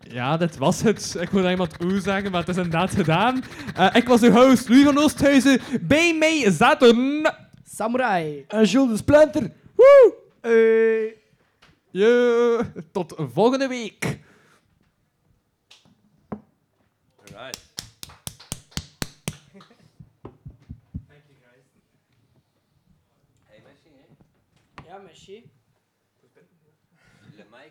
[0.00, 1.16] ja, dit was het.
[1.20, 3.42] Ik moet iemand oe zeggen, maar het is inderdaad gedaan.
[3.74, 5.60] Eh, ik was uw host, Louis van Oosthuizen.
[5.80, 7.22] Bij mij zaten...
[7.64, 8.44] Samurai.
[8.48, 9.52] En Jules de Splinter.
[9.74, 10.14] Woe!
[10.40, 11.16] Hey.
[11.90, 12.60] Yo,
[12.92, 14.18] tot volgende week.
[17.24, 17.66] Right.
[24.86, 25.50] Ja, merci.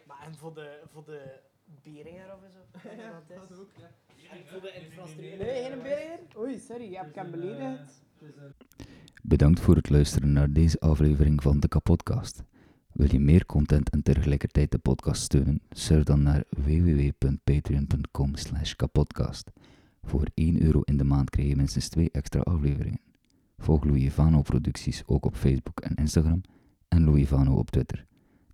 [0.06, 1.40] Maar en voor de, voor de
[1.84, 2.90] Beringer of zo?
[2.98, 3.90] Ja, dat ook, ja.
[4.32, 5.38] En voor de infrastructuur?
[5.38, 6.20] Nee, geen Beringer?
[6.38, 8.02] Oei, sorry, je hebt hem beledigd.
[9.24, 12.44] Bedankt voor het luisteren naar deze aflevering van de Kapodcast.
[12.94, 15.62] Wil je meer content en tegelijkertijd de podcast steunen?
[15.70, 19.52] Surf dan naar www.patreon.com slash kapodcast.
[20.04, 23.02] Voor 1 euro in de maand krijg je minstens 2 extra afleveringen.
[23.58, 26.42] Volg Louis Vano producties ook op Facebook en Instagram
[26.88, 28.06] en Louis Vano op Twitter.